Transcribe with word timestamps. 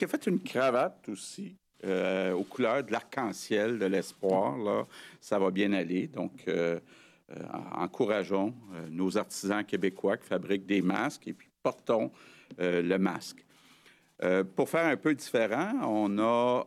qui 0.00 0.06
a 0.06 0.08
fait 0.08 0.26
une 0.28 0.40
cravate 0.40 1.10
aussi 1.10 1.54
euh, 1.84 2.32
aux 2.32 2.44
couleurs 2.44 2.82
de 2.82 2.90
l'arc-en-ciel 2.90 3.78
de 3.78 3.84
l'espoir. 3.84 4.56
Là, 4.56 4.86
ça 5.20 5.38
va 5.38 5.50
bien 5.50 5.74
aller. 5.74 6.06
Donc, 6.06 6.32
euh, 6.48 6.80
euh, 7.30 7.42
encourageons 7.72 8.54
nos 8.90 9.18
artisans 9.18 9.62
québécois 9.62 10.16
qui 10.16 10.26
fabriquent 10.26 10.64
des 10.64 10.80
masques 10.80 11.28
et 11.28 11.34
puis 11.34 11.50
portons 11.62 12.10
le 12.58 12.96
masque. 12.96 13.44
pour 14.56 14.68
faire 14.70 14.86
un 14.86 14.96
peu 14.96 15.14
différent, 15.14 15.72
on 15.84 16.18
a 16.18 16.64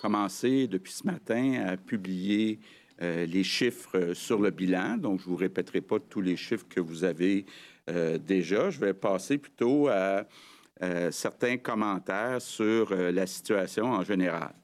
commencé 0.00 0.68
depuis 0.68 0.92
ce 0.92 1.04
matin 1.04 1.64
à 1.66 1.76
publier 1.76 2.60
les 3.00 3.44
chiffres 3.44 4.14
sur 4.14 4.40
le 4.40 4.50
bilan. 4.50 4.96
Donc, 4.96 5.20
je 5.20 5.24
ne 5.26 5.30
vous 5.30 5.36
répéterai 5.36 5.80
pas 5.80 5.98
tous 5.98 6.22
les 6.22 6.36
chiffres 6.36 6.66
que 6.68 6.80
vous 6.80 7.04
avez 7.04 7.44
déjà. 8.20 8.70
Je 8.70 8.80
vais 8.80 8.94
passer 8.94 9.36
plutôt 9.36 9.88
à 9.88 10.26
euh, 10.82 11.10
certains 11.10 11.56
commentaires 11.56 12.42
sur 12.42 12.92
euh, 12.92 13.10
la 13.10 13.26
situation 13.26 13.86
en 13.86 14.04
général. 14.04 14.54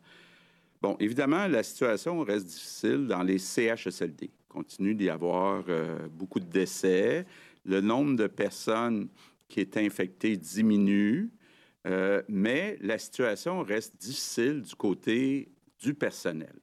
Bon, 0.82 0.94
évidemment, 1.00 1.46
la 1.46 1.62
situation 1.62 2.20
reste 2.20 2.46
difficile 2.46 3.06
dans 3.06 3.22
les 3.22 3.38
CHSLD. 3.38 4.24
Il 4.24 4.46
continue 4.48 4.94
d'y 4.94 5.08
avoir 5.08 5.64
euh, 5.68 6.08
beaucoup 6.10 6.38
de 6.38 6.50
décès. 6.50 7.24
Le 7.64 7.80
nombre 7.80 8.16
de 8.16 8.26
personnes 8.26 9.08
qui 9.48 9.60
est 9.60 9.76
infectées 9.76 10.36
diminue, 10.36 11.30
mais 12.28 12.78
la 12.80 12.96
situation 12.96 13.62
reste 13.62 13.96
difficile 13.96 14.62
du 14.62 14.74
côté 14.74 15.48
du 15.80 15.94
personnel. 15.94 16.54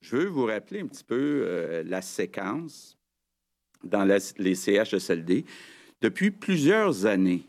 Je 0.00 0.16
veux 0.16 0.26
vous 0.26 0.44
rappeler 0.44 0.80
un 0.80 0.86
petit 0.86 1.04
peu 1.04 1.82
la 1.86 2.02
séquence 2.02 2.98
dans 3.82 4.04
les 4.04 4.54
CHSLD. 4.54 5.44
Depuis 6.02 6.30
plusieurs 6.30 7.06
années, 7.06 7.46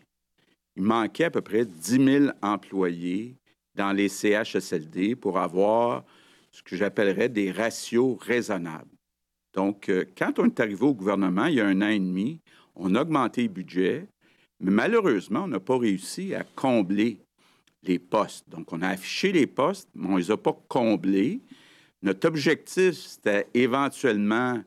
il 0.76 0.84
manquait 0.84 1.26
à 1.26 1.32
peu 1.32 1.42
près 1.42 1.66
10 1.66 2.06
000 2.06 2.26
employés 2.42 3.36
dans 3.76 3.92
les 3.92 4.10
CHSLD 4.10 5.16
pour 5.16 5.40
avoir 5.40 6.04
ce 6.52 6.62
que 6.62 6.76
j'appellerais 6.76 7.30
des 7.30 7.52
ratios 7.52 8.18
raisonnables. 8.22 8.90
Donc, 9.54 9.90
euh, 9.90 10.06
quand 10.18 10.40
on 10.40 10.46
est 10.46 10.60
arrivé 10.60 10.84
au 10.84 10.94
gouvernement 10.94 11.46
il 11.46 11.56
y 11.56 11.62
a 11.62 11.68
un 11.68 11.82
an 11.82 11.90
et 11.90 12.00
demi, 12.00 12.40
on 12.76 12.96
a 12.96 13.02
augmenté 13.02 13.44
le 13.44 13.50
budget, 13.50 14.08
mais 14.60 14.72
malheureusement, 14.72 15.44
on 15.44 15.48
n'a 15.48 15.60
pas 15.60 15.78
réussi 15.78 16.34
à 16.34 16.44
combler 16.44 17.20
les 17.84 18.00
postes. 18.00 18.50
Donc, 18.50 18.72
on 18.72 18.82
a 18.82 18.90
affiché 18.90 19.32
les 19.32 19.48
postes, 19.48 19.90
mais 19.94 20.08
on 20.08 20.14
ne 20.14 20.20
les 20.20 20.32
a 20.32 20.38
pas 20.38 20.58
comblés. 20.68 21.42
Notre 22.02 22.28
objectif, 22.28 22.94
c'était 22.96 23.48
éventuellement, 23.54 24.62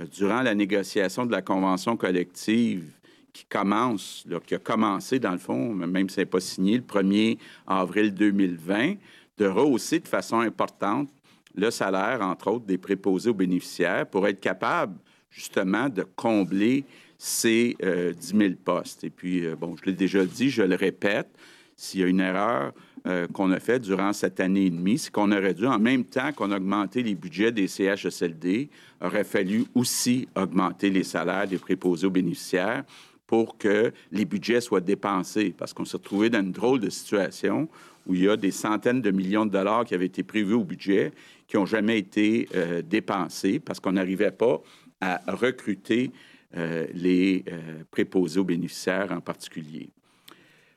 euh, 0.00 0.06
durant 0.06 0.42
la 0.42 0.54
négociation 0.54 1.26
de 1.26 1.32
la 1.32 1.42
convention 1.42 1.96
collective, 1.96 2.84
qui 3.32 3.44
commence, 3.46 4.26
qui 4.46 4.54
a 4.54 4.58
commencé 4.58 5.18
dans 5.18 5.32
le 5.32 5.38
fond, 5.38 5.72
même 5.74 6.08
si 6.08 6.16
ce 6.16 6.20
n'est 6.20 6.26
pas 6.26 6.40
signé, 6.40 6.76
le 6.76 6.82
1er 6.82 7.38
avril 7.66 8.12
2020, 8.14 8.94
de 9.38 9.46
rehausser 9.46 10.00
de 10.00 10.08
façon 10.08 10.40
importante 10.40 11.08
le 11.54 11.70
salaire, 11.70 12.22
entre 12.22 12.50
autres, 12.50 12.66
des 12.66 12.78
préposés 12.78 13.30
aux 13.30 13.34
bénéficiaires 13.34 14.06
pour 14.06 14.26
être 14.26 14.40
capable 14.40 14.96
justement 15.30 15.88
de 15.88 16.02
combler 16.02 16.84
ces 17.18 17.76
10 17.78 17.86
euh, 17.86 18.12
000 18.20 18.54
postes. 18.64 19.04
Et 19.04 19.10
puis, 19.10 19.46
euh, 19.46 19.54
bon, 19.54 19.76
je 19.76 19.86
l'ai 19.86 19.92
déjà 19.92 20.24
dit, 20.24 20.50
je 20.50 20.62
le 20.62 20.74
répète, 20.74 21.28
s'il 21.76 22.00
y 22.00 22.02
a 22.04 22.06
une 22.06 22.20
erreur 22.20 22.72
euh, 23.06 23.26
qu'on 23.28 23.50
a 23.50 23.60
faite 23.60 23.82
durant 23.82 24.12
cette 24.12 24.40
année 24.40 24.66
et 24.66 24.70
demie, 24.70 24.98
c'est 24.98 25.10
qu'on 25.10 25.32
aurait 25.32 25.54
dû, 25.54 25.66
en 25.66 25.78
même 25.78 26.04
temps 26.04 26.32
qu'on 26.32 26.50
a 26.50 26.56
augmenté 26.56 27.02
les 27.02 27.14
budgets 27.14 27.52
des 27.52 27.68
CHSLD, 27.68 28.70
aurait 29.00 29.24
fallu 29.24 29.64
aussi 29.74 30.28
augmenter 30.36 30.90
les 30.90 31.04
salaires 31.04 31.46
des 31.46 31.58
préposés 31.58 32.06
aux 32.06 32.10
bénéficiaires 32.10 32.84
pour 33.32 33.56
que 33.56 33.94
les 34.10 34.26
budgets 34.26 34.60
soient 34.60 34.82
dépensés, 34.82 35.54
parce 35.56 35.72
qu'on 35.72 35.86
s'est 35.86 35.96
retrouvé 35.96 36.28
dans 36.28 36.40
une 36.40 36.52
drôle 36.52 36.80
de 36.80 36.90
situation 36.90 37.66
où 38.04 38.14
il 38.14 38.24
y 38.24 38.28
a 38.28 38.36
des 38.36 38.50
centaines 38.50 39.00
de 39.00 39.10
millions 39.10 39.46
de 39.46 39.50
dollars 39.50 39.86
qui 39.86 39.94
avaient 39.94 40.04
été 40.04 40.22
prévus 40.22 40.52
au 40.52 40.64
budget 40.64 41.12
qui 41.46 41.56
n'ont 41.56 41.64
jamais 41.64 41.98
été 41.98 42.46
euh, 42.54 42.82
dépensés 42.82 43.58
parce 43.58 43.80
qu'on 43.80 43.92
n'arrivait 43.92 44.32
pas 44.32 44.60
à 45.00 45.22
recruter 45.28 46.10
euh, 46.58 46.86
les 46.92 47.42
euh, 47.48 47.84
préposés 47.90 48.38
aux 48.38 48.44
bénéficiaires 48.44 49.10
en 49.12 49.22
particulier. 49.22 49.88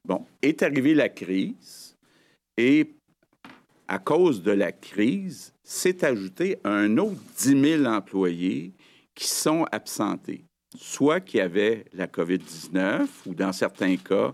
Bon, 0.06 0.26
est 0.42 0.64
arrivée 0.64 0.94
la 0.94 1.10
crise 1.10 1.98
et 2.56 2.90
à 3.90 4.00
cause 4.00 4.42
de 4.42 4.52
la 4.52 4.72
crise, 4.72 5.54
s'est 5.62 6.06
ajouté 6.06 6.58
un 6.64 6.98
autre 7.00 7.20
10 7.38 7.80
000 7.82 7.84
employés 7.84 8.72
qui 9.14 9.28
sont 9.28 9.66
absentés 9.74 10.46
soit 10.76 11.20
qui 11.20 11.40
avait 11.40 11.86
la 11.94 12.08
COVID-19 12.08 13.08
ou 13.26 13.34
dans 13.34 13.52
certains 13.52 13.98
cas, 13.98 14.34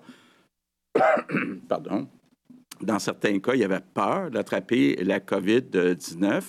pardon, 1.68 2.08
dans 2.82 3.00
certains 3.00 3.40
cas, 3.40 3.54
il 3.54 3.60
y 3.60 3.64
avait 3.64 3.82
peur 3.94 4.32
d'attraper 4.32 4.96
la 5.04 5.20
COVID-19, 5.20 6.44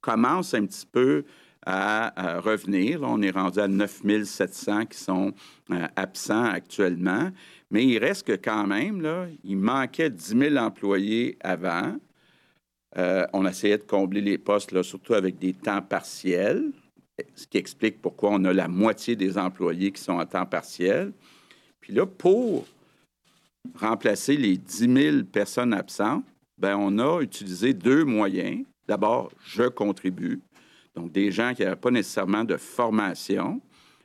commence 0.00 0.54
un 0.54 0.66
petit 0.66 0.86
peu 0.86 1.24
à, 1.66 2.40
revenir. 2.40 3.00
on 3.02 3.22
est 3.22 3.30
rendu 3.30 3.58
à 3.58 3.68
9700 3.68 4.86
qui 4.86 4.98
sont 4.98 5.32
euh, 5.70 5.86
absents 5.96 6.44
actuellement, 6.44 7.30
mais 7.70 7.86
il 7.86 7.98
reste 7.98 8.26
que 8.26 8.36
quand 8.36 8.66
même, 8.66 9.00
là, 9.00 9.26
il 9.42 9.56
manquait 9.56 10.10
10 10.10 10.38
000 10.38 10.56
employés 10.56 11.38
avant. 11.40 11.96
Euh, 12.98 13.26
on 13.32 13.46
essayait 13.46 13.78
de 13.78 13.82
combler 13.82 14.20
les 14.20 14.36
postes, 14.36 14.72
là, 14.72 14.82
surtout 14.82 15.14
avec 15.14 15.38
des 15.38 15.54
temps 15.54 15.80
partiels 15.80 16.70
ce 17.34 17.46
qui 17.46 17.58
explique 17.58 18.00
pourquoi 18.00 18.30
on 18.32 18.44
a 18.44 18.52
la 18.52 18.68
moitié 18.68 19.16
des 19.16 19.38
employés 19.38 19.92
qui 19.92 20.02
sont 20.02 20.18
à 20.18 20.26
temps 20.26 20.46
partiel. 20.46 21.12
Puis 21.80 21.92
là, 21.92 22.06
pour 22.06 22.66
remplacer 23.74 24.36
les 24.36 24.56
10 24.56 24.94
000 24.94 25.24
personnes 25.24 25.72
absentes, 25.72 26.24
ben 26.58 26.76
on 26.76 26.98
a 26.98 27.20
utilisé 27.20 27.74
deux 27.74 28.04
moyens. 28.04 28.64
D'abord, 28.86 29.30
je 29.44 29.64
contribue. 29.64 30.40
Donc, 30.94 31.12
des 31.12 31.30
gens 31.30 31.54
qui 31.54 31.62
n'avaient 31.62 31.76
pas 31.76 31.90
nécessairement 31.90 32.44
de 32.44 32.56
formation, 32.56 33.60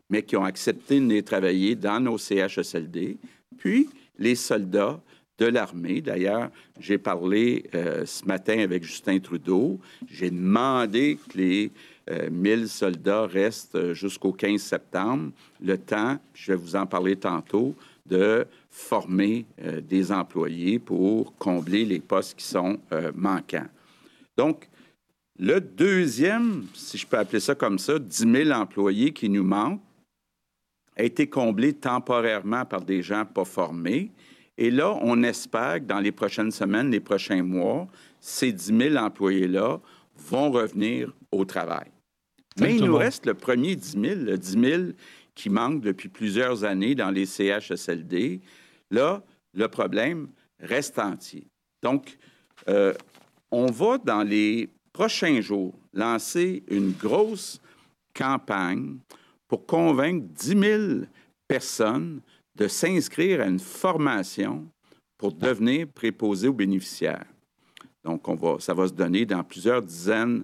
mais 0.09 0.23
qui 0.23 0.35
ont 0.35 0.43
accepté 0.43 0.99
de 0.99 1.19
travailler 1.21 1.75
dans 1.75 1.99
nos 1.99 2.17
CHSLD. 2.17 3.17
Puis, 3.57 3.89
les 4.17 4.35
soldats 4.35 4.99
de 5.39 5.45
l'armée. 5.45 6.01
D'ailleurs, 6.01 6.49
j'ai 6.79 6.97
parlé 6.97 7.65
euh, 7.73 8.05
ce 8.05 8.25
matin 8.25 8.59
avec 8.59 8.83
Justin 8.83 9.19
Trudeau. 9.19 9.79
J'ai 10.07 10.29
demandé 10.29 11.17
que 11.29 11.37
les 11.37 11.71
1000 12.31 12.63
euh, 12.63 12.67
soldats 12.67 13.27
restent 13.27 13.75
euh, 13.75 13.93
jusqu'au 13.93 14.31
15 14.31 14.61
septembre, 14.61 15.31
le 15.61 15.77
temps, 15.77 16.17
je 16.33 16.51
vais 16.51 16.57
vous 16.57 16.75
en 16.75 16.85
parler 16.85 17.15
tantôt, 17.15 17.75
de 18.05 18.47
former 18.69 19.45
euh, 19.61 19.81
des 19.81 20.11
employés 20.11 20.79
pour 20.79 21.35
combler 21.37 21.85
les 21.85 21.99
postes 21.99 22.37
qui 22.37 22.45
sont 22.45 22.79
manquants. 23.15 23.67
Donc, 24.37 24.67
le 25.37 25.61
deuxième, 25.61 26.65
si 26.73 26.97
je 26.97 27.05
peux 27.05 27.17
appeler 27.17 27.39
ça 27.39 27.55
comme 27.55 27.79
ça, 27.79 27.99
10 27.99 28.31
000 28.45 28.51
employés 28.51 29.13
qui 29.13 29.29
nous 29.29 29.43
manquent, 29.43 29.81
a 30.97 31.03
été 31.03 31.27
comblé 31.27 31.73
temporairement 31.73 32.65
par 32.65 32.81
des 32.81 33.01
gens 33.01 33.25
pas 33.25 33.45
formés. 33.45 34.11
Et 34.57 34.69
là, 34.69 34.97
on 35.01 35.23
espère 35.23 35.75
que 35.75 35.85
dans 35.85 36.01
les 36.01 36.11
prochaines 36.11 36.51
semaines, 36.51 36.91
les 36.91 36.99
prochains 36.99 37.43
mois, 37.43 37.87
ces 38.19 38.51
10 38.51 38.77
000 38.91 38.95
employés-là 38.97 39.79
vont 40.17 40.51
revenir 40.51 41.13
au 41.31 41.45
travail. 41.45 41.89
Mais 42.61 42.75
il 42.75 42.85
nous 42.85 42.95
reste 42.95 43.25
le 43.25 43.33
premier 43.33 43.75
10 43.75 43.91
000, 43.91 44.03
le 44.21 44.37
10 44.37 44.51
000 44.51 44.83
qui 45.35 45.49
manque 45.49 45.81
depuis 45.81 46.09
plusieurs 46.09 46.63
années 46.63 46.95
dans 46.95 47.11
les 47.11 47.25
CHSLD. 47.25 48.41
Là, 48.91 49.23
le 49.53 49.67
problème 49.67 50.27
reste 50.59 50.99
entier. 50.99 51.47
Donc, 51.81 52.17
euh, 52.67 52.93
on 53.51 53.67
va 53.67 53.97
dans 53.97 54.23
les 54.23 54.69
prochains 54.91 55.41
jours 55.41 55.73
lancer 55.93 56.63
une 56.69 56.91
grosse 56.91 57.61
campagne 58.13 58.97
pour 59.47 59.65
convaincre 59.65 60.25
10 60.35 60.47
000 60.47 60.83
personnes 61.47 62.21
de 62.55 62.67
s'inscrire 62.67 63.41
à 63.41 63.45
une 63.45 63.59
formation 63.59 64.67
pour 65.17 65.33
devenir 65.33 65.87
préposés 65.87 66.47
aux 66.47 66.53
bénéficiaires. 66.53 67.25
Donc, 68.03 68.27
on 68.27 68.35
va, 68.35 68.57
ça 68.59 68.73
va 68.73 68.87
se 68.87 68.93
donner 68.93 69.25
dans 69.25 69.43
plusieurs 69.43 69.81
dizaines 69.81 70.43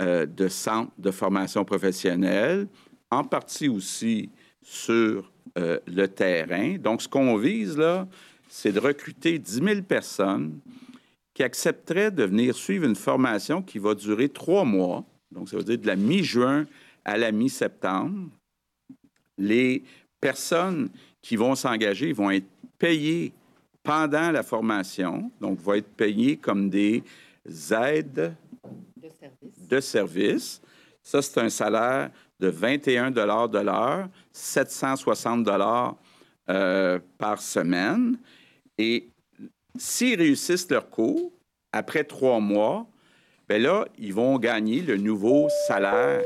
euh, 0.00 0.24
de 0.24 0.48
centres 0.48 0.92
de 0.98 1.10
formation 1.10 1.64
professionnelle, 1.64 2.66
en 3.10 3.24
partie 3.24 3.68
aussi 3.68 4.30
sur 4.62 5.30
euh, 5.58 5.78
le 5.86 6.06
terrain. 6.06 6.78
Donc, 6.78 7.02
ce 7.02 7.08
qu'on 7.08 7.36
vise 7.36 7.76
là, 7.76 8.08
c'est 8.48 8.72
de 8.72 8.80
recruter 8.80 9.38
10 9.38 9.52
000 9.52 9.82
personnes 9.82 10.58
qui 11.34 11.42
accepteraient 11.42 12.10
de 12.10 12.24
venir 12.24 12.54
suivre 12.54 12.86
une 12.86 12.96
formation 12.96 13.62
qui 13.62 13.78
va 13.78 13.94
durer 13.94 14.28
trois 14.28 14.64
mois. 14.64 15.04
Donc, 15.30 15.48
ça 15.48 15.56
veut 15.56 15.64
dire 15.64 15.78
de 15.78 15.86
la 15.86 15.96
mi-juin 15.96 16.66
à 17.04 17.18
la 17.18 17.30
mi-septembre. 17.32 18.30
Les 19.38 19.82
personnes 20.20 20.88
qui 21.20 21.36
vont 21.36 21.54
s'engager 21.54 22.12
vont 22.12 22.30
être 22.30 22.48
payées 22.78 23.32
pendant 23.82 24.30
la 24.30 24.42
formation, 24.42 25.30
donc 25.40 25.60
vont 25.60 25.74
être 25.74 25.88
payées 25.94 26.36
comme 26.36 26.70
des 26.70 27.02
aides 27.70 28.34
de 29.68 29.80
service. 29.80 30.60
Ça, 31.02 31.22
c'est 31.22 31.38
un 31.38 31.48
salaire 31.48 32.10
de 32.38 32.48
21 32.48 33.10
de 33.10 33.20
l'heure, 33.20 34.08
760 34.32 35.44
dollars 35.44 35.96
euh, 36.48 36.98
par 37.18 37.40
semaine. 37.40 38.18
Et 38.78 39.10
S'ils 39.76 40.18
réussissent 40.18 40.70
leur 40.70 40.90
cours, 40.90 41.32
après 41.72 42.04
trois 42.04 42.40
mois, 42.40 42.86
bien 43.48 43.58
là, 43.58 43.84
ils 43.98 44.12
vont 44.12 44.38
gagner 44.38 44.80
le 44.82 44.96
nouveau 44.96 45.48
salaire 45.66 46.22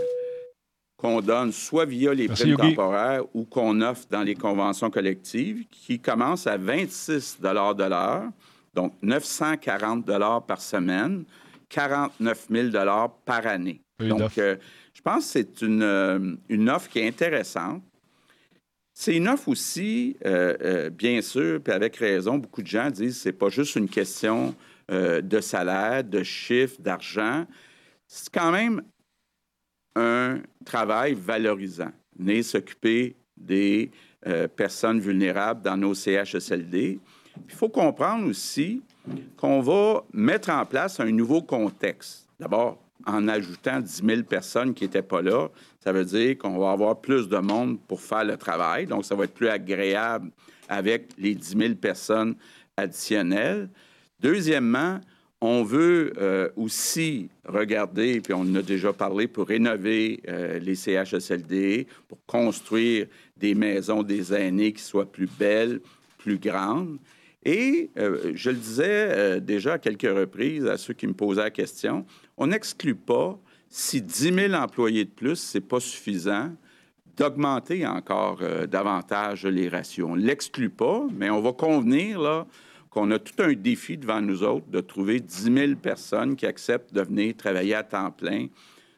qu'on 0.97 1.21
donne 1.21 1.53
soit 1.53 1.85
via 1.85 2.15
les 2.15 2.29
primes 2.29 2.57
temporaires 2.57 3.25
ou 3.35 3.45
qu'on 3.45 3.81
offre 3.83 4.07
dans 4.11 4.23
les 4.23 4.35
conventions 4.35 4.91
collectives, 4.91 5.67
qui 5.71 5.99
commence 6.01 6.47
à 6.47 6.57
26 6.57 7.41
de 7.41 7.49
l'heure, 7.49 8.31
donc 8.73 8.95
940 9.03 10.07
par 10.47 10.61
semaine, 10.61 11.25
49 11.69 12.47
000 12.51 12.71
par 13.25 13.47
année. 13.47 13.81
donc, 13.99 14.39
euh, 14.39 14.57
je 14.93 15.01
pense 15.03 15.27
que 15.27 15.31
c'est 15.33 15.63
une, 15.63 15.83
euh, 15.83 16.37
une, 16.49 16.71
offre 16.71 16.89
qui 16.89 17.01
est 17.01 17.09
intéressante. 17.09 17.83
C'est 18.93 19.17
une 19.17 19.29
offre 19.29 19.49
aussi, 19.49 20.17
euh, 20.25 20.89
bien 20.91 21.21
sûr, 21.21 21.61
puis 21.61 21.73
avec 21.73 21.97
raison, 21.97 22.39
beaucoup 22.39 22.63
de 22.63 22.69
gens 22.69 22.91
disent 22.91 23.17
que 23.17 23.23
ce 23.23 23.29
n'est 23.29 23.33
pas 23.33 23.49
juste 23.49 23.77
une 23.77 23.89
question 23.89 24.55
de 24.89 25.41
salaire, 25.41 26.05
de 26.05 26.23
chiffres, 26.23 26.77
d'argent. 26.79 27.47
C'est 28.07 28.33
quand 28.33 28.53
même 28.53 28.83
un 29.97 30.41
travail 30.65 31.15
valorisant. 31.15 31.91
Venez 32.19 32.43
s'occuper 32.43 33.17
des 33.35 33.91
personnes 34.55 35.01
vulnérables 35.01 35.63
dans 35.63 35.77
nos 35.77 35.95
CHSLD. 35.95 37.01
Il 37.49 37.55
faut 37.55 37.71
comprendre 37.71 38.29
aussi 38.29 38.83
qu'on 39.37 39.61
va 39.61 40.05
mettre 40.13 40.51
en 40.51 40.65
place 40.65 41.01
un 41.01 41.11
nouveau 41.11 41.43
contexte. 41.43 42.27
D'abord, 42.41 42.79
en 43.07 43.29
ajoutant 43.29 43.81
10 43.81 44.03
000 44.05 44.23
personnes 44.23 44.75
qui 44.75 44.85
n'étaient 44.85 45.03
pas 45.03 45.23
là, 45.23 45.49
ça 45.81 45.93
veut 45.93 46.05
dire 46.05 46.39
qu'on 46.39 46.59
va 46.59 46.71
avoir 46.71 47.01
plus 47.01 47.29
de 47.29 47.37
monde 47.37 47.79
pour 47.87 48.01
faire 48.01 48.25
le 48.25 48.37
travail. 48.37 48.87
Donc, 48.87 49.05
ça 49.05 49.15
va 49.15 49.25
être 49.25 49.35
plus 49.35 49.49
agréable 49.49 50.31
avec 50.69 51.09
les 51.19 51.35
10 51.35 51.57
000 51.59 51.75
personnes 51.75 52.35
additionnelles. 52.77 53.69
Deuxièmement, 54.21 55.01
on 55.41 55.63
veut 55.63 56.15
euh, 56.17 56.49
aussi 56.57 57.29
regarder, 57.45 58.23
puis 58.23 58.33
on 58.33 58.41
en 58.41 58.55
a 58.55 58.63
déjà 58.63 58.95
parlé, 58.95 59.29
pour 59.29 59.47
rénover 59.47 60.23
euh, 60.27 60.59
les 60.59 60.75
CHSLD, 60.75 61.87
pour 62.09 62.19
construire 62.27 63.07
des 63.37 63.55
maisons 63.55 64.03
des 64.03 64.33
aînés 64.33 64.73
qui 64.73 64.83
soient 64.83 65.11
plus 65.11 65.29
belles, 65.39 65.81
plus 66.17 66.39
grandes. 66.39 66.99
Et 67.45 67.91
euh, 67.99 68.33
je 68.35 68.51
le 68.51 68.57
disais 68.57 69.09
euh, 69.11 69.41
déjà 69.41 69.75
à 69.75 69.79
quelques 69.79 70.03
reprises 70.03 70.67
à 70.67 70.79
ceux 70.79 70.95
qui 70.95 71.07
me 71.07 71.13
posaient 71.13 71.43
la 71.43 71.51
question, 71.51 72.07
on 72.37 72.47
n'exclut 72.47 72.95
pas, 72.95 73.39
si 73.69 74.01
10 74.01 74.35
000 74.35 74.55
employés 74.55 75.05
de 75.05 75.11
plus, 75.11 75.37
ce 75.37 75.59
n'est 75.59 75.65
pas 75.65 75.81
suffisant, 75.81 76.53
d'augmenter 77.17 77.87
encore 77.87 78.39
euh, 78.41 78.67
davantage 78.67 79.45
les 79.47 79.69
ratios. 79.69 80.09
On 80.11 80.17
ne 80.17 80.23
l'exclut 80.23 80.71
pas, 80.71 81.07
mais 81.15 81.31
on 81.31 81.41
va 81.41 81.53
convenir 81.53 82.21
là, 82.21 82.47
qu'on 82.89 83.11
a 83.11 83.19
tout 83.19 83.43
un 83.43 83.53
défi 83.53 83.99
devant 83.99 84.21
nous 84.21 84.43
autres 84.43 84.69
de 84.69 84.81
trouver 84.81 85.21
10 85.21 85.53
000 85.53 85.75
personnes 85.75 86.37
qui 86.37 86.47
acceptent 86.47 86.95
de 86.95 87.03
venir 87.03 87.37
travailler 87.37 87.75
à 87.75 87.83
temps 87.83 88.11
plein. 88.11 88.47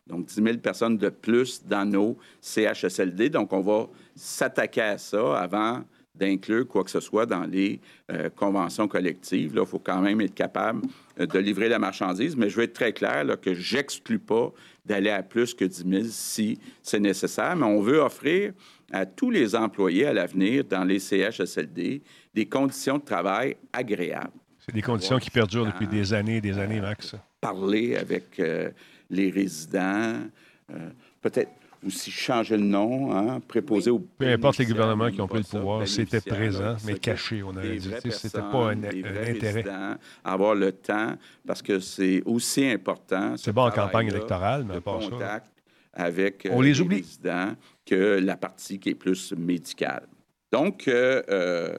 Donc, 0.06 0.26
10 0.26 0.34
000 0.34 0.58
personnes 0.58 0.98
de 0.98 1.08
plus 1.08 1.64
dans 1.64 1.84
nos 1.84 2.16
CHSLD. 2.40 3.31
Donc, 3.31 3.52
on 3.52 3.60
va 3.60 3.88
s'attaquer 4.14 4.82
à 4.82 4.98
ça 4.98 5.37
avant 5.38 5.82
d'inclure 6.19 6.67
quoi 6.67 6.85
que 6.85 6.91
ce 6.91 7.01
soit 7.01 7.27
dans 7.27 7.45
les 7.45 7.81
euh, 8.11 8.29
conventions 8.31 8.89
collectives. 8.89 9.53
il 9.55 9.67
faut 9.67 9.79
quand 9.79 10.01
même 10.01 10.21
être 10.21 10.35
capable 10.35 10.83
euh, 11.21 11.27
de 11.27 11.39
livrer 11.39 11.69
la 11.69 11.79
marchandise, 11.79 12.37
mais 12.37 12.49
je 12.49 12.57
veux 12.57 12.65
être 12.65 12.73
très 12.73 12.93
clair 12.93 13.25
là, 13.25 13.37
que 13.37 13.55
j'exclus 13.55 14.19
pas 14.19 14.53
d'aller 14.85 15.11
à 15.11 15.23
plus 15.23 15.55
que 15.55 15.65
10 15.65 15.85
000 15.89 16.05
si 16.09 16.59
c'est 16.83 17.01
nécessaire, 17.01 17.57
mais 17.57 17.67
on 17.67 17.81
veut 17.81 17.99
offrir 17.99 18.53
à 18.93 19.05
tous 19.05 19.31
les 19.31 19.57
employés 19.57 20.07
à 20.07 20.13
l'avenir 20.13 20.65
dans 20.65 20.85
les 20.85 20.99
CHSLD 20.99 22.03
des 22.35 22.47
conditions 22.47 22.99
de 22.99 23.05
travail 23.05 23.57
agréables. 23.73 24.31
C'est 24.59 24.75
des 24.75 24.83
conditions 24.83 25.19
qui 25.19 25.31
perdurent 25.31 25.67
depuis 25.67 25.87
des 25.87 26.13
années 26.13 26.37
et 26.37 26.41
des 26.41 26.59
années, 26.59 26.81
Max. 26.81 27.15
parler 27.41 27.97
avec 27.97 28.39
euh, 28.41 28.71
les 29.11 29.31
résidents, 29.31 30.15
peut-être 31.23 31.51
aussi 31.87 32.11
changer 32.11 32.56
le 32.56 32.65
nom, 32.65 33.12
hein, 33.12 33.41
préposé 33.41 33.91
au. 33.91 33.99
Peu 33.99 34.29
importe 34.29 34.59
les 34.59 34.67
gouvernements 34.67 35.11
qui 35.11 35.21
ont 35.21 35.29
pris 35.29 35.38
le 35.38 35.44
pouvoir, 35.44 35.87
c'était 35.87 36.21
présent, 36.21 36.77
mais 36.85 36.99
caché, 36.99 37.43
on 37.43 37.56
avait 37.56 37.77
dit. 37.77 37.91
C'était 38.11 38.38
pas 38.38 38.71
un, 38.71 38.83
intérêt. 38.83 39.65
Avoir 40.25 40.55
le 40.55 40.73
temps, 40.73 41.15
parce 41.47 41.62
que 41.62 41.81
c'est 41.81 42.23
aussi 42.25 42.67
important. 42.67 43.37
C'est 43.37 43.53
bon 43.53 43.67
en 43.67 43.71
campagne 43.71 44.09
électorale, 44.09 44.65
mais 44.69 44.81
pas 44.81 44.99
contact 44.99 45.50
avec 45.93 46.47
on 46.50 46.61
euh, 46.61 46.65
les, 46.65 46.81
oublie. 46.81 46.97
résidents 46.97 47.55
que 47.87 48.21
la 48.23 48.37
partie 48.37 48.79
qui 48.79 48.91
est 48.91 48.94
plus 48.94 49.32
médicale. 49.32 50.06
Donc, 50.53 50.89
euh, 50.89 51.23
euh 51.31 51.79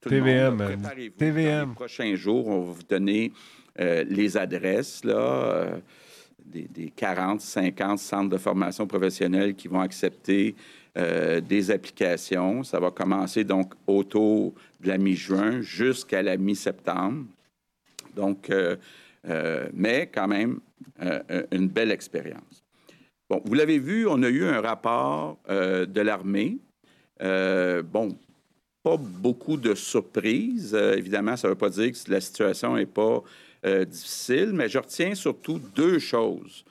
tout 0.00 0.10
TVM. 0.10 0.58
Le 0.58 0.76
monde, 0.76 0.88
TVM. 1.16 1.60
Dans 1.60 1.68
les 1.68 1.74
prochains 1.74 2.14
jours, 2.14 2.46
on 2.46 2.60
va 2.60 2.72
vous 2.72 2.82
donner 2.82 3.32
euh, 3.80 4.04
les 4.08 4.36
adresses, 4.36 5.04
là 5.04 5.80
des, 6.48 6.92
40, 6.94 7.40
50 7.40 7.98
centres 7.98 8.30
de 8.30 8.38
formation 8.38 8.86
professionnelle 8.86 9.54
qui 9.54 9.68
vont 9.68 9.80
accepter 9.80 10.54
euh, 10.96 11.40
des 11.40 11.70
applications. 11.70 12.62
Ça 12.64 12.80
va 12.80 12.90
commencer 12.90 13.44
donc 13.44 13.74
autour 13.86 14.54
de 14.80 14.88
la 14.88 14.98
mi-juin 14.98 15.60
jusqu'à 15.60 16.22
la 16.22 16.36
mi-septembre. 16.36 17.24
Donc, 18.16 18.50
euh, 18.50 18.76
euh, 19.28 19.68
mais 19.72 20.08
quand 20.12 20.28
même, 20.28 20.60
une 21.52 21.68
belle 21.68 21.92
expérience. 21.92 22.64
Bon, 23.28 23.40
vous 23.44 23.54
l'avez 23.54 23.78
vu, 23.78 24.06
on 24.08 24.22
a 24.22 24.28
eu 24.28 24.44
un 24.44 24.60
rapport 24.60 25.38
de 25.48 26.00
l'armée. 26.00 26.58
bon, 27.20 28.16
pas 28.82 28.96
beaucoup 28.96 29.56
de 29.56 29.74
surprises. 29.74 30.74
évidemment, 30.74 31.36
ça 31.36 31.46
ne 31.46 31.52
veut 31.52 31.58
pas 31.58 31.70
dire 31.70 31.92
que 31.92 32.10
la 32.10 32.20
situation 32.20 32.74
n'est 32.74 32.86
pas 32.86 33.22
euh, 33.66 33.84
difficile, 33.84 34.52
mais 34.52 34.68
je 34.68 34.78
retiens 34.78 35.14
surtout 35.14 35.58
deux 35.74 35.98
choses 35.98 36.64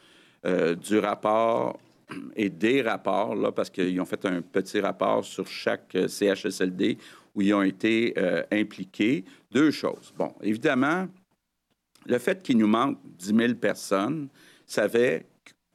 euh, 0.46 0.76
du 0.76 1.00
rapport 1.00 1.80
et 2.36 2.50
des 2.50 2.82
rapports, 2.82 3.36
là, 3.36 3.52
parce 3.52 3.70
qu'ils 3.70 4.00
ont 4.00 4.06
fait 4.06 4.26
un 4.26 4.42
petit 4.42 4.80
rapport 4.80 5.26
sur 5.26 5.48
chaque 5.48 5.96
euh, 5.96 6.08
CHSLD 6.08 6.98
où 7.36 7.42
ils 7.42 7.54
ont 7.54 7.62
été 7.62 8.16
impliqués. 8.52 9.24
Deux 9.52 9.70
choses. 9.70 10.12
Bon, 10.18 10.34
évidemment, 10.42 11.08
le 12.08 12.18
fait 12.18 12.42
qu'il 12.42 12.58
nous 12.58 12.68
manque 12.68 12.98
10 13.20 13.26
000 13.36 13.54
personnes, 13.56 14.28
ça 14.66 14.90
fait 14.90 15.28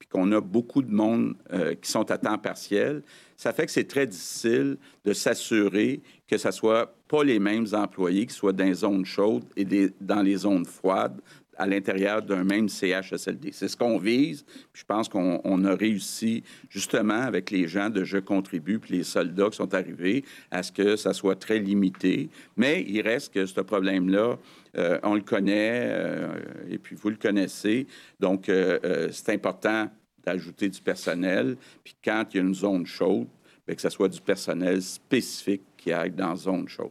qu'on 0.06 0.31
a 0.32 0.40
beaucoup 0.40 0.82
de 0.82 0.93
monde 0.93 1.34
qui 1.81 1.90
sont 1.90 2.10
à 2.10 2.19
temps 2.19 2.38
partiel, 2.38 3.02
ça 3.37 3.52
fait 3.52 3.66
que 3.66 3.72
c'est 3.72 3.88
très 3.88 4.06
difficile 4.06 4.76
de 5.04 5.12
s'assurer 5.12 6.00
que 6.28 6.38
ce 6.38 6.50
soit 6.50 6.94
pas 7.08 7.25
les 7.25 7.38
mêmes 7.38 7.66
employés 7.72 8.26
qui 8.26 8.34
soient 8.34 8.52
dans 8.52 8.64
les 8.64 8.75
zones 8.75 9.04
chaudes 9.04 9.44
et 9.56 9.66
dans 10.00 10.22
les 10.22 10.37
zones 10.37 10.64
froides 10.64 11.20
à 11.56 11.67
l'intérieur 11.67 12.22
d'un 12.22 12.44
même 12.44 12.69
CHSLD. 12.69 13.50
C'est 13.53 13.69
ce 13.69 13.76
qu'on 13.76 13.98
vise. 13.98 14.44
je 14.72 14.84
pense 14.84 15.08
qu'on 15.08 15.65
a 15.65 15.74
réussi, 15.74 16.43
justement, 16.70 17.20
avec 17.20 17.50
les 17.50 17.69
gens 17.69 17.91
de 17.91 18.05
Je 18.05 18.19
contribue, 18.19 18.79
puis 18.79 18.96
les 18.96 19.05
soldats 19.05 19.50
qui 19.50 19.56
sont 19.56 19.74
arrivés, 19.74 20.24
à 20.50 20.62
ce 20.62 20.72
que 20.72 20.96
ça 20.96 21.12
soit 21.12 21.36
très 21.36 21.58
limité. 21.58 22.31
Mais 22.56 22.84
il 22.88 23.03
reste 23.03 23.34
que 23.34 23.46
ce 23.46 23.60
problème-là, 23.60 24.38
euh, 24.79 24.98
on 25.03 25.15
le 25.15 25.20
connaît, 25.20 25.82
euh, 25.84 26.34
et 26.70 26.79
puis 26.79 26.96
vous 26.96 27.10
le 27.10 27.17
connaissez. 27.17 27.86
Donc, 28.19 28.48
euh, 28.48 29.08
c'est 29.12 29.32
important 29.32 29.91
d'ajouter 30.24 30.69
du 30.69 30.81
personnel. 30.81 31.56
Puis 31.84 31.94
quand 32.05 32.24
il 32.31 32.36
y 32.36 32.41
a 32.41 32.43
une 32.43 32.55
zone 32.55 32.86
chaude, 32.86 33.26
bien, 33.67 33.74
que 33.74 33.82
ce 33.82 33.91
soit 33.91 34.08
du 34.08 34.20
personnel 34.20 34.82
spécifique 34.82 35.62
qui 35.76 35.93
aille 35.93 36.10
dans 36.10 36.31
la 36.31 36.36
zone 36.36 36.69
chaude. 36.69 36.91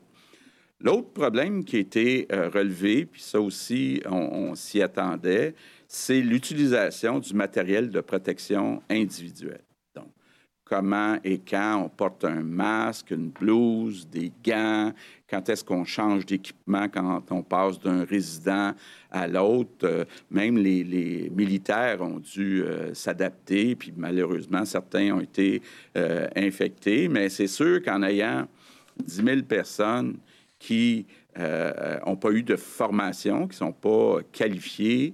L'autre 0.79 1.09
problème 1.09 1.63
qui 1.63 1.75
a 1.75 1.79
été 1.79 2.27
euh, 2.31 2.49
relevé, 2.49 3.05
puis 3.05 3.21
ça 3.21 3.39
aussi, 3.39 4.01
on 4.09 4.55
s'y 4.55 4.81
attendait, 4.81 5.53
c'est 5.87 6.21
l'utilisation 6.21 7.19
du 7.19 7.33
matériel 7.33 7.89
de 7.89 8.01
protection 8.01 8.81
individuelle 8.89 9.61
comment 10.71 11.17
et 11.25 11.37
quand 11.37 11.83
on 11.83 11.89
porte 11.89 12.23
un 12.23 12.43
masque, 12.43 13.11
une 13.11 13.27
blouse, 13.27 14.07
des 14.09 14.31
gants, 14.41 14.93
quand 15.29 15.49
est-ce 15.49 15.65
qu'on 15.65 15.83
change 15.83 16.25
d'équipement 16.25 16.87
quand 16.87 17.29
on 17.29 17.43
passe 17.43 17.77
d'un 17.77 18.05
résident 18.05 18.71
à 19.11 19.27
l'autre. 19.27 19.83
Euh, 19.83 20.05
même 20.29 20.57
les, 20.57 21.29
militaires 21.35 22.01
ont 22.01 22.19
dû 22.19 22.63
euh, 22.63 22.93
s'adapter, 22.93 23.75
puis 23.75 23.93
malheureusement, 23.97 24.63
certains 24.63 25.11
ont 25.11 25.19
été 25.19 25.61
euh, 25.97 26.29
infectés. 26.37 27.09
Mais 27.09 27.27
c'est 27.27 27.47
sûr 27.47 27.83
qu'en 27.83 28.01
ayant 28.03 28.47
10 29.05 29.15
000 29.23 29.41
personnes 29.41 30.19
qui 30.57 31.05
n'ont 31.37 32.15
pas 32.15 32.31
eu 32.31 32.43
de 32.43 32.55
formation, 32.55 33.41
qui 33.47 33.55
ne 33.55 33.67
sont 33.67 33.73
pas 33.73 34.19
qualifiées, 34.31 35.13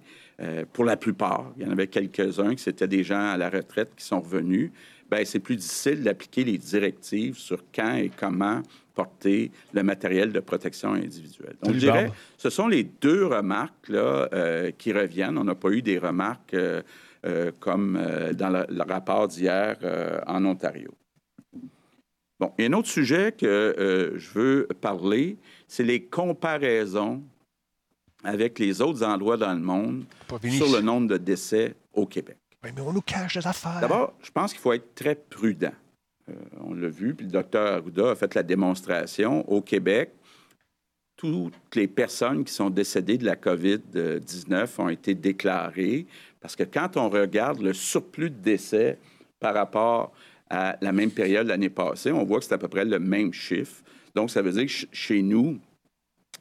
pour 0.71 0.85
la 0.85 0.97
plupart, 0.97 1.51
il 1.57 1.65
y 1.65 1.67
en 1.67 1.71
avait 1.71 1.87
quelques-uns 1.87 2.53
qui 2.53 2.61
c'était 2.61 2.87
des 2.87 3.03
gens 3.03 3.31
à 3.31 3.37
la 3.37 3.49
retraite 3.49 3.89
qui 3.95 4.05
sont 4.05 4.21
revenus, 4.21 4.71
ben, 5.09 5.23
c'est 5.25 5.39
plus 5.39 5.55
difficile 5.55 6.03
d'appliquer 6.03 6.43
les 6.43 6.57
directives 6.57 7.37
sur 7.37 7.63
quand 7.73 7.95
et 7.95 8.11
comment 8.15 8.61
porter 8.93 9.51
le 9.73 9.83
matériel 9.83 10.31
de 10.31 10.39
protection 10.39 10.93
individuelle. 10.93 11.55
Donc, 11.61 11.75
je 11.75 11.79
dirais, 11.79 12.11
ce 12.37 12.49
sont 12.49 12.67
les 12.67 12.83
deux 12.83 13.25
remarques 13.27 13.89
là, 13.89 14.27
euh, 14.33 14.71
qui 14.75 14.91
reviennent. 14.91 15.37
On 15.37 15.43
n'a 15.43 15.55
pas 15.55 15.69
eu 15.69 15.83
des 15.83 15.99
remarques 15.99 16.55
euh, 16.55 16.81
euh, 17.25 17.51
comme 17.59 17.99
dans 18.33 18.49
le, 18.49 18.91
rapport 18.91 19.27
d'hier 19.27 19.77
en 20.25 20.43
Ontario. 20.45 20.93
Bon, 22.39 22.51
il 22.57 22.63
y 22.63 22.67
a 22.67 22.69
un 22.69 22.73
autre 22.73 22.87
sujet 22.87 23.31
que 23.31 24.13
je 24.15 24.29
veux 24.31 24.67
parler, 24.81 25.37
c'est 25.67 25.83
les 25.83 26.03
comparaisons 26.03 27.23
avec 28.23 28.59
les 28.59 28.81
autres 28.81 29.03
endroits 29.03 29.37
dans 29.37 29.53
le 29.53 29.59
monde 29.59 30.05
sur 30.49 30.71
le 30.71 30.81
nombre 30.81 31.07
de 31.07 31.17
décès 31.17 31.75
au 31.93 32.05
Québec. 32.05 32.37
Oui, 32.63 32.69
mais 32.75 32.81
on 32.81 32.93
nous 32.93 33.01
cache 33.01 33.37
des 33.37 33.47
affaires. 33.47 33.79
D'abord, 33.81 34.13
je 34.21 34.31
pense 34.31 34.51
qu'il 34.51 34.61
faut 34.61 34.73
être 34.73 34.95
très 34.95 35.15
prudent. 35.15 35.73
Euh, 36.29 36.33
on 36.61 36.73
l'a 36.73 36.89
vu, 36.89 37.13
puis 37.13 37.25
le 37.25 37.31
docteur 37.31 37.75
Arruda 37.77 38.11
a 38.11 38.15
fait 38.15 38.33
la 38.35 38.43
démonstration. 38.43 39.49
Au 39.49 39.61
Québec, 39.61 40.11
toutes 41.15 41.75
les 41.75 41.87
personnes 41.87 42.43
qui 42.43 42.53
sont 42.53 42.69
décédées 42.69 43.17
de 43.17 43.25
la 43.25 43.35
COVID-19 43.35 44.81
ont 44.81 44.89
été 44.89 45.15
déclarées 45.15 46.05
parce 46.39 46.55
que 46.55 46.63
quand 46.63 46.97
on 46.97 47.09
regarde 47.09 47.61
le 47.61 47.73
surplus 47.73 48.29
de 48.29 48.39
décès 48.39 48.99
par 49.39 49.53
rapport 49.53 50.11
à 50.49 50.77
la 50.81 50.91
même 50.91 51.11
période 51.11 51.47
l'année 51.47 51.69
passée, 51.69 52.11
on 52.11 52.23
voit 52.23 52.39
que 52.39 52.45
c'est 52.45 52.53
à 52.53 52.57
peu 52.57 52.67
près 52.67 52.85
le 52.85 52.99
même 52.99 53.33
chiffre. 53.33 53.83
Donc, 54.15 54.31
ça 54.31 54.41
veut 54.41 54.51
dire 54.51 54.65
que 54.65 54.87
chez 54.95 55.21
nous, 55.21 55.59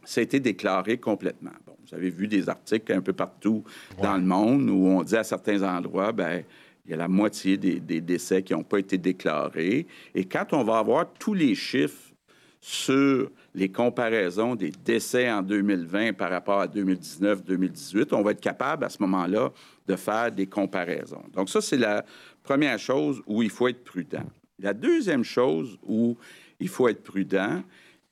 ça 0.04 0.20
a 0.20 0.24
été 0.24 0.38
déclaré 0.40 0.98
complètement. 0.98 1.52
Bon, 1.66 1.75
vous 1.88 1.94
avez 1.94 2.10
vu 2.10 2.26
des 2.26 2.48
articles 2.48 2.92
un 2.92 3.00
peu 3.00 3.12
partout 3.12 3.64
dans 4.02 4.16
le 4.16 4.24
monde 4.24 4.68
où 4.70 4.86
on 4.86 5.02
dit 5.02 5.16
à 5.16 5.24
certains 5.24 5.62
endroits, 5.62 6.12
ben 6.12 6.42
il 6.86 6.92
y 6.92 6.94
a 6.94 6.96
la 6.96 7.08
moitié 7.08 7.56
des, 7.56 8.00
décès 8.00 8.42
qui 8.42 8.52
n'ont 8.52 8.62
pas 8.62 8.78
été 8.78 8.96
déclarés. 8.96 9.86
Et 10.14 10.24
quand 10.24 10.52
on 10.52 10.62
va 10.62 10.78
avoir 10.78 11.12
tous 11.18 11.34
les 11.34 11.54
chiffres 11.56 12.12
sur 12.60 13.30
les 13.54 13.68
comparaisons 13.68 14.54
des 14.54 14.70
décès 14.84 15.30
en 15.30 15.42
2020 15.42 16.12
par 16.12 16.30
rapport 16.30 16.60
à 16.60 16.68
2019-2018, 16.68 18.08
on 18.12 18.22
va 18.22 18.32
être 18.32 18.40
capable 18.40 18.84
à 18.84 18.88
ce 18.88 19.02
moment-là 19.02 19.50
de 19.86 19.96
faire 19.96 20.30
des 20.30 20.46
comparaisons. 20.46 21.22
Donc 21.32 21.48
ça, 21.48 21.60
c'est 21.60 21.76
la 21.76 22.04
première 22.44 22.78
chose 22.78 23.20
où 23.26 23.42
il 23.42 23.50
faut 23.50 23.66
être 23.66 23.82
prudent. 23.82 24.26
La 24.60 24.72
deuxième 24.72 25.24
chose 25.24 25.78
où 25.82 26.16
il 26.60 26.68
faut 26.68 26.88
être 26.88 27.02
prudent, 27.02 27.62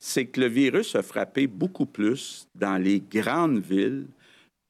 c'est 0.07 0.27
que 0.27 0.39
le 0.39 0.49
virus 0.49 0.95
a 0.97 1.03
frappé 1.03 1.47
beaucoup 1.47 1.87
plus 1.87 2.47
dans 2.55 2.77
les 2.77 3.01
grandes 3.01 3.61
villes 3.61 4.07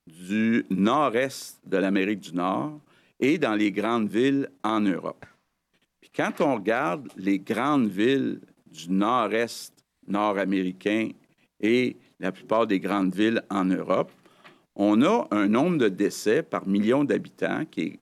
du 0.07 0.65
nord-est 0.71 1.59
de 1.67 1.77
l'Amérique 1.77 2.21
du 2.21 2.35
Nord 2.37 2.79
et 3.19 3.37
dans 3.37 3.57
les 3.57 3.73
grandes 3.73 4.09
villes 4.09 4.49
en 4.63 4.79
Europe. 4.79 5.27
Puis 6.01 6.13
quand 6.15 6.41
on 6.41 6.55
regarde 6.55 7.09
les 7.17 7.41
grandes 7.41 7.89
villes 7.89 8.43
du 8.71 8.93
nord-est 8.93 9.73
nord-américain 10.07 11.09
et 11.59 11.97
la 12.21 12.31
plupart 12.31 12.69
des 12.69 12.79
grandes 12.79 13.13
villes 13.13 13.43
en 13.51 13.65
Europe, 13.65 14.13
on 14.77 15.03
a 15.03 15.27
un 15.33 15.49
nombre 15.49 15.79
de 15.79 15.89
décès 15.89 16.45
par 16.45 16.65
million 16.69 17.03
d'habitants 17.03 17.65
qui 17.69 17.81
est 17.81 17.99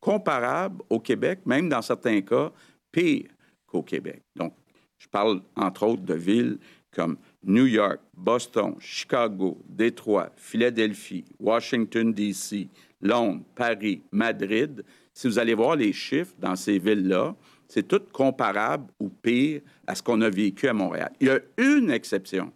comparable 0.00 0.82
au 0.90 1.00
Québec, 1.00 1.40
même 1.46 1.70
dans 1.70 1.80
certains 1.80 2.20
cas, 2.20 2.52
pire 2.92 3.30
qu'au 3.66 3.82
Québec. 3.82 4.20
Donc, 4.36 4.52
je 4.98 5.08
parle 5.08 5.42
entre 5.56 5.86
autres 5.86 6.02
de 6.02 6.14
villes 6.14 6.58
comme 6.90 7.16
New 7.44 7.66
York, 7.66 8.00
Boston, 8.16 8.74
Chicago, 8.80 9.62
Détroit, 9.68 10.30
Philadelphie, 10.36 11.24
Washington, 11.38 12.12
D.C., 12.12 12.68
Londres, 13.00 13.44
Paris, 13.54 14.02
Madrid. 14.10 14.84
Si 15.12 15.28
vous 15.28 15.38
allez 15.38 15.54
voir 15.54 15.76
les 15.76 15.92
chiffres 15.92 16.34
dans 16.38 16.56
ces 16.56 16.78
villes-là, 16.78 17.36
c'est 17.68 17.86
tout 17.86 18.02
comparable 18.12 18.90
ou 18.98 19.08
pire 19.08 19.60
à 19.86 19.94
ce 19.94 20.02
qu'on 20.02 20.20
a 20.22 20.30
vécu 20.30 20.66
à 20.68 20.72
Montréal. 20.72 21.12
Il 21.20 21.28
y 21.28 21.30
a 21.30 21.38
une 21.58 21.90
exception. 21.90 22.52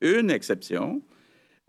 Une 0.00 0.30
exception, 0.30 1.02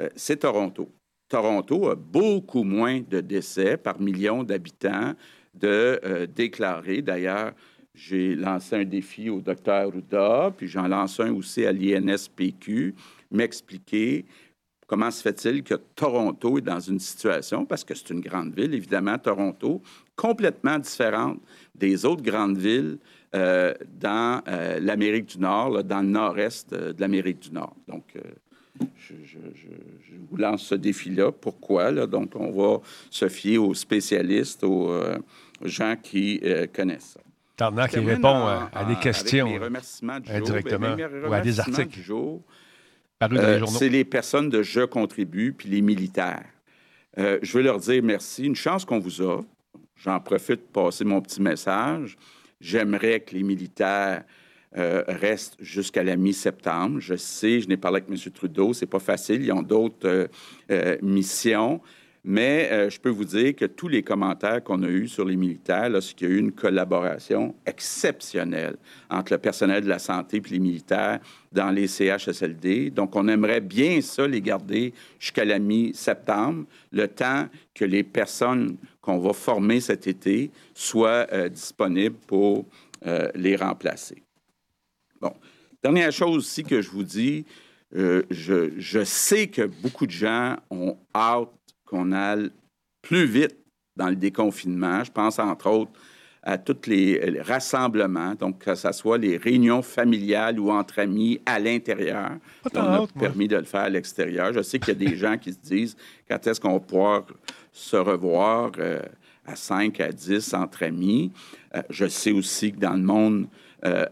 euh, 0.02 0.10
c'est 0.16 0.38
Toronto. 0.38 0.90
Toronto 1.28 1.90
a 1.90 1.96
beaucoup 1.96 2.64
moins 2.64 3.02
de 3.02 3.22
décès 3.22 3.78
par 3.78 4.00
million 4.00 4.44
d'habitants 4.44 5.14
de 5.54 6.00
euh, 6.04 6.26
déclarés. 6.26 7.02
D'ailleurs, 7.02 7.54
j'ai 8.00 8.36
lancé 8.36 8.76
un 8.78 8.86
défi 8.86 9.30
au 9.30 9.42
docteur 9.42 9.92
Ruda, 9.92 10.54
puis 10.56 10.68
j'en 10.68 10.88
lance 10.88 11.20
un 11.20 11.34
aussi 11.34 11.66
à 11.66 11.72
l'INSPQ, 11.72 12.96
m'expliquer 13.32 14.26
comment 14.88 15.12
se 15.12 15.22
fait-il 15.22 15.64
que 15.64 15.76
Toronto 15.96 16.58
est 16.58 16.62
dans 16.62 16.80
une 16.80 17.00
situation, 17.00 17.66
parce 17.66 17.84
que 17.84 17.94
c'est 17.94 18.10
une 18.12 18.22
grande 18.22 18.54
ville, 18.54 18.74
évidemment, 18.74 19.18
Toronto, 19.18 19.82
complètement 20.16 20.80
différente 20.80 21.40
des 21.76 22.06
autres 22.06 22.24
grandes 22.24 22.58
villes 22.58 22.98
euh, 23.36 23.74
dans 24.00 24.42
euh, 24.48 24.80
l'Amérique 24.80 25.26
du 25.26 25.40
Nord, 25.40 25.84
dans 25.84 26.02
le 26.02 26.08
nord-est 26.08 26.74
de 26.74 27.00
l'Amérique 27.00 27.40
du 27.40 27.52
Nord. 27.52 27.76
Donc, 27.88 28.16
je, 28.98 29.38
vous 30.30 30.38
lance 30.38 30.64
ce 30.64 30.76
défi-là. 30.76 31.32
Pourquoi? 31.32 31.92
Donc, 32.08 32.36
on 32.36 32.52
va 32.52 32.82
se 33.10 33.28
fier 33.28 33.58
aux 33.58 33.74
spécialistes, 33.74 34.64
aux, 34.64 34.92
euh, 34.92 35.18
gens 35.64 35.96
qui 36.02 36.40
euh, 36.44 36.68
connaissent 36.68 37.16
ça. 37.16 37.29
Tarnac, 37.60 37.92
qui 37.92 38.00
répond 38.00 38.48
à, 38.48 38.86
des 38.88 38.96
questions 38.96 39.48
indirectement 40.30 40.96
ou 41.28 41.34
à 41.34 41.42
des 41.42 41.60
articles. 41.60 42.00
Euh, 43.22 43.66
c'est 43.68 43.90
les 43.90 44.06
personnes 44.06 44.50
de 44.50 44.64
Je 44.64 44.82
contribue 44.82 45.54
puis 45.54 45.70
les 45.70 45.82
militaires. 45.82 46.46
je 47.18 47.52
veux 47.52 47.64
leur 47.64 47.80
dire 47.80 48.02
merci. 48.02 48.46
Une 48.46 48.56
chance 48.56 48.86
qu'on 48.86 49.00
vous 49.00 49.22
a. 49.22 49.42
J'en 49.98 50.20
profite 50.22 50.72
pour 50.72 50.86
passer 50.86 51.04
mon 51.04 51.22
petit 51.22 51.42
message. 51.42 52.18
J'aimerais 52.62 53.20
que 53.20 53.36
les 53.36 53.44
militaires 53.44 54.24
euh, 54.78 55.04
reste 55.08 55.56
jusqu'à 55.60 56.04
la 56.04 56.16
mi-septembre. 56.16 57.00
Je 57.00 57.16
sais, 57.16 57.60
je 57.60 57.68
n'ai 57.68 57.78
parlé 57.78 57.98
avec 57.98 58.10
M. 58.10 58.32
Trudeau, 58.32 58.72
c'est 58.74 58.86
pas 58.86 59.00
facile, 59.00 59.44
ils 59.44 59.52
ont 59.52 59.64
d'autres 59.64 60.08
euh, 60.08 60.28
euh, 60.70 60.96
missions. 61.02 61.82
Mais 62.24 62.90
je 62.90 63.00
peux 63.00 63.10
vous 63.10 63.26
dire 63.26 63.56
que 63.56 63.66
tous 63.66 63.88
les 63.88 64.04
commentaires 64.04 64.64
qu'on 64.64 64.84
a 64.84 64.88
eus 64.88 65.08
sur 65.08 65.26
les 65.26 65.38
militaires, 65.38 65.90
c'est 66.02 66.14
qu'il 66.14 66.30
y 66.30 66.32
a 66.32 66.36
eu 66.36 66.40
une 66.40 66.52
collaboration 66.52 67.56
exceptionnelle 67.66 68.76
entre 69.10 69.34
le 69.34 69.40
personnel 69.40 69.84
de 69.84 69.90
la 69.90 70.00
santé 70.00 70.38
et 70.38 70.50
les 70.50 70.60
militaires 70.60 71.20
dans 71.52 71.72
les 71.72 71.88
CHSLD. 71.88 72.90
Donc, 72.90 73.16
on 73.16 73.28
aimerait 73.28 73.62
bien 73.62 74.02
ça 74.02 74.28
les 74.28 74.42
garder 74.42 74.94
jusqu'à 75.18 75.46
la 75.46 75.60
mi-septembre, 75.60 76.66
le 76.92 77.08
temps 77.08 77.48
que 77.74 77.86
les 77.86 78.04
personnes 78.04 78.76
qu'on 79.02 79.20
va 79.20 79.32
former 79.32 79.80
cet 79.80 80.06
été 80.06 80.52
soient 80.74 81.26
disponibles 81.50 82.18
pour 82.28 82.66
les 83.34 83.56
remplacer. 83.56 84.22
Bon. 85.22 85.34
Dernière 85.82 86.12
chose 86.12 86.36
aussi 86.36 86.64
que 86.64 86.82
je 86.82 86.90
vous 86.90 87.04
dis, 87.04 87.46
euh, 87.96 88.24
je, 88.30 89.04
sais 89.06 89.48
que 89.48 89.62
beaucoup 89.66 90.06
de 90.06 90.12
gens 90.12 90.58
ont 90.70 90.98
hâte 91.16 91.50
qu'on 91.90 92.12
aille 92.12 92.50
plus 93.02 93.26
vite 93.26 93.58
dans 93.96 94.10
le 94.10 94.16
déconfinement. 94.16 95.04
Je 95.04 95.12
pense 95.12 95.40
entre 95.40 95.68
autres 95.68 95.92
à 96.42 96.58
tous 96.58 96.88
les, 96.88 97.42
rassemblements, 97.42 98.34
donc 98.34 98.60
que 98.60 98.74
ce 98.74 98.92
soit 98.94 99.18
les 99.18 99.36
réunions 99.38 99.82
familiales 99.82 100.60
ou 100.60 100.72
entre 100.72 101.00
amis 101.00 101.42
à 101.46 101.60
l'intérieur. 101.60 102.32
On 102.74 102.80
a 102.80 103.08
permis 103.08 103.48
de 103.48 103.58
le 103.58 103.66
faire 103.66 103.82
à 103.82 103.90
l'extérieur. 103.90 104.54
Je 104.54 104.62
sais 104.62 104.80
qu'il 104.80 105.00
y 105.00 105.06
a 105.06 105.10
des 105.10 105.18
gens 105.18 105.38
qui 105.38 105.52
se 105.52 105.60
disent 105.60 105.98
quand 106.30 106.46
est-ce 106.48 106.62
qu'on 106.62 106.74
va 106.74 106.80
pouvoir 106.80 107.26
se 107.74 107.98
revoir 107.98 108.72
euh, 108.80 109.02
à 109.46 109.56
5 109.56 110.00
à 110.00 110.12
10 110.12 110.54
entre 110.54 110.84
amis? 110.84 111.32
Euh, 111.76 111.82
je 111.90 112.08
sais 112.08 112.32
aussi 112.32 112.72
que 112.72 112.80
dans 112.80 112.94
le 112.94 113.04
monde 113.04 113.48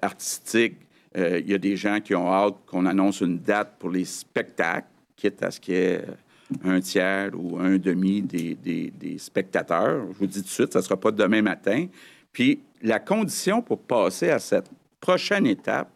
artistique, 0.01 0.75
euh, 1.17 1.39
il 1.39 1.50
y 1.50 1.53
a 1.53 1.57
des 1.57 1.75
gens 1.75 2.00
qui 2.00 2.13
ont 2.13 2.31
hâte 2.31 2.55
qu'on 2.67 2.86
annonce 2.86 3.22
une 3.22 3.39
date 3.39 3.75
pour 3.79 3.89
les 3.89 4.05
spectacles, 4.05 4.88
quitte 5.15 5.41
à 5.41 5.51
ce 5.51 5.60
qu'il 5.60 5.74
y 5.74 5.77
ait 5.77 6.05
un 6.63 6.80
tiers 6.80 7.32
ou 7.34 7.58
un 7.60 7.77
demi 7.77 8.22
des, 8.22 9.18
spectateurs. 9.18 10.06
Je 10.13 10.18
vous 10.20 10.27
dis 10.27 10.42
tout 10.42 10.48
de 10.48 10.51
suite, 10.51 10.74
ça 10.74 10.80
ne 10.80 10.84
sera 10.84 10.98
pas 10.98 11.12
demain 11.12 11.42
matin. 11.42 11.88
Puis 12.32 12.62
la 12.82 13.00
condition 13.00 13.62
pour 13.62 13.80
passer 13.80 14.30
à 14.30 14.39
cette 14.39 14.70
prochaine 15.00 15.46
étape, 15.46 15.89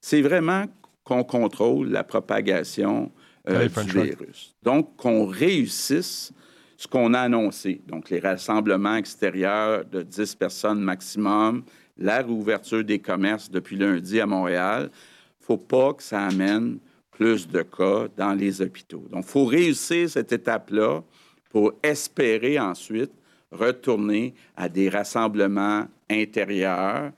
c'est 0.00 0.22
vraiment 0.22 0.66
qu'on 1.04 1.24
contrôle 1.24 1.88
la 1.88 2.04
propagation 2.04 3.10
euh, 3.48 3.68
du 3.68 4.02
virus. 4.02 4.54
Donc, 4.62 4.94
qu'on 4.96 5.26
réussisse 5.26 6.32
ce 6.76 6.86
qu'on 6.86 7.14
a 7.14 7.20
annoncé. 7.20 7.80
Donc, 7.86 8.10
les 8.10 8.20
rassemblements 8.20 8.96
extérieurs 8.96 9.84
de 9.86 10.02
10 10.02 10.34
personnes 10.34 10.80
maximum, 10.80 11.64
la 11.96 12.18
réouverture 12.18 12.84
des 12.84 12.98
commerces 12.98 13.50
depuis 13.50 13.76
lundi 13.76 14.20
à 14.20 14.26
Montréal, 14.26 14.90
il 14.92 15.42
ne 15.42 15.46
faut 15.46 15.56
pas 15.56 15.94
que 15.94 16.02
ça 16.02 16.26
amène 16.26 16.78
plus 17.18 17.48
de 17.48 17.62
cas 17.62 18.06
dans 18.16 18.32
les 18.32 18.62
hôpitaux. 18.62 19.04
Donc, 19.10 19.24
il 19.26 19.30
faut 19.30 19.44
réussir 19.44 20.08
cette 20.08 20.30
étape-là 20.32 21.02
pour 21.50 21.72
espérer 21.82 22.60
ensuite 22.60 23.10
retourner 23.50 24.34
à 24.56 24.68
des 24.68 24.88
rassemblements 24.88 25.86
intérieurs, 26.08 27.10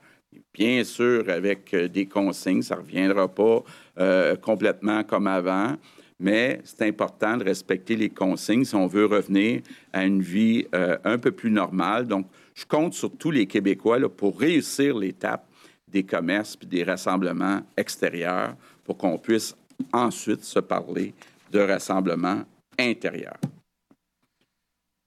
bien 0.53 0.83
sûr 0.83 1.29
avec 1.29 1.71
euh, 1.73 1.87
des 1.87 2.07
consignes, 2.07 2.63
ça 2.63 2.77
ne 2.77 2.81
reviendra 2.81 3.27
pas 3.27 3.63
euh, 3.99 4.35
complètement 4.37 5.03
comme 5.03 5.27
avant, 5.27 5.75
mais 6.19 6.61
c'est 6.63 6.87
important 6.87 7.37
de 7.37 7.43
respecter 7.43 7.95
les 7.95 8.09
consignes 8.09 8.65
si 8.65 8.73
on 8.73 8.87
veut 8.87 9.05
revenir 9.05 9.61
à 9.93 10.03
une 10.03 10.21
vie 10.21 10.65
euh, 10.73 10.97
un 11.03 11.19
peu 11.19 11.31
plus 11.31 11.51
normale. 11.51 12.07
Donc, 12.07 12.25
je 12.55 12.65
compte 12.65 12.93
sur 12.93 13.11
tous 13.11 13.31
les 13.31 13.45
Québécois 13.45 13.99
pour 14.09 14.39
réussir 14.39 14.97
l'étape 14.97 15.45
des 15.87 16.03
commerces 16.03 16.57
et 16.63 16.65
des 16.65 16.83
rassemblements 16.83 17.61
extérieurs 17.77 18.55
pour 18.83 18.97
qu'on 18.97 19.17
puisse 19.17 19.55
ensuite 19.93 20.43
se 20.43 20.59
parler 20.59 21.13
de 21.51 21.59
rassemblements 21.59 22.43
intérieurs. 22.79 23.37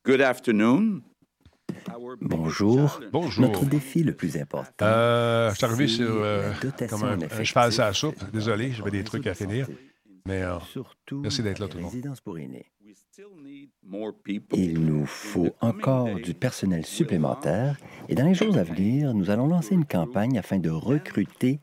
Good 0.05 0.21
afternoon. 0.21 1.01
Bonjour. 2.21 3.01
Bonjour. 3.11 3.43
Notre 3.43 3.65
défi 3.65 4.03
le 4.03 4.15
plus 4.15 4.37
important. 4.37 4.85
Euh, 4.85 5.51
je 5.51 5.57
suis 5.57 5.65
arrivé 5.65 5.89
sur 5.89 6.11
euh, 6.11 6.53
comme 6.89 7.05
un, 7.05 7.19
un 7.23 7.45
cheval 7.45 7.73
à 7.79 7.87
la 7.87 7.93
soupe. 7.93 8.23
Désolé, 8.33 8.73
j'avais 8.73 8.91
des 8.91 9.05
trucs 9.05 9.27
à 9.27 9.35
finir. 9.35 9.67
Mais 10.27 10.43
euh, 10.43 10.57
merci 11.13 11.43
d'être 11.43 11.59
là, 11.59 11.69
tout 11.69 11.77
le 11.77 11.83
monde. 11.83 11.93
Il 14.53 14.81
nous 14.81 15.07
faut 15.07 15.55
encore 15.61 16.15
du 16.15 16.33
personnel 16.33 16.87
supplémentaire 16.87 17.77
et 18.09 18.15
dans 18.15 18.25
les 18.25 18.35
jours 18.35 18.57
à 18.57 18.63
venir, 18.63 19.13
nous 19.15 19.31
allons 19.31 19.47
lancer 19.47 19.75
une 19.75 19.85
campagne 19.85 20.39
afin 20.39 20.59
de 20.59 20.71
recruter 20.71 21.61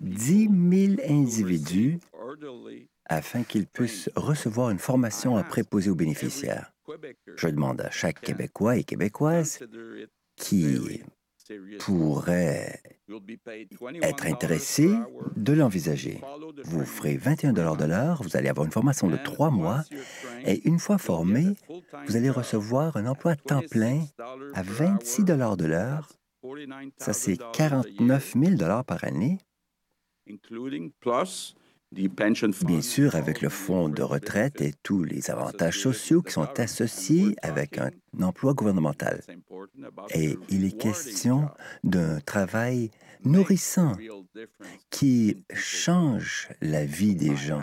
10 0.00 0.48
000 0.70 0.94
individus 1.08 1.98
afin 3.06 3.42
qu'ils 3.42 3.66
puissent 3.66 4.10
recevoir 4.16 4.70
une 4.70 4.78
formation 4.78 5.36
à 5.36 5.42
préposer 5.42 5.90
aux 5.90 5.94
bénéficiaires. 5.94 6.72
Je 7.36 7.48
demande 7.48 7.80
à 7.80 7.90
chaque 7.90 8.20
Québécois 8.20 8.76
et 8.76 8.84
Québécoise 8.84 9.60
qui 10.36 11.02
pourrait 11.80 12.80
être 14.02 14.26
intéressé 14.26 14.90
de 15.36 15.52
l'envisager. 15.52 16.20
Vous 16.64 16.84
ferez 16.84 17.16
21 17.16 17.52
de 17.52 17.84
l'heure, 17.86 18.22
vous 18.22 18.36
allez 18.36 18.48
avoir 18.48 18.66
une 18.66 18.72
formation 18.72 19.08
de 19.08 19.16
trois 19.16 19.50
mois 19.50 19.82
et 20.44 20.66
une 20.68 20.78
fois 20.78 20.98
formé, 20.98 21.56
vous 22.06 22.16
allez 22.16 22.30
recevoir 22.30 22.96
un 22.96 23.06
emploi 23.06 23.32
à 23.32 23.36
temps 23.36 23.62
plein 23.70 24.04
à 24.54 24.62
26 24.62 25.24
de 25.24 25.64
l'heure. 25.64 26.12
Ça, 26.98 27.12
c'est 27.12 27.38
49 27.52 28.34
000 28.36 28.82
par 28.84 29.04
année. 29.04 29.38
Bien 31.90 32.82
sûr, 32.82 33.14
avec 33.14 33.40
le 33.40 33.48
fonds 33.48 33.88
de 33.88 34.02
retraite 34.02 34.60
et 34.60 34.74
tous 34.82 35.04
les 35.04 35.30
avantages 35.30 35.80
sociaux 35.80 36.20
qui 36.20 36.32
sont 36.32 36.48
associés 36.58 37.34
avec 37.42 37.78
un 37.78 37.90
emploi 38.20 38.52
gouvernemental. 38.52 39.22
Et 40.10 40.36
il 40.50 40.64
est 40.64 40.76
question 40.76 41.48
d'un 41.84 42.20
travail 42.20 42.90
nourrissant 43.24 43.96
qui 44.90 45.44
change 45.54 46.48
la 46.60 46.84
vie 46.84 47.14
des 47.14 47.36
gens. 47.36 47.62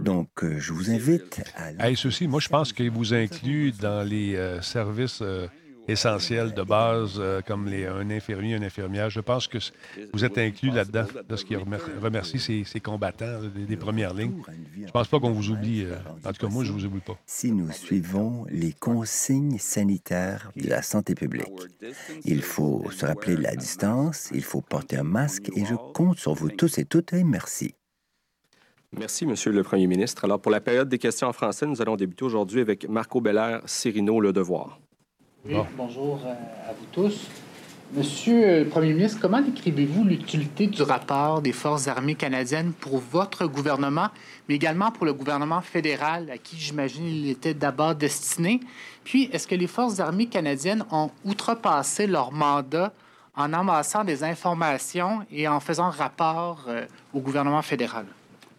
Donc, 0.00 0.28
je 0.44 0.72
vous 0.72 0.90
invite 0.90 1.42
à... 1.56 1.94
ceci, 1.96 2.28
moi, 2.28 2.40
je 2.40 2.48
pense 2.48 2.72
qu'il 2.72 2.90
vous 2.90 3.14
inclut 3.14 3.72
dans 3.72 4.06
les 4.06 4.36
euh, 4.36 4.60
services 4.62 5.20
euh, 5.22 5.48
essentiels 5.88 6.52
de 6.52 6.62
base, 6.62 7.14
euh, 7.18 7.40
comme 7.46 7.66
les, 7.66 7.86
un 7.86 8.10
infirmier, 8.10 8.56
une 8.56 8.64
infirmière. 8.64 9.10
Je 9.10 9.20
pense 9.20 9.46
que 9.46 9.58
vous 10.12 10.24
êtes 10.24 10.38
inclus 10.38 10.70
là-dedans, 10.70 11.06
lorsqu'il 11.28 11.58
remercie 11.58 12.38
ces, 12.38 12.64
ces 12.64 12.80
combattants 12.80 13.40
des, 13.54 13.76
premières 13.76 14.14
lignes. 14.14 14.42
Je 14.76 14.82
ne 14.82 14.90
pense 14.90 15.08
pas 15.08 15.20
qu'on 15.20 15.32
vous 15.32 15.50
oublie. 15.50 15.84
Euh, 15.84 15.96
en 16.24 16.32
tout 16.32 16.46
cas, 16.46 16.52
moi, 16.52 16.64
je 16.64 16.72
ne 16.72 16.78
vous 16.78 16.84
oublie 16.86 17.00
pas. 17.00 17.18
Si 17.26 17.52
nous 17.52 17.70
suivons 17.72 18.46
les 18.50 18.72
consignes 18.72 19.58
sanitaires 19.58 20.50
de 20.56 20.68
la 20.68 20.82
santé 20.82 21.14
publique, 21.14 21.46
il 22.24 22.42
faut 22.42 22.84
se 22.90 23.06
rappeler 23.06 23.36
la 23.36 23.54
distance, 23.56 24.30
il 24.34 24.44
faut 24.44 24.60
porter 24.60 24.96
un 24.96 25.02
masque 25.02 25.50
et 25.56 25.64
je 25.64 25.74
compte 25.74 26.18
sur 26.18 26.34
vous 26.34 26.50
tous 26.50 26.78
et 26.78 26.84
toutes 26.84 27.12
et 27.12 27.24
merci. 27.24 27.74
Merci, 28.98 29.24
Monsieur 29.24 29.52
le 29.52 29.62
Premier 29.62 29.86
ministre. 29.86 30.24
Alors, 30.24 30.40
pour 30.40 30.50
la 30.50 30.60
période 30.60 30.88
des 30.88 30.98
questions 30.98 31.28
en 31.28 31.32
français, 31.32 31.64
nous 31.64 31.80
allons 31.80 31.94
débuter 31.94 32.24
aujourd'hui 32.24 32.60
avec 32.60 32.88
Marco 32.88 33.20
Belair, 33.20 33.62
Cyrino 33.64 34.20
Le 34.20 34.32
Devoir. 34.32 34.80
Oui, 35.46 35.54
bonjour 35.74 36.20
euh, 36.26 36.32
à 36.68 36.74
vous 36.74 36.84
tous. 36.92 37.26
Monsieur 37.94 38.64
le 38.64 38.68
Premier 38.68 38.92
ministre, 38.92 39.18
comment 39.22 39.40
décrivez-vous 39.40 40.04
l'utilité 40.04 40.66
du 40.66 40.82
rapport 40.82 41.40
des 41.40 41.52
Forces 41.52 41.88
armées 41.88 42.14
canadiennes 42.14 42.72
pour 42.72 42.98
votre 42.98 43.46
gouvernement, 43.46 44.08
mais 44.48 44.56
également 44.56 44.92
pour 44.92 45.06
le 45.06 45.14
gouvernement 45.14 45.62
fédéral, 45.62 46.30
à 46.30 46.36
qui 46.36 46.58
j'imagine 46.58 47.06
il 47.06 47.30
était 47.30 47.54
d'abord 47.54 47.94
destiné? 47.94 48.60
Puis, 49.02 49.30
est-ce 49.32 49.48
que 49.48 49.54
les 49.54 49.66
Forces 49.66 49.98
armées 49.98 50.26
canadiennes 50.26 50.84
ont 50.90 51.10
outrepassé 51.24 52.06
leur 52.06 52.32
mandat 52.32 52.92
en 53.34 53.54
amassant 53.54 54.04
des 54.04 54.22
informations 54.22 55.24
et 55.32 55.48
en 55.48 55.58
faisant 55.58 55.88
rapport 55.88 56.64
euh, 56.68 56.84
au 57.14 57.20
gouvernement 57.20 57.62
fédéral? 57.62 58.04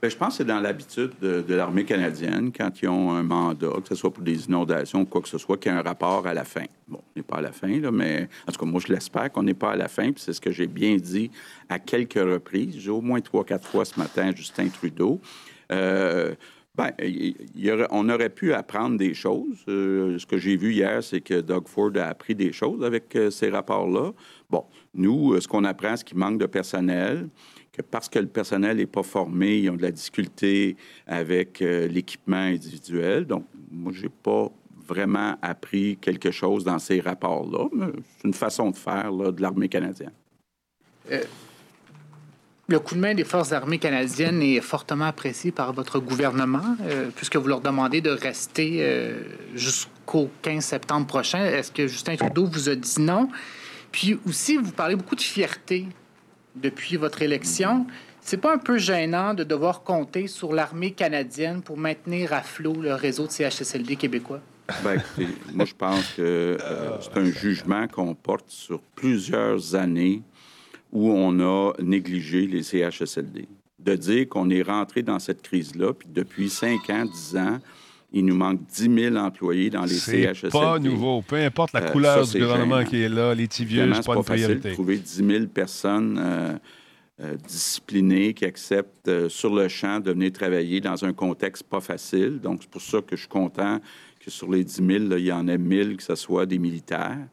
Bien, 0.02 0.10
je 0.10 0.18
pense 0.18 0.30
que 0.30 0.38
c'est 0.38 0.46
dans 0.46 0.60
l'habitude 0.60 1.12
de, 1.22 1.54
l'armée 1.54 1.86
canadienne, 1.86 2.52
quand 2.52 2.82
ils 2.82 2.90
ont 2.90 3.12
un 3.12 3.22
mandat, 3.22 3.68
que 3.84 3.88
ce 3.88 3.94
soit 3.94 4.12
pour 4.12 4.24
des 4.24 4.46
inondations 4.46 5.02
ou 5.02 5.06
quoi 5.06 5.22
que 5.22 5.28
ce 5.28 5.38
soit, 5.38 5.58
qu'il 5.58 5.72
y 5.72 5.76
ait 5.76 5.78
un 5.78 5.84
rapport 5.84 6.26
à 6.26 6.34
la 6.34 6.44
fin. 6.44 6.66
Bon, 6.88 6.98
on 6.98 7.20
n'est 7.20 7.22
pas 7.22 7.36
à 7.36 7.42
la 7.42 7.52
fin, 7.52 7.68
mais 7.92 8.28
en 8.48 8.52
tout 8.52 8.60
cas, 8.60 8.66
moi, 8.66 8.82
je 8.84 8.92
l'espère 8.92 9.32
qu'on 9.32 9.44
n'est 9.44 9.54
pas 9.54 9.74
à 9.74 9.76
la 9.76 9.88
fin, 9.88 10.12
puis 10.12 10.24
c'est 10.24 10.34
ce 10.34 10.42
que 10.42 10.50
j'ai 10.50 10.66
bien 10.66 10.96
dit 10.96 11.30
à 11.70 11.78
quelques 11.78 12.16
reprises. 12.16 12.90
Au 12.90 13.00
moins 13.02 13.22
trois, 13.22 13.44
quatre 13.44 13.68
fois 13.68 13.86
ce 13.86 14.00
matin 14.00 14.32
Justin 14.36 14.70
Trudeau. 14.70 15.22
Euh, 15.72 16.34
Bien, 16.74 16.94
on 17.92 18.08
aurait 18.10 18.30
pu 18.30 18.54
apprendre 18.54 18.98
des 18.98 19.14
choses. 19.14 19.58
Euh, 19.68 20.18
ce 20.18 20.26
que 20.26 20.38
j'ai 20.38 20.56
vu 20.56 20.72
hier, 20.72 21.04
c'est 21.04 21.20
que 21.20 21.42
Doug 21.42 21.68
Ford 21.68 21.92
a 21.96 22.06
appris 22.06 22.34
des 22.34 22.54
choses 22.54 22.82
avec 22.86 23.14
euh, 23.18 23.30
ces 23.30 23.50
rapports-là. 23.50 24.14
Bon, 24.50 24.64
nous, 24.94 25.40
ce 25.42 25.50
qu'on 25.50 25.66
apprend, 25.66 25.98
c'est 25.98 26.06
qu'il 26.06 26.18
manque 26.18 26.40
de 26.40 26.46
personnel 26.46 27.28
que 27.72 27.82
parce 27.82 28.10
que 28.10 28.20
le 28.20 28.28
personnel 28.28 28.78
n'est 28.78 28.86
pas 28.86 29.04
formé, 29.04 29.60
ils 29.60 29.70
ont 29.70 29.76
de 29.76 29.82
la 29.82 29.92
difficulté 29.92 30.76
avec 31.08 31.62
euh, 31.62 31.88
l'équipement 31.88 32.38
individuel. 32.38 33.26
Donc, 33.26 33.46
moi, 33.72 33.92
je 33.96 34.04
n'ai 34.04 34.10
pas 34.10 34.52
vraiment 34.88 35.38
appris 35.42 35.98
quelque 36.02 36.32
chose 36.32 36.66
dans 36.66 36.80
ces 36.80 37.00
rapports-là. 37.00 37.70
C'est 38.18 38.28
une 38.28 38.34
façon 38.34 38.72
de 38.72 38.76
faire 38.76 39.12
de 39.12 39.42
l'armée 39.42 39.70
canadienne. 39.70 40.12
Euh, 41.12 41.24
le 42.68 42.80
coup 42.80 42.96
de 42.96 43.00
main 43.00 43.14
des 43.14 43.24
forces 43.24 43.54
armées 43.54 43.80
canadiennes 43.80 44.42
est 44.42 44.60
fortement 44.60 45.06
apprécié 45.06 45.52
par 45.52 45.72
votre 45.72 46.00
gouvernement, 46.00 46.76
euh, 46.82 47.10
puisque 47.16 47.38
vous 47.38 47.48
leur 47.48 47.62
demandez 47.62 48.02
de 48.02 48.12
rester 48.12 49.14
jusqu'au 49.56 50.30
15 50.42 50.64
septembre 50.64 51.08
prochain. 51.08 51.46
Est-ce 51.46 51.72
que 51.72 51.88
Justin 51.88 52.18
Trudeau 52.18 52.46
vous 52.46 52.68
a 52.68 52.76
dit 52.76 53.00
non? 53.00 53.30
Puis 53.92 54.18
aussi, 54.26 54.58
vous 54.58 54.72
parlez 54.72 54.96
beaucoup 54.96 55.16
de 55.16 55.22
fierté 55.22 55.86
depuis 56.56 56.98
votre 56.98 57.22
élection. 57.22 57.86
C'est 58.22 58.38
pas 58.38 58.54
un 58.54 58.58
peu 58.58 58.78
gênant 58.78 59.34
de 59.34 59.44
devoir 59.44 59.84
compter 59.84 60.28
sur 60.28 60.54
l'armée 60.54 60.92
canadienne 60.92 61.62
pour 61.62 61.78
maintenir 61.78 62.34
à 62.34 62.42
flot 62.42 62.82
le 62.82 62.94
réseau 62.94 63.26
de 63.26 63.32
CHSLD 63.32 63.96
québécois? 63.96 64.42
Bien, 64.84 64.98
moi, 65.54 65.66
je 65.66 65.74
pense 65.74 66.14
que 66.14 66.58
euh, 66.62 66.98
c'est 67.02 67.18
un 67.18 67.32
jugement 67.32 67.88
qu'on 67.88 68.14
porte 68.14 68.50
sur 68.50 68.80
plusieurs 68.96 69.76
années 69.76 70.22
où 70.92 71.10
on 71.10 71.40
a 71.40 71.74
négligé 71.82 72.48
les 72.48 72.64
CHSLD. 72.64 73.48
De 73.80 73.96
dire 73.96 74.30
qu'on 74.30 74.50
est 74.50 74.62
rentré 74.62 75.02
dans 75.02 75.18
cette 75.18 75.42
crise-là, 75.42 75.94
puis 75.94 76.08
depuis 76.12 76.50
5 76.50 76.90
ans, 76.92 77.06
10 77.06 77.38
ans, 77.38 77.60
il 78.14 78.26
nous 78.26 78.36
manque 78.36 78.66
10 78.68 79.12
000 79.12 79.16
employés 79.16 79.70
dans 79.70 79.84
les 79.84 79.96
CHSLD. 79.96 80.34
C'est 80.34 80.50
pas 80.50 80.80
nouveau. 80.80 81.22
Peu 81.22 81.38
importe 81.38 81.74
la 81.74 81.84
euh, 81.84 81.92
couleur 81.92 82.28
du 82.28 82.40
gouvernement 82.40 82.84
qui 82.84 83.02
est 83.02 83.10
là, 83.10 83.34
les 83.34 83.48
petits 83.48 83.66
vieux, 83.66 83.90
c'est 83.94 84.06
pas, 84.06 84.16
une 84.16 84.24
priorité. 84.24 84.70
de 84.70 84.74
trouver 84.74 84.98
10 84.98 85.26
000 85.26 85.46
personnes 85.48 86.20
euh, 86.22 86.54
euh, 87.22 87.36
disciplinées 87.48 88.34
qui 88.34 88.44
acceptent 88.44 89.30
sur 89.30 89.56
le 89.56 89.68
champ 89.70 90.00
de 90.00 90.12
venir 90.12 90.32
travailler 90.34 90.82
dans 90.82 91.06
un 91.06 91.14
contexte 91.14 91.64
pas 91.64 91.80
facile. 91.80 92.40
Donc, 92.42 92.60
c'est 92.62 92.70
pour 92.70 92.82
ça 92.82 93.02
que 93.02 93.16
je 93.16 93.22
suis 93.22 93.30
content 93.30 93.80
que 94.20 94.30
sur 94.30 94.52
les 94.52 94.64
10 94.64 94.76
000, 94.76 94.90
il 95.18 95.26
y 95.26 95.32
en 95.32 95.48
ait 95.48 95.58
1000 95.58 95.96
que 95.96 96.04
ce 96.04 96.16
soit 96.16 96.46
des 96.46 96.60
militaires. 96.60 97.28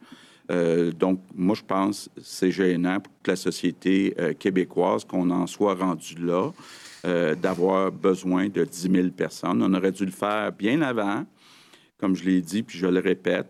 donc, 0.97 1.21
moi, 1.35 1.55
je 1.55 1.61
pense 1.61 2.09
que 2.15 2.21
c'est 2.23 2.51
gênant 2.51 2.99
pour 3.01 3.13
la 3.27 3.35
société 3.35 4.15
québécoise 4.39 5.03
qu'on 5.03 5.29
en 5.29 5.45
soit 5.45 5.75
rendu 5.75 6.15
là. 6.19 6.51
Euh, 7.05 7.33
d'avoir 7.33 7.93
besoin 7.93 8.49
de 8.49 8.65
10 8.65 8.91
000 8.91 9.07
personnes. 9.09 9.63
On 9.63 9.73
aurait 9.73 9.93
dû 9.93 10.03
le 10.03 10.11
faire 10.11 10.51
bien 10.51 10.81
avant, 10.81 11.25
comme 11.97 12.13
je 12.13 12.25
l'ai 12.25 12.41
dit, 12.41 12.61
puis 12.61 12.77
je 12.77 12.87
le 12.87 12.99
répète. 12.99 13.47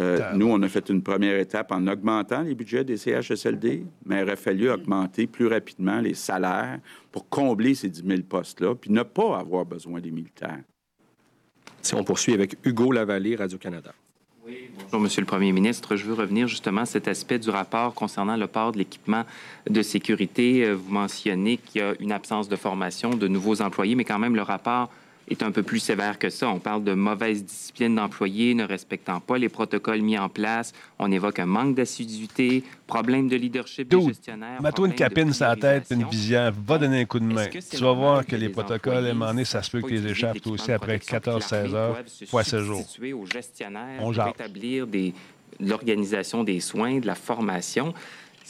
Euh, 0.00 0.32
nous, 0.34 0.48
on 0.48 0.60
a 0.62 0.68
fait 0.68 0.88
une 0.88 1.00
première 1.00 1.38
étape 1.38 1.70
en 1.70 1.86
augmentant 1.86 2.42
les 2.42 2.54
budgets 2.56 2.82
des 2.82 2.96
CHSLD, 2.96 3.84
mais 4.06 4.18
il 4.18 4.22
aurait 4.24 4.34
fallu 4.34 4.68
augmenter 4.70 5.28
plus 5.28 5.46
rapidement 5.46 6.00
les 6.00 6.14
salaires 6.14 6.80
pour 7.12 7.28
combler 7.28 7.76
ces 7.76 7.88
10 7.88 8.02
000 8.04 8.22
postes-là, 8.28 8.74
puis 8.74 8.90
ne 8.90 9.04
pas 9.04 9.38
avoir 9.38 9.64
besoin 9.64 10.00
des 10.00 10.10
militaires. 10.10 10.62
Si 11.82 11.94
on 11.94 12.02
poursuit 12.02 12.34
avec 12.34 12.56
Hugo 12.64 12.90
Lavallée, 12.90 13.36
Radio-Canada. 13.36 13.92
Bonjour, 14.84 15.00
Monsieur 15.00 15.20
le 15.20 15.26
Premier 15.26 15.52
ministre. 15.52 15.96
Je 15.96 16.04
veux 16.04 16.14
revenir 16.14 16.48
justement 16.48 16.82
à 16.82 16.86
cet 16.86 17.06
aspect 17.08 17.38
du 17.38 17.50
rapport 17.50 17.94
concernant 17.94 18.36
le 18.36 18.46
port 18.46 18.72
de 18.72 18.78
l'équipement 18.78 19.24
de 19.68 19.82
sécurité. 19.82 20.64
Euh, 20.64 20.74
vous 20.74 20.92
mentionnez 20.92 21.58
qu'il 21.58 21.80
y 21.80 21.84
a 21.84 21.94
une 22.00 22.12
absence 22.12 22.48
de 22.48 22.56
formation 22.56 23.10
de 23.10 23.28
nouveaux 23.28 23.62
employés, 23.62 23.94
mais 23.94 24.04
quand 24.04 24.18
même, 24.18 24.34
le 24.34 24.42
rapport 24.42 24.90
est 25.28 25.42
un 25.42 25.52
peu 25.52 25.62
plus 25.62 25.78
sévère 25.78 26.18
que 26.18 26.28
ça. 26.28 26.48
On 26.48 26.58
parle 26.58 26.84
de 26.84 26.92
mauvaise 26.92 27.44
discipline 27.44 27.94
d'employés 27.94 28.54
ne 28.54 28.64
respectant 28.64 29.20
pas 29.20 29.38
les 29.38 29.48
protocoles 29.48 30.02
mis 30.02 30.18
en 30.18 30.28
place. 30.28 30.72
On 30.98 31.10
évoque 31.10 31.38
un 31.38 31.46
manque 31.46 31.76
d'assiduité, 31.76 32.64
problème 32.86 33.28
de 33.28 33.36
leadership 33.36 33.88
des 33.88 34.02
gestionnaires. 34.02 34.60
Mets-toi 34.60 34.88
une 34.88 34.94
capine 34.94 35.32
sur 35.32 35.46
la 35.46 35.56
tête, 35.56 35.86
une 35.90 36.08
vision, 36.08 36.50
va 36.66 36.78
donner 36.78 37.02
un 37.02 37.04
coup 37.04 37.20
de 37.20 37.24
main. 37.24 37.46
Tu 37.46 37.76
vas 37.76 37.92
voir 37.92 38.26
que 38.26 38.36
les 38.36 38.48
protocoles, 38.48 39.06
à 39.06 39.10
un 39.10 39.14
moment 39.14 39.26
donné, 39.26 39.44
ça 39.44 39.62
se 39.62 39.70
peut 39.70 39.82
que 39.82 39.88
les 39.88 40.06
échappes 40.06 40.44
aussi 40.46 40.72
après 40.72 40.96
14-16 40.96 41.74
heures, 41.74 41.98
fois 42.26 42.44
16 42.44 42.62
jours. 42.62 42.84
aux 43.14 43.26
gestionnaires 43.26 44.00
On 44.00 44.12
pour 44.12 44.28
établir 44.28 44.86
des, 44.86 45.14
l'organisation 45.60 46.42
des 46.44 46.60
soins, 46.60 46.98
de 46.98 47.06
la 47.06 47.14
formation 47.14 47.94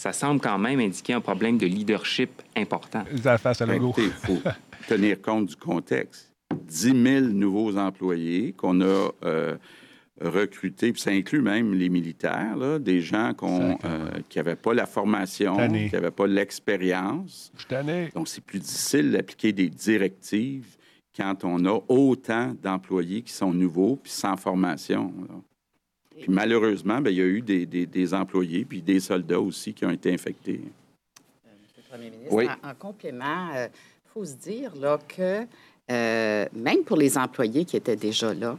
ça 0.00 0.14
semble 0.14 0.40
quand 0.40 0.58
même 0.58 0.80
indiquer 0.80 1.12
un 1.12 1.20
problème 1.20 1.58
de 1.58 1.66
leadership 1.66 2.30
important. 2.56 3.04
face 3.38 3.60
à 3.60 3.66
ben, 3.66 3.92
Il 3.98 4.10
faut 4.10 4.38
tenir 4.88 5.20
compte 5.20 5.46
du 5.46 5.56
contexte. 5.56 6.29
10 6.54 7.02
000 7.02 7.26
nouveaux 7.26 7.76
employés 7.76 8.52
qu'on 8.52 8.80
a 8.80 9.10
euh, 9.24 9.56
recruter, 10.20 10.92
puis 10.92 11.00
ça 11.00 11.10
inclut 11.10 11.40
même 11.40 11.74
les 11.74 11.88
militaires, 11.88 12.56
là, 12.56 12.78
des 12.78 13.00
gens 13.00 13.32
euh, 13.42 14.10
qui 14.28 14.38
n'avaient 14.38 14.56
pas 14.56 14.74
la 14.74 14.86
formation, 14.86 15.56
qui 15.56 15.90
n'avaient 15.92 16.10
pas 16.10 16.26
l'expérience. 16.26 17.52
Donc, 18.14 18.28
c'est 18.28 18.44
plus 18.44 18.58
difficile 18.58 19.12
d'appliquer 19.12 19.52
des 19.52 19.68
directives 19.68 20.76
quand 21.16 21.44
on 21.44 21.64
a 21.66 21.80
autant 21.88 22.54
d'employés 22.62 23.22
qui 23.22 23.32
sont 23.32 23.52
nouveaux 23.52 23.96
puis 23.96 24.12
sans 24.12 24.36
formation. 24.36 25.12
Puis 26.20 26.28
malheureusement, 26.28 27.00
bien, 27.00 27.12
il 27.12 27.18
y 27.18 27.22
a 27.22 27.26
eu 27.26 27.40
des, 27.40 27.66
des, 27.66 28.14
employés 28.14 28.64
puis 28.64 28.82
des 28.82 29.00
soldats 29.00 29.40
aussi 29.40 29.72
qui 29.72 29.86
ont 29.86 29.90
été 29.90 30.12
infectés. 30.12 30.60
Euh, 31.46 31.50
Monsieur 31.62 31.82
le 31.82 31.88
Premier 31.88 32.10
ministre, 32.10 32.34
oui. 32.34 32.46
en, 32.62 32.74
complément, 32.74 33.48
il 33.52 33.56
euh, 33.56 33.68
faut 34.12 34.24
se 34.24 34.34
dire 34.34 34.74
là, 34.76 34.98
que 34.98 35.46
même 35.90 36.84
pour 36.84 36.96
les 36.96 37.18
employés 37.18 37.64
qui 37.64 37.76
étaient 37.76 37.96
déjà 37.96 38.32
là, 38.32 38.56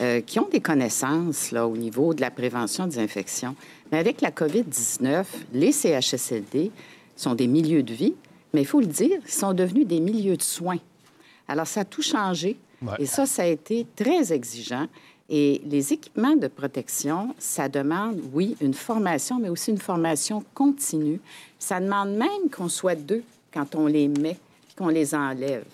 euh, 0.00 0.22
qui 0.22 0.40
ont 0.40 0.48
des 0.48 0.60
connaissances 0.60 1.50
là, 1.50 1.66
au 1.66 1.76
niveau 1.76 2.14
de 2.14 2.22
la 2.22 2.30
prévention 2.30 2.86
des 2.86 2.98
infections. 2.98 3.54
Mais 3.90 3.98
avec 3.98 4.22
la 4.22 4.30
COVID-19, 4.30 5.24
les 5.52 5.70
CHSLD 5.70 6.70
sont 7.14 7.34
des 7.34 7.46
milieux 7.46 7.82
de 7.82 7.92
vie, 7.92 8.14
mais 8.54 8.62
il 8.62 8.66
faut 8.66 8.80
le 8.80 8.86
dire, 8.86 9.18
ils 9.22 9.30
sont 9.30 9.52
devenus 9.52 9.86
des 9.86 10.00
milieux 10.00 10.38
de 10.38 10.42
soins. 10.42 10.78
Alors, 11.46 11.66
ça 11.66 11.80
a 11.80 11.84
tout 11.84 12.00
changé. 12.00 12.56
Et 12.98 13.06
ça, 13.06 13.26
ça 13.26 13.42
a 13.42 13.46
été 13.46 13.86
très 13.94 14.32
exigeant. 14.32 14.86
Et 15.28 15.60
les 15.66 15.92
équipements 15.92 16.36
de 16.36 16.48
protection, 16.48 17.34
ça 17.38 17.68
demande, 17.68 18.18
oui, 18.32 18.56
une 18.62 18.74
formation, 18.74 19.38
mais 19.38 19.50
aussi 19.50 19.70
une 19.70 19.78
formation 19.78 20.42
continue. 20.54 21.20
Ça 21.58 21.80
demande 21.80 22.16
même 22.16 22.50
qu'on 22.50 22.68
soit 22.68 22.94
deux 22.94 23.22
quand 23.52 23.74
on 23.74 23.86
les 23.86 24.08
met, 24.08 24.38
qu'on 24.76 24.88
les 24.88 25.14
enlève. 25.14 25.64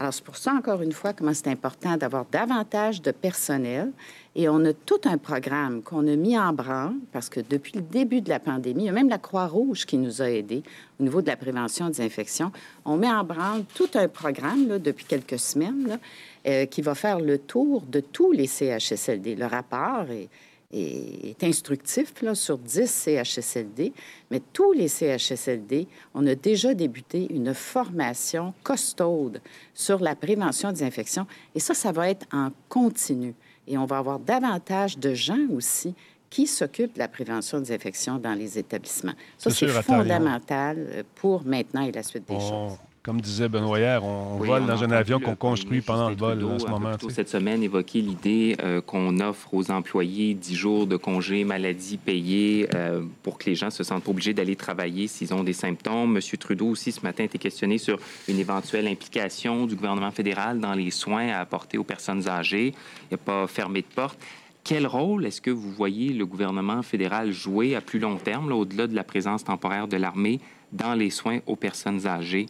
Alors, 0.00 0.14
c'est 0.14 0.22
pour 0.22 0.36
ça, 0.36 0.52
encore 0.52 0.80
une 0.80 0.92
fois, 0.92 1.12
comment 1.12 1.34
c'est 1.34 1.48
important 1.48 1.96
d'avoir 1.96 2.24
davantage 2.30 3.02
de 3.02 3.10
personnel. 3.10 3.90
Et 4.36 4.48
on 4.48 4.64
a 4.64 4.72
tout 4.72 5.00
un 5.06 5.18
programme 5.18 5.82
qu'on 5.82 6.06
a 6.06 6.14
mis 6.14 6.38
en 6.38 6.52
branle 6.52 6.94
parce 7.12 7.28
que 7.28 7.40
depuis 7.40 7.72
le 7.74 7.80
début 7.80 8.20
de 8.20 8.28
la 8.28 8.38
pandémie, 8.38 8.84
il 8.84 8.86
y 8.86 8.88
a 8.90 8.92
même 8.92 9.08
la 9.08 9.18
Croix-Rouge 9.18 9.86
qui 9.86 9.98
nous 9.98 10.22
a 10.22 10.30
aidés 10.30 10.62
au 11.00 11.02
niveau 11.02 11.20
de 11.20 11.26
la 11.26 11.36
prévention 11.36 11.88
des 11.88 12.00
infections. 12.00 12.52
On 12.84 12.96
met 12.96 13.10
en 13.10 13.24
branle 13.24 13.64
tout 13.74 13.88
un 13.94 14.06
programme 14.06 14.78
depuis 14.78 15.04
quelques 15.04 15.40
semaines 15.40 15.98
euh, 16.46 16.66
qui 16.66 16.80
va 16.80 16.94
faire 16.94 17.18
le 17.18 17.38
tour 17.38 17.82
de 17.82 17.98
tous 17.98 18.30
les 18.30 18.46
CHSLD. 18.46 19.34
Le 19.34 19.46
rapport 19.46 20.04
est, 20.10 20.28
est, 20.72 21.42
instructif 21.42 22.20
là, 22.22 22.34
sur 22.34 22.58
10 22.58 22.86
CHSLD, 22.86 23.92
mais 24.30 24.40
tous 24.52 24.72
les 24.72 24.88
CHSLD, 24.88 25.86
on 26.14 26.26
a 26.26 26.34
déjà 26.34 26.74
débuté 26.74 27.26
une 27.30 27.54
formation 27.54 28.52
costaude 28.62 29.40
sur 29.74 30.00
la 30.00 30.14
prévention 30.14 30.72
des 30.72 30.82
infections, 30.82 31.26
et 31.54 31.60
ça, 31.60 31.74
ça 31.74 31.92
va 31.92 32.10
être 32.10 32.26
en 32.32 32.50
continu. 32.68 33.34
Et 33.66 33.76
on 33.76 33.84
va 33.84 33.98
avoir 33.98 34.18
davantage 34.18 34.98
de 34.98 35.14
gens 35.14 35.46
aussi 35.54 35.94
qui 36.30 36.46
s'occupent 36.46 36.94
de 36.94 36.98
la 36.98 37.08
prévention 37.08 37.60
des 37.60 37.72
infections 37.72 38.18
dans 38.18 38.34
les 38.34 38.58
établissements. 38.58 39.14
Ça, 39.38 39.50
c'est 39.50 39.68
fondamental 39.68 41.04
pour 41.14 41.44
maintenant 41.44 41.82
et 41.82 41.92
la 41.92 42.02
suite 42.02 42.28
des 42.28 42.38
choses 42.38 42.78
comme 43.08 43.22
disait 43.22 43.48
Benoît 43.48 43.78
hier, 43.78 44.04
on 44.04 44.36
vole 44.36 44.66
dans 44.66 44.84
un 44.84 44.90
avion 44.90 45.18
qu'on 45.18 45.34
construit 45.34 45.80
pendant 45.80 46.10
le 46.10 46.14
vol 46.14 46.44
en 46.44 46.58
ce 46.58 46.66
moment. 46.66 46.92
cette 47.08 47.30
semaine 47.30 47.62
évoqué 47.62 48.02
l'idée 48.02 48.54
euh, 48.62 48.82
qu'on 48.82 49.20
offre 49.20 49.54
aux 49.54 49.70
employés 49.70 50.34
10 50.34 50.54
jours 50.54 50.86
de 50.86 50.98
congé 50.98 51.42
maladie 51.44 51.96
payés 51.96 52.68
euh, 52.74 53.00
pour 53.22 53.38
que 53.38 53.48
les 53.48 53.54
gens 53.54 53.70
se 53.70 53.82
sentent 53.82 54.06
obligés 54.08 54.34
d'aller 54.34 54.56
travailler 54.56 55.06
s'ils 55.06 55.32
ont 55.32 55.42
des 55.42 55.54
symptômes. 55.54 56.12
Monsieur 56.12 56.36
Trudeau 56.36 56.66
aussi 56.66 56.92
ce 56.92 57.00
matin 57.00 57.22
a 57.22 57.26
été 57.26 57.38
questionné 57.38 57.78
sur 57.78 57.98
une 58.28 58.38
éventuelle 58.38 58.86
implication 58.86 59.64
du 59.64 59.74
gouvernement 59.74 60.10
fédéral 60.10 60.60
dans 60.60 60.74
les 60.74 60.90
soins 60.90 61.28
à 61.28 61.38
apporter 61.38 61.78
aux 61.78 61.84
personnes 61.84 62.28
âgées. 62.28 62.74
Il 63.10 63.14
n'a 63.14 63.16
pas 63.16 63.46
fermé 63.46 63.80
de 63.80 63.86
porte. 63.86 64.18
Quel 64.64 64.86
rôle 64.86 65.24
est-ce 65.24 65.40
que 65.40 65.50
vous 65.50 65.72
voyez 65.72 66.12
le 66.12 66.26
gouvernement 66.26 66.82
fédéral 66.82 67.32
jouer 67.32 67.74
à 67.74 67.80
plus 67.80 68.00
long 68.00 68.16
terme, 68.16 68.52
au-delà 68.52 68.86
de 68.86 68.94
la 68.94 69.02
présence 69.02 69.44
temporaire 69.44 69.88
de 69.88 69.96
l'armée, 69.96 70.40
dans 70.72 70.92
les 70.92 71.08
soins 71.08 71.38
aux 71.46 71.56
personnes 71.56 72.06
âgées? 72.06 72.44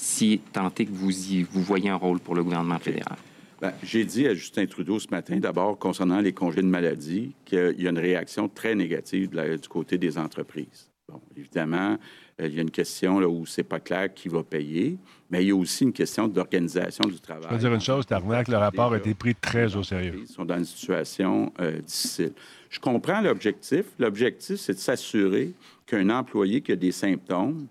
Si 0.00 0.40
tant 0.52 0.72
est 0.78 0.84
que 0.84 0.92
vous, 0.92 1.32
y, 1.32 1.42
vous 1.42 1.60
voyez 1.60 1.90
un 1.90 1.96
rôle 1.96 2.20
pour 2.20 2.36
le 2.36 2.44
gouvernement 2.44 2.78
fédéral? 2.78 3.18
Ben, 3.60 3.72
j'ai 3.82 4.04
dit 4.04 4.28
à 4.28 4.34
Justin 4.34 4.64
Trudeau 4.66 5.00
ce 5.00 5.08
matin, 5.10 5.38
d'abord, 5.38 5.76
concernant 5.76 6.20
les 6.20 6.32
congés 6.32 6.62
de 6.62 6.68
maladie, 6.68 7.32
qu'il 7.44 7.74
y 7.76 7.86
a 7.88 7.90
une 7.90 7.98
réaction 7.98 8.48
très 8.48 8.76
négative 8.76 9.30
du 9.30 9.68
côté 9.68 9.98
des 9.98 10.16
entreprises. 10.16 10.88
Bon, 11.08 11.20
évidemment, 11.36 11.96
euh, 12.40 12.46
il 12.46 12.54
y 12.54 12.58
a 12.60 12.62
une 12.62 12.70
question 12.70 13.18
là, 13.18 13.28
où 13.28 13.44
c'est 13.44 13.64
pas 13.64 13.80
clair 13.80 14.14
qui 14.14 14.28
va 14.28 14.44
payer, 14.44 14.98
mais 15.30 15.42
il 15.42 15.48
y 15.48 15.50
a 15.50 15.56
aussi 15.56 15.82
une 15.82 15.92
question 15.92 16.28
d'organisation 16.28 17.04
du 17.08 17.18
travail. 17.18 17.48
Je 17.48 17.54
veux 17.54 17.60
dire 17.60 17.74
une 17.74 17.80
chose, 17.80 18.06
que 18.06 18.50
le 18.50 18.56
rapport 18.56 18.92
a 18.92 18.98
été 18.98 19.14
pris 19.14 19.34
très 19.34 19.74
au 19.74 19.82
sérieux. 19.82 20.14
Ils 20.20 20.28
sont 20.28 20.44
dans 20.44 20.58
une 20.58 20.64
situation 20.64 21.52
euh, 21.58 21.80
difficile. 21.80 22.34
Je 22.70 22.78
comprends 22.78 23.20
l'objectif. 23.20 23.86
L'objectif, 23.98 24.60
c'est 24.60 24.74
de 24.74 24.78
s'assurer 24.78 25.54
qu'un 25.86 26.08
employé 26.10 26.60
qui 26.60 26.70
a 26.70 26.76
des 26.76 26.92
symptômes 26.92 27.66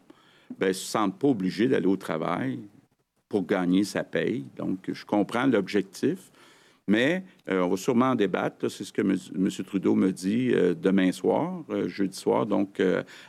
ben, 0.57 0.69
ne 0.69 0.73
se 0.73 0.85
sentent 0.85 1.17
pas 1.17 1.27
obligés 1.27 1.67
d'aller 1.67 1.87
au 1.87 1.97
travail 1.97 2.59
pour 3.29 3.45
gagner 3.45 3.83
sa 3.83 4.03
paye. 4.03 4.45
Donc, 4.55 4.89
je 4.91 5.05
comprends 5.05 5.45
l'objectif, 5.45 6.31
mais 6.87 7.23
euh, 7.49 7.61
on 7.61 7.69
va 7.69 7.77
sûrement 7.77 8.11
en 8.11 8.15
débattre. 8.15 8.69
C'est 8.69 8.83
ce 8.83 8.93
que 8.93 9.01
M. 9.01 9.49
Trudeau 9.65 9.95
me 9.95 10.11
dit 10.11 10.51
euh, 10.53 10.73
demain 10.73 11.11
soir, 11.11 11.63
euh, 11.69 11.87
jeudi 11.87 12.17
soir, 12.17 12.45
donc 12.45 12.81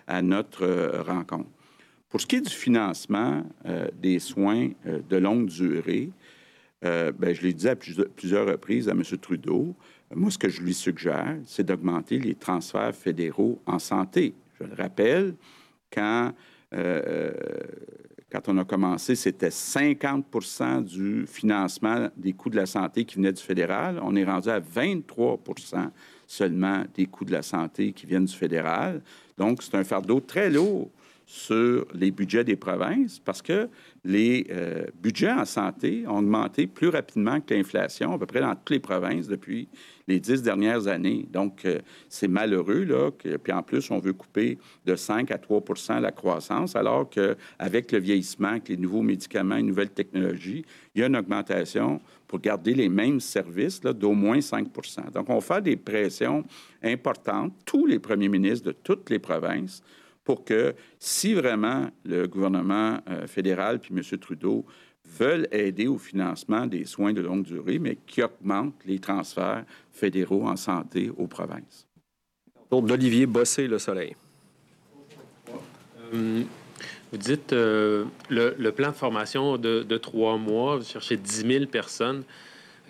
à 0.06 0.22
notre 0.22 1.02
rencontre. 1.04 1.48
Pour 2.08 2.20
ce 2.20 2.26
qui 2.26 2.36
est 2.36 2.40
du 2.40 2.50
financement 2.52 3.42
des 4.00 4.18
soins 4.18 4.70
de 4.86 5.16
longue 5.18 5.46
durée, 5.46 6.08
ben, 6.80 7.34
je 7.34 7.42
l'ai 7.42 7.52
dit 7.52 7.68
à 7.68 7.76
plusieurs 7.76 8.46
reprises 8.46 8.88
à 8.88 8.92
M. 8.92 9.02
Trudeau, 9.20 9.76
moi, 10.14 10.30
ce 10.30 10.38
que 10.38 10.48
je 10.48 10.62
lui 10.62 10.72
suggère, 10.72 11.36
c'est 11.44 11.64
d'augmenter 11.64 12.18
les 12.18 12.34
transferts 12.34 12.94
fédéraux 12.94 13.60
en 13.66 13.78
santé. 13.78 14.32
Je 14.58 14.64
le 14.64 14.74
rappelle, 14.74 15.34
quand 15.92 16.32
euh, 16.74 17.02
euh, 17.06 17.32
quand 18.30 18.48
on 18.48 18.58
a 18.58 18.64
commencé, 18.64 19.14
c'était 19.14 19.48
50% 19.48 20.84
du 20.84 21.26
financement 21.26 22.08
des 22.16 22.34
coûts 22.34 22.50
de 22.50 22.56
la 22.56 22.66
santé 22.66 23.04
qui 23.04 23.16
venait 23.16 23.32
du 23.32 23.42
fédéral. 23.42 23.98
On 24.02 24.14
est 24.14 24.24
rendu 24.24 24.50
à 24.50 24.60
23 24.60 25.40
seulement 26.26 26.84
des 26.94 27.06
coûts 27.06 27.24
de 27.24 27.32
la 27.32 27.42
santé 27.42 27.92
qui 27.92 28.04
viennent 28.04 28.26
du 28.26 28.34
fédéral. 28.34 29.00
Donc, 29.38 29.62
c'est 29.62 29.76
un 29.76 29.84
fardeau 29.84 30.20
très 30.20 30.50
lourd 30.50 30.90
sur 31.30 31.86
les 31.92 32.10
budgets 32.10 32.42
des 32.42 32.56
provinces 32.56 33.18
parce 33.18 33.42
que 33.42 33.68
les 34.02 34.46
euh, 34.50 34.86
budgets 34.94 35.30
en 35.30 35.44
santé 35.44 36.04
ont 36.06 36.20
augmenté 36.20 36.66
plus 36.66 36.88
rapidement 36.88 37.38
que 37.42 37.52
l'inflation, 37.52 38.14
à 38.14 38.18
peu 38.18 38.24
près 38.24 38.40
dans 38.40 38.54
toutes 38.54 38.70
les 38.70 38.80
provinces 38.80 39.28
depuis 39.28 39.68
les 40.06 40.20
dix 40.20 40.40
dernières 40.40 40.86
années. 40.86 41.28
Donc, 41.30 41.66
euh, 41.66 41.80
c'est 42.08 42.28
malheureux, 42.28 42.84
là. 42.84 43.10
Puis 43.10 43.52
en 43.52 43.62
plus, 43.62 43.90
on 43.90 43.98
veut 43.98 44.14
couper 44.14 44.56
de 44.86 44.96
5 44.96 45.30
à 45.30 45.36
3 45.36 46.00
la 46.00 46.12
croissance, 46.12 46.74
alors 46.74 47.10
qu'avec 47.10 47.92
le 47.92 47.98
vieillissement, 47.98 48.48
avec 48.48 48.70
les 48.70 48.78
nouveaux 48.78 49.02
médicaments, 49.02 49.56
les 49.56 49.62
nouvelles 49.64 49.90
technologies, 49.90 50.64
il 50.94 51.02
y 51.02 51.04
a 51.04 51.08
une 51.08 51.16
augmentation 51.16 52.00
pour 52.26 52.38
garder 52.40 52.72
les 52.72 52.88
mêmes 52.88 53.20
services 53.20 53.82
d'au 53.82 54.14
moins 54.14 54.38
5% 54.38 55.12
Donc, 55.12 55.28
on 55.28 55.42
fait 55.42 55.60
des 55.60 55.76
pressions 55.76 56.42
importantes, 56.82 57.52
tous 57.66 57.84
les 57.84 57.98
premiers 57.98 58.30
ministres 58.30 58.68
de 58.68 58.72
toutes 58.72 59.10
les 59.10 59.18
provinces, 59.18 59.82
pour 60.28 60.44
que 60.44 60.74
si 60.98 61.32
vraiment 61.32 61.88
le 62.04 62.26
gouvernement 62.26 62.98
euh, 63.08 63.26
fédéral 63.26 63.78
puis 63.78 63.94
M. 63.96 64.02
Trudeau 64.18 64.66
veulent 65.06 65.48
aider 65.50 65.86
au 65.86 65.96
financement 65.96 66.66
des 66.66 66.84
soins 66.84 67.14
de 67.14 67.22
longue 67.22 67.44
durée, 67.44 67.78
mais 67.78 67.96
qui 68.06 68.22
augmentent 68.22 68.74
les 68.84 68.98
transferts 68.98 69.64
fédéraux 69.90 70.46
en 70.46 70.56
santé 70.56 71.10
aux 71.16 71.28
provinces. 71.28 71.88
D'Olivier 72.70 73.24
Bossé, 73.24 73.66
Le 73.68 73.78
Soleil. 73.78 74.16
Euh, 76.12 76.42
vous 77.10 77.18
dites 77.18 77.54
euh, 77.54 78.04
le, 78.28 78.68
plan 78.68 78.90
de 78.90 78.96
formation 78.96 79.56
de, 79.56 79.96
trois 79.96 80.36
mois, 80.36 80.76
vous 80.76 80.84
cherchez 80.84 81.16
10 81.16 81.46
000 81.46 81.66
personnes. 81.68 82.22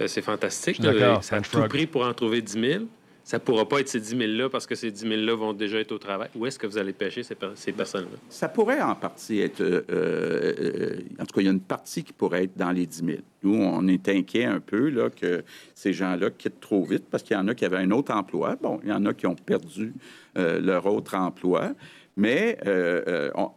c'est 0.08 0.22
fantastique. 0.22 0.82
Ça 1.22 1.36
a 1.36 1.40
tout 1.40 1.62
pris 1.68 1.86
pour 1.86 2.04
en 2.04 2.12
trouver 2.14 2.42
10 2.42 2.52
000 2.60 2.84
ça 3.28 3.36
ne 3.36 3.42
pourra 3.42 3.68
pas 3.68 3.80
être 3.80 3.90
ces 3.90 4.00
10 4.00 4.16
000-là 4.16 4.48
parce 4.48 4.66
que 4.66 4.74
ces 4.74 4.90
10 4.90 5.04
000-là 5.04 5.34
vont 5.34 5.52
déjà 5.52 5.78
être 5.78 5.92
au 5.92 5.98
travail. 5.98 6.30
Où 6.34 6.46
est-ce 6.46 6.58
que 6.58 6.66
vous 6.66 6.78
allez 6.78 6.94
pêcher 6.94 7.22
ces, 7.22 7.34
personnes-là? 7.34 8.16
Ça 8.30 8.48
pourrait 8.48 8.80
en 8.80 8.94
partie 8.94 9.40
être... 9.40 9.60
Euh, 9.60 9.82
euh, 9.90 11.00
en 11.20 11.26
tout 11.26 11.34
cas, 11.34 11.40
il 11.42 11.44
y 11.44 11.48
a 11.48 11.52
une 11.52 11.60
partie 11.60 12.02
qui 12.02 12.14
pourrait 12.14 12.44
être 12.44 12.56
dans 12.56 12.70
les 12.70 12.86
10 12.86 13.04
000. 13.04 13.18
Nous, 13.42 13.54
on 13.54 13.86
est 13.86 14.08
inquiet 14.08 14.46
un 14.46 14.60
peu 14.60 14.88
là, 14.88 15.10
que 15.10 15.44
ces 15.74 15.92
gens-là 15.92 16.30
quittent 16.30 16.60
trop 16.60 16.82
vite 16.82 17.04
parce 17.10 17.22
qu'il 17.22 17.36
y 17.36 17.38
en 17.38 17.46
a 17.48 17.54
qui 17.54 17.66
avaient 17.66 17.76
un 17.76 17.90
autre 17.90 18.14
emploi. 18.14 18.56
Bon, 18.62 18.80
il 18.82 18.88
y 18.88 18.92
en 18.94 19.04
a 19.04 19.12
qui 19.12 19.26
ont 19.26 19.36
perdu 19.36 19.92
euh, 20.38 20.58
leur 20.58 20.86
autre 20.86 21.14
emploi. 21.14 21.74
Mais 22.16 22.56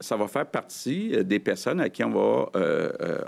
ça 0.02 0.18
va 0.18 0.28
faire 0.28 0.46
partie 0.46 1.16
des 1.24 1.40
personnes 1.40 1.80
à 1.80 1.90
qui 1.90 2.04
on 2.04 2.12
va 2.12 2.52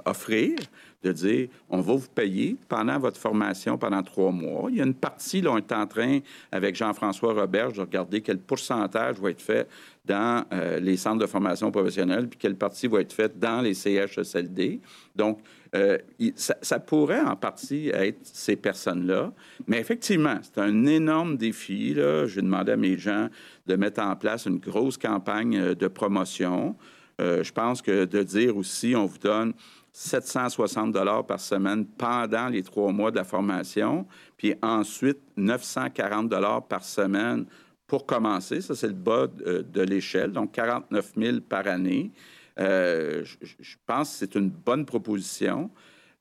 offrir 0.05 0.57
de 1.03 1.11
dire 1.11 1.49
on 1.69 1.81
va 1.81 1.93
vous 1.93 2.09
payer 2.09 2.55
pendant 2.69 2.97
votre 2.97 3.19
formation 3.19 3.77
pendant 3.77 4.01
trois 4.03 4.31
mois. 4.31 4.69
Il 4.69 4.77
y 4.77 4.81
a 4.81 4.85
une 4.85 4.93
partie, 4.93 5.41
là, 5.41 5.51
on 5.51 5.57
est 5.57 5.71
en 5.71 5.85
train, 5.85 6.19
avec 6.51 6.75
Jean-François 6.75 7.33
Robert, 7.33 7.71
de 7.71 7.81
regarder 7.81 8.21
quel 8.21 8.39
pourcentage 8.39 9.19
va 9.19 9.29
être 9.29 9.41
fait 9.41 9.67
dans 10.05 10.43
euh, 10.51 10.79
les 10.79 10.97
centres 10.97 11.19
de 11.19 11.25
formation 11.25 11.71
professionnelle, 11.71 12.27
puis 12.27 12.37
quelle 12.37 12.55
partie 12.55 12.87
va 12.87 13.01
être 13.01 13.13
faite 13.13 13.39
dans 13.39 13.61
les 13.61 13.73
CHSLD. 13.73 14.81
Donc, 15.15 15.39
euh, 15.75 15.97
ça, 16.35 16.79
pourrait 16.79 17.21
en 17.21 17.35
partie 17.35 17.89
être 17.89 18.19
ces 18.21 18.55
personnes-là. 18.55 19.31
Mais 19.65 19.79
effectivement, 19.79 20.37
c'est 20.41 20.61
un 20.61 20.85
énorme 20.85 21.37
défi. 21.37 21.93
Là. 21.93 22.27
Je 22.27 22.41
demander 22.41 22.73
à 22.73 22.77
mes 22.77 22.97
gens 22.97 23.29
de 23.65 23.75
mettre 23.75 24.01
en 24.01 24.15
place 24.15 24.45
une 24.45 24.59
grosse 24.59 24.97
campagne 24.97 25.57
euh, 25.57 25.75
de 25.75 25.87
promotion. 25.87 26.75
je 27.19 27.51
pense 27.51 27.81
que 27.81 28.05
de 28.05 28.23
dire 28.23 28.57
aussi, 28.57 28.95
on 28.95 29.05
vous 29.05 29.19
donne 29.19 29.53
760 29.93 30.91
dollars 30.91 31.25
par 31.25 31.39
semaine 31.39 31.85
pendant 31.85 32.49
les 32.49 32.63
trois 32.63 32.91
mois 32.91 33.11
de 33.11 33.15
la 33.15 33.23
formation, 33.23 34.07
puis 34.35 34.55
ensuite 34.63 35.19
940 35.37 36.27
dollars 36.27 36.67
par 36.67 36.83
semaine 36.83 37.45
pour 37.85 38.07
commencer. 38.07 38.59
Ça, 38.61 38.73
c'est 38.73 38.87
le 38.87 38.93
bas 38.93 39.27
de, 39.27 39.81
l'échelle, 39.81 40.31
donc 40.31 40.53
49 40.53 41.13
000 41.15 41.39
par 41.41 41.67
année. 41.67 42.11
Euh, 42.59 43.23
je, 43.23 43.75
pense 43.85 44.11
que 44.11 44.17
c'est 44.17 44.35
une 44.35 44.49
bonne 44.49 44.85
proposition. 44.85 45.69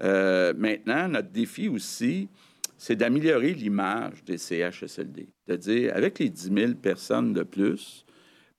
Euh, 0.02 0.52
maintenant, 0.54 1.08
notre 1.08 1.30
défi 1.30 1.68
aussi, 1.68 2.28
c'est 2.76 2.96
d'améliorer 2.96 3.54
l'image 3.54 4.22
des 4.24 4.37
CHSLD. 4.37 5.28
De 5.46 5.56
dire, 5.56 5.96
avec 5.96 6.18
les 6.18 6.28
10 6.28 6.52
000 6.52 6.74
personnes 6.74 7.32
de 7.32 7.42
plus, 7.42 8.04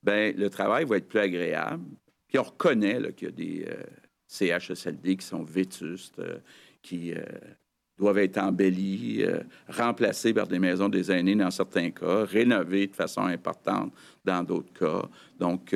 ben 0.02 0.34
le 0.36 0.50
travail 0.50 0.84
va 0.84 0.96
être 0.96 1.08
plus 1.08 1.20
agréable. 1.20 1.84
Puis 2.26 2.38
on 2.38 2.42
reconnaît 2.42 3.12
qu'il 3.12 3.28
y 3.28 3.30
a 3.30 3.34
des... 3.34 3.66
Euh, 3.68 3.82
CHSLD 4.34 5.16
qui 5.16 5.26
sont 5.26 5.42
vétustes, 5.42 6.18
euh, 6.18 6.38
qui 6.82 7.12
euh, 7.12 7.22
doivent 7.98 8.18
être 8.18 8.38
embellis, 8.38 9.22
euh, 9.22 9.40
remplacés 9.68 10.34
par 10.34 10.46
des 10.46 10.58
maisons 10.58 10.88
des 10.88 11.12
aînés 11.12 11.36
dans 11.36 11.50
certains 11.50 11.90
cas, 11.90 12.24
rénovés 12.24 12.88
de 12.88 12.94
façon 12.94 13.22
importante 13.22 13.92
dans 14.24 14.42
d'autres 14.42 14.72
cas. 14.72 15.08
Donc, 15.38 15.74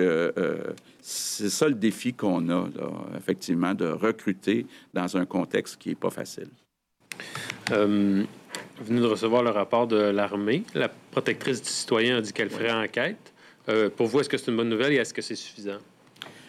c'est 1.00 1.50
ça 1.50 1.68
le 1.68 1.74
défi 1.74 2.14
qu'on 2.14 2.48
a, 2.48 2.68
effectivement, 3.16 3.74
de 3.74 3.86
recruter 3.86 4.66
dans 4.94 5.16
un 5.16 5.26
contexte 5.26 5.76
qui 5.76 5.90
n'est 5.90 5.94
pas 5.94 6.10
facile. 6.10 6.48
vous 7.70 7.74
venez 7.74 9.00
de 9.00 9.06
recevoir 9.06 9.42
le 9.42 9.50
rapport 9.50 9.86
de 9.86 9.96
l'armée. 9.96 10.62
La 10.74 10.88
protectrice 10.88 11.60
du 11.60 11.68
citoyen 11.68 12.18
a 12.18 12.20
dit 12.20 12.32
qu'elle 12.32 12.50
ferait 12.50 12.72
enquête. 12.72 13.32
pour 13.96 14.06
vous, 14.06 14.20
est-ce 14.20 14.28
que 14.28 14.38
c'est 14.38 14.50
une 14.50 14.56
bonne 14.56 14.70
nouvelle 14.70 14.92
et 14.92 14.96
est-ce 14.96 15.12
que 15.12 15.22
c'est 15.22 15.36
suffisant? 15.36 15.78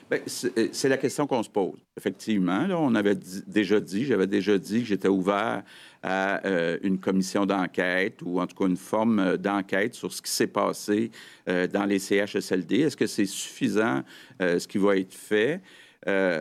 Ben, 0.10 0.22
euh, 0.58 0.68
c'est 0.72 0.90
la 0.90 0.98
question 0.98 1.28
qu'on 1.28 1.44
se 1.44 1.50
pose. 1.50 1.78
Effectivement, 1.96 2.66
on 2.72 2.96
avait 2.96 3.16
déjà 3.46 3.80
dit, 3.80 4.06
j'avais 4.06 4.26
déjà 4.26 4.58
dit 4.58 4.82
que 4.82 4.88
j'étais 4.88 5.08
ouvert 5.08 5.64
à 6.02 6.46
euh, 6.48 6.80
une 6.82 6.98
commission 6.98 7.46
d'enquête 7.46 8.22
ou 8.24 8.40
en 8.40 8.48
tout 8.48 8.56
cas 8.56 8.68
une 8.68 8.78
forme 8.78 9.20
euh, 9.20 9.38
d'enquête 9.38 9.94
sur 9.94 10.12
ce 10.12 10.22
qui 10.22 10.32
s'est 10.32 10.48
passé 10.48 11.12
dans 11.48 11.86
les 11.86 12.00
CHSLD. 12.00 12.82
Est-ce 12.82 12.98
que 12.98 13.08
c'est 13.08 13.26
suffisant 13.26 14.04
ce 14.40 14.68
qui 14.68 14.78
va 14.78 14.98
être 14.98 15.14
fait? 15.16 15.62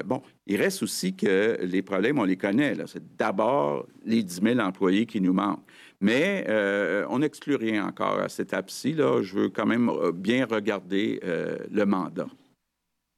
bon, 0.04 0.20
il 0.46 0.56
reste 0.56 0.82
aussi 0.82 1.14
que 1.14 1.58
les 1.62 1.80
problèmes, 1.80 2.18
on 2.18 2.24
les 2.24 2.36
connaît. 2.36 2.74
C'est 2.86 3.16
d'abord 3.16 3.86
les 4.04 4.22
10 4.22 4.40
000 4.42 4.58
employés 4.60 5.06
qui 5.06 5.22
nous 5.22 5.32
manquent. 5.32 5.64
Mais 6.02 6.46
on 7.08 7.20
n'exclut 7.20 7.56
rien 7.56 7.86
encore 7.86 8.20
à 8.20 8.28
cette 8.28 8.48
étape-ci. 8.48 8.94
Je 8.96 9.34
veux 9.34 9.48
quand 9.48 9.66
même 9.66 9.90
bien 10.12 10.44
regarder 10.44 11.20
le 11.70 11.84
mandat. 11.86 12.28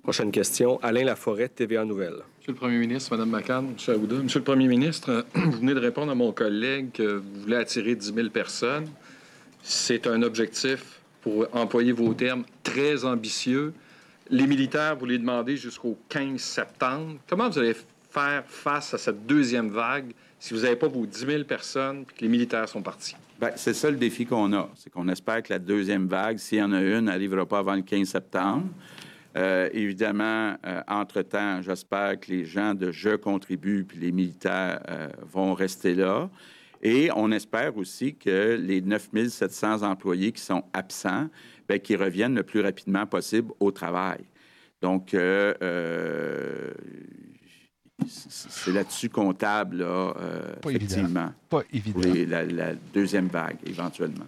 Prochaine 0.02 0.32
question. 0.32 0.80
Alain 0.82 1.04
Laforêt, 1.04 1.48
TVA 1.48 1.84
Nouvelle. 1.84 2.22
Monsieur 2.38 2.52
le 2.52 2.54
Premier 2.54 2.78
ministre, 2.78 3.14
Mme 3.14 3.30
McCann, 3.30 3.66
M. 3.66 3.94
Aouda. 3.94 4.16
Monsieur 4.16 4.38
le 4.38 4.44
Premier 4.44 4.66
ministre, 4.66 5.26
vous 5.34 5.58
venez 5.58 5.74
de 5.74 5.78
répondre 5.80 6.10
à 6.10 6.14
mon 6.14 6.32
collègue 6.32 6.92
que 6.92 7.18
vous 7.18 7.42
voulez 7.42 7.56
attirer 7.56 7.94
10 7.94 8.14
000 8.14 8.28
personnes. 8.30 8.88
C'est 9.62 10.06
un 10.06 10.22
objectif, 10.22 11.00
pour 11.20 11.46
employer 11.52 11.92
vos 11.92 12.14
termes, 12.14 12.44
très 12.62 13.04
ambitieux. 13.04 13.74
Les 14.30 14.46
militaires, 14.46 14.96
vous 14.96 15.04
les 15.04 15.18
demandez 15.18 15.56
jusqu'au 15.58 15.98
15 16.08 16.40
septembre. 16.40 17.16
Comment 17.28 17.50
vous 17.50 17.58
allez 17.58 17.76
faire 18.10 18.44
face 18.46 18.94
à 18.94 18.98
cette 18.98 19.26
deuxième 19.26 19.68
vague 19.68 20.12
si 20.38 20.54
vous 20.54 20.60
n'avez 20.60 20.76
pas 20.76 20.88
vos 20.88 21.04
10 21.04 21.26
000 21.26 21.44
personnes 21.44 22.02
et 22.02 22.04
que 22.18 22.22
les 22.22 22.28
militaires 22.28 22.68
sont 22.70 22.80
partis? 22.80 23.16
Bien, 23.38 23.50
c'est 23.54 23.74
ça 23.74 23.90
le 23.90 23.98
défi 23.98 24.24
qu'on 24.24 24.50
a. 24.54 24.70
C'est 24.76 24.90
qu'on 24.90 25.08
espère 25.08 25.42
que 25.42 25.52
la 25.52 25.58
deuxième 25.58 26.06
vague, 26.06 26.38
s'il 26.38 26.58
y 26.58 26.62
en 26.62 26.72
a 26.72 26.80
une, 26.80 27.00
n'arrivera 27.00 27.44
pas 27.44 27.58
avant 27.58 27.74
le 27.74 27.82
15 27.82 28.08
septembre. 28.08 28.64
Euh, 29.36 29.68
évidemment, 29.72 30.56
euh, 30.66 30.82
entre-temps, 30.88 31.62
j'espère 31.62 32.18
que 32.18 32.32
les 32.32 32.44
gens 32.44 32.74
de 32.74 32.90
Je 32.90 33.14
contribue 33.16 33.84
puis 33.84 33.98
les 33.98 34.10
militaires 34.10 34.82
euh, 34.88 35.08
vont 35.22 35.54
rester 35.54 35.94
là. 35.94 36.28
Et 36.82 37.10
on 37.14 37.30
espère 37.30 37.76
aussi 37.76 38.16
que 38.16 38.58
les 38.60 38.80
9 38.80 39.10
700 39.28 39.82
employés 39.82 40.32
qui 40.32 40.42
sont 40.42 40.64
absents, 40.72 41.28
bien, 41.68 41.78
qu'ils 41.78 42.02
reviennent 42.02 42.34
le 42.34 42.42
plus 42.42 42.60
rapidement 42.60 43.06
possible 43.06 43.52
au 43.60 43.70
travail. 43.70 44.24
Donc, 44.80 45.10
c'est 45.10 45.18
là-dessus 48.72 49.10
comptable, 49.10 49.76
là, 49.76 50.14
effectivement. 50.66 51.34
Pas 51.50 51.60
évident. 51.70 52.00
la, 52.28 52.44
la, 52.44 52.72
deuxième 52.94 53.28
vague, 53.28 53.58
éventuellement. 53.66 54.24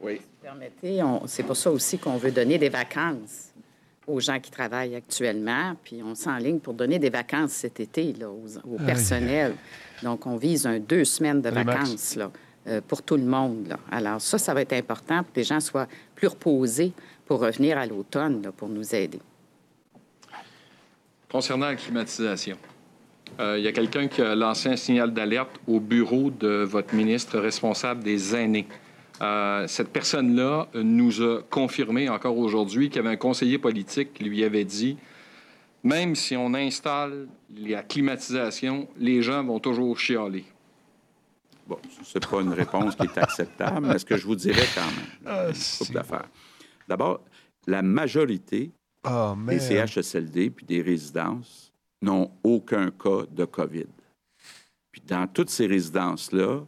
Oui. 0.00 0.20
Permettez, 0.40 1.02
c'est 1.26 1.42
pour 1.42 1.56
ça 1.56 1.72
aussi 1.72 1.98
qu'on 1.98 2.18
veut 2.18 2.30
donner 2.30 2.56
des 2.56 2.68
vacances 2.68 3.47
aux 4.08 4.20
gens 4.20 4.40
qui 4.40 4.50
travaillent 4.50 4.94
actuellement, 4.94 5.76
puis 5.84 6.02
on 6.02 6.14
s'enligne 6.14 6.58
pour 6.58 6.74
donner 6.74 6.98
des 6.98 7.10
vacances 7.10 7.52
cet 7.52 7.78
été 7.80 8.12
là, 8.14 8.28
au 8.28 8.78
personnel. 8.84 9.54
Donc, 10.02 10.26
on 10.26 10.36
vise 10.36 10.66
un 10.66 10.78
deux 10.78 11.04
semaines 11.04 11.42
de 11.42 11.50
vacances 11.50 12.16
là, 12.16 12.30
euh, 12.66 12.80
pour 12.86 13.02
tout 13.02 13.16
le 13.16 13.24
monde. 13.24 13.68
Là. 13.68 13.78
Alors, 13.90 14.20
ça, 14.20 14.38
ça 14.38 14.54
va 14.54 14.62
être 14.62 14.72
important 14.72 15.22
pour 15.22 15.32
que 15.32 15.40
les 15.40 15.44
gens 15.44 15.60
soient 15.60 15.88
plus 16.14 16.28
reposés 16.28 16.92
pour 17.26 17.40
revenir 17.40 17.76
à 17.78 17.86
l'automne 17.86 18.50
pour 18.56 18.68
nous 18.68 18.94
aider. 18.94 19.20
Concernant 21.30 21.66
la 21.66 21.76
climatisation, 21.76 22.56
euh, 23.38 23.58
il 23.58 23.64
y 23.64 23.68
a 23.68 23.72
quelqu'un 23.72 24.08
qui 24.08 24.22
a 24.22 24.34
lancé 24.34 24.70
un 24.70 24.76
signal 24.76 25.12
d'alerte 25.12 25.60
au 25.66 25.78
bureau 25.78 26.30
de 26.30 26.64
votre 26.64 26.94
ministre 26.94 27.38
responsable 27.38 28.02
des 28.02 28.34
aînés. 28.34 28.66
Euh, 29.20 29.66
cette 29.66 29.88
personne-là 29.88 30.68
nous 30.74 31.22
a 31.22 31.42
confirmé 31.50 32.08
encore 32.08 32.38
aujourd'hui 32.38 32.88
qu'il 32.88 32.96
y 32.96 32.98
avait 33.00 33.14
un 33.14 33.16
conseiller 33.16 33.58
politique 33.58 34.14
qui 34.14 34.24
lui 34.24 34.44
avait 34.44 34.64
dit 34.64 34.96
même 35.82 36.14
si 36.14 36.36
on 36.36 36.54
installe 36.54 37.28
la 37.56 37.82
climatisation, 37.82 38.88
les 38.98 39.22
gens 39.22 39.44
vont 39.44 39.60
toujours 39.60 39.98
chialer. 39.98 40.44
Bon, 41.66 41.78
ce 42.02 42.18
n'est 42.18 42.26
pas 42.26 42.40
une 42.40 42.52
réponse 42.52 42.96
qui 42.96 43.04
est 43.04 43.18
acceptable, 43.18 43.86
mais 43.86 43.98
ce 43.98 44.04
que 44.04 44.16
je 44.16 44.26
vous 44.26 44.34
dirais 44.34 44.66
quand 44.74 44.86
même, 44.86 45.52
ah, 46.10 46.22
D'abord, 46.88 47.20
la 47.66 47.82
majorité 47.82 48.70
oh, 49.06 49.34
des 49.46 49.60
CHSLD 49.60 50.50
puis 50.50 50.64
des 50.64 50.80
résidences 50.80 51.72
n'ont 52.00 52.30
aucun 52.42 52.90
cas 52.90 53.24
de 53.30 53.44
COVID. 53.44 53.86
Puis 54.90 55.02
dans 55.06 55.26
toutes 55.26 55.50
ces 55.50 55.66
résidences-là, 55.66 56.62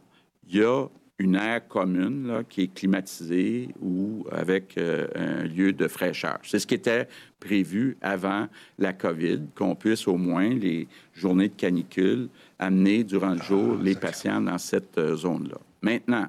il 0.47 0.57
y 0.57 0.63
a 0.63 0.85
une 1.21 1.35
aire 1.35 1.67
commune 1.67 2.43
qui 2.49 2.63
est 2.63 2.73
climatisée 2.73 3.69
ou 3.79 4.25
avec 4.31 4.75
euh, 4.77 5.07
un 5.13 5.43
lieu 5.43 5.71
de 5.71 5.87
fraîcheur. 5.87 6.39
C'est 6.43 6.57
ce 6.57 6.65
qui 6.65 6.73
était 6.73 7.07
prévu 7.39 7.95
avant 8.01 8.47
la 8.79 8.91
COVID, 8.91 9.41
qu'on 9.55 9.75
puisse 9.75 10.07
au 10.07 10.17
moins 10.17 10.49
les 10.49 10.87
journées 11.13 11.49
de 11.49 11.55
canicule 11.55 12.27
amener 12.57 13.03
durant 13.03 13.35
le 13.35 13.41
jour 13.41 13.77
ah, 13.79 13.83
les 13.83 13.95
patients 13.95 14.41
dans 14.41 14.57
cette 14.57 14.97
euh, 14.97 15.15
zone-là. 15.15 15.59
Maintenant, 15.83 16.27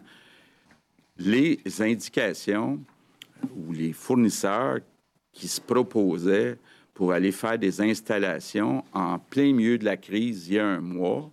les 1.19 1.59
indications 1.81 2.79
ou 3.57 3.73
les 3.73 3.95
fournisseurs 3.95 4.81
qui 5.33 5.49
se 5.49 5.61
proposaient 5.61 6.59
pour 6.93 7.13
aller 7.13 7.33
faire 7.33 7.59
des 7.59 7.81
installations 7.81 8.85
en 8.93 9.19
plein 9.19 9.55
milieu 9.55 9.79
de 9.79 9.87
la 9.87 9.97
crise 9.97 10.49
il 10.49 10.55
y 10.55 10.59
a 10.59 10.67
un 10.67 10.81
mois, 10.81 11.31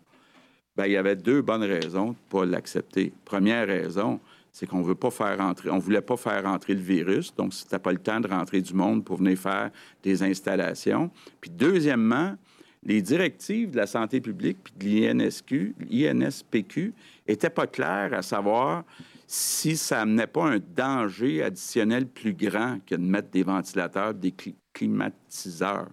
ben, 0.80 0.86
il 0.86 0.94
y 0.94 0.98
avait 0.98 1.18
deux 1.18 1.42
bonnes 1.42 1.66
raisons 1.66 2.06
de 2.06 2.10
ne 2.12 2.30
pas 2.30 2.46
l'accepter. 2.46 3.12
Première 3.26 3.68
raison, 3.68 4.22
c'est 4.54 4.66
qu'on 4.66 4.82
veut 4.82 4.96
pas 4.96 5.12
faire 5.12 5.38
rentrer, 5.38 5.70
on 5.70 5.78
voulait 5.78 6.00
pas 6.00 6.16
faire 6.16 6.42
rentrer 6.44 6.74
le 6.74 6.80
virus, 6.80 7.36
donc 7.36 7.54
c'était 7.54 7.80
pas 7.80 7.92
le 7.92 7.98
temps 7.98 8.22
de 8.22 8.30
rentrer 8.30 8.62
du 8.62 8.74
monde 8.74 9.04
pour 9.04 9.18
venir 9.18 9.38
faire 9.38 9.72
des 10.04 10.24
installations. 10.24 11.12
Puis 11.42 11.50
deuxièmement, 11.50 12.38
les 12.82 13.02
directives 13.02 13.72
de 13.72 13.76
la 13.76 13.88
santé 13.88 14.22
publique 14.22 14.60
puis 14.64 14.74
de 14.78 14.86
l'INSQ, 14.86 15.76
l'INSPQ 15.90 16.94
étaient 17.28 17.50
pas 17.50 17.68
claires 17.68 18.14
à 18.14 18.22
savoir 18.22 18.86
si 19.28 19.76
ça 19.76 20.00
amenait 20.00 20.28
pas 20.28 20.46
un 20.46 20.60
danger 20.60 21.44
additionnel 21.44 22.08
plus 22.08 22.34
grand 22.34 22.78
que 22.86 22.96
de 22.96 23.02
mettre 23.02 23.32
des 23.32 23.44
ventilateurs, 23.44 24.14
des 24.14 24.34
climatiseurs, 24.72 25.90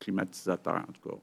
climatisateurs 0.00 0.82
en 0.88 0.92
tout 0.94 1.10
cas 1.10 1.16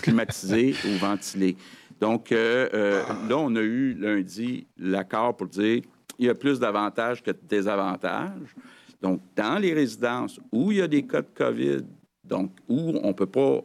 climatisé 0.00 0.74
ou 0.84 0.98
ventilé. 0.98 1.56
Donc, 2.00 2.32
euh, 2.32 2.68
euh, 2.72 3.02
là, 3.28 3.36
on 3.36 3.54
a 3.56 3.60
eu 3.60 3.94
lundi 3.94 4.66
l'accord 4.78 5.36
pour 5.36 5.48
dire 5.48 5.82
il 6.18 6.26
y 6.26 6.28
a 6.28 6.34
plus 6.34 6.58
d'avantages 6.58 7.22
que 7.22 7.30
de 7.30 7.40
désavantages. 7.48 8.54
Donc, 9.00 9.22
dans 9.34 9.58
les 9.58 9.72
résidences 9.72 10.38
où 10.52 10.72
il 10.72 10.78
y 10.78 10.82
a 10.82 10.88
des 10.88 11.02
cas 11.06 11.22
de 11.22 11.28
COVID, 11.34 11.82
donc 12.24 12.52
où 12.68 12.98
on 13.02 13.08
ne 13.08 13.12
peut 13.12 13.26
pas 13.26 13.62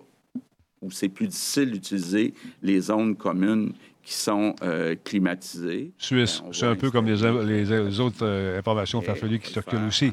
où 0.81 0.91
c'est 0.91 1.09
plus 1.09 1.27
difficile 1.27 1.71
d'utiliser 1.71 2.33
les 2.61 2.79
zones 2.79 3.15
communes 3.15 3.73
qui 4.03 4.13
sont 4.13 4.55
euh, 4.61 4.95
climatisées. 5.03 5.91
Suisse, 5.97 6.41
ben, 6.41 6.53
c'est 6.53 6.67
un 6.67 6.75
peu 6.75 6.91
comme 6.91 7.07
les, 7.07 7.65
les, 7.65 7.99
autres 7.99 8.23
euh, 8.23 8.59
informations 8.59 9.01
farfelues 9.01 9.39
qui 9.39 9.51
circulent 9.51 9.87
aussi. 9.87 10.11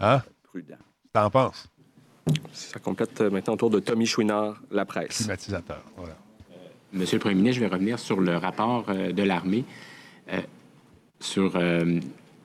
Hein? 0.00 0.22
Prudent. 0.42 0.76
T'en 1.12 1.30
penses? 1.30 1.68
Ça 2.52 2.78
complète 2.78 3.20
euh, 3.20 3.30
maintenant 3.30 3.54
autour 3.54 3.70
de 3.70 3.80
Tommy 3.80 4.06
Chouinard, 4.06 4.60
La 4.70 4.84
Presse. 4.84 5.18
Climatisateur, 5.18 5.82
voilà. 5.96 6.16
Monsieur 6.92 7.16
le 7.16 7.20
Premier 7.20 7.36
ministre, 7.36 7.56
je 7.56 7.60
vais 7.60 7.72
revenir 7.72 7.98
sur 7.98 8.20
le 8.20 8.36
rapport 8.36 8.84
de 8.84 9.22
l'armée. 9.22 9.64
sur 11.20 11.58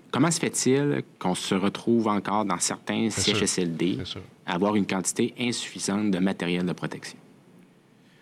comment 0.10 0.32
se 0.32 0.40
fait-il 0.40 1.04
qu'on 1.20 1.36
se 1.36 1.54
retrouve 1.54 2.08
encore 2.08 2.46
dans 2.46 2.58
certains 2.58 3.10
CHSLD 3.10 3.98
à 4.46 4.54
avoir 4.54 4.78
une 4.78 4.88
quantité 4.88 5.34
insuffisante 5.38 6.12
de 6.12 6.20
matériel 6.20 6.66
de 6.66 6.72
protection? 6.72 7.18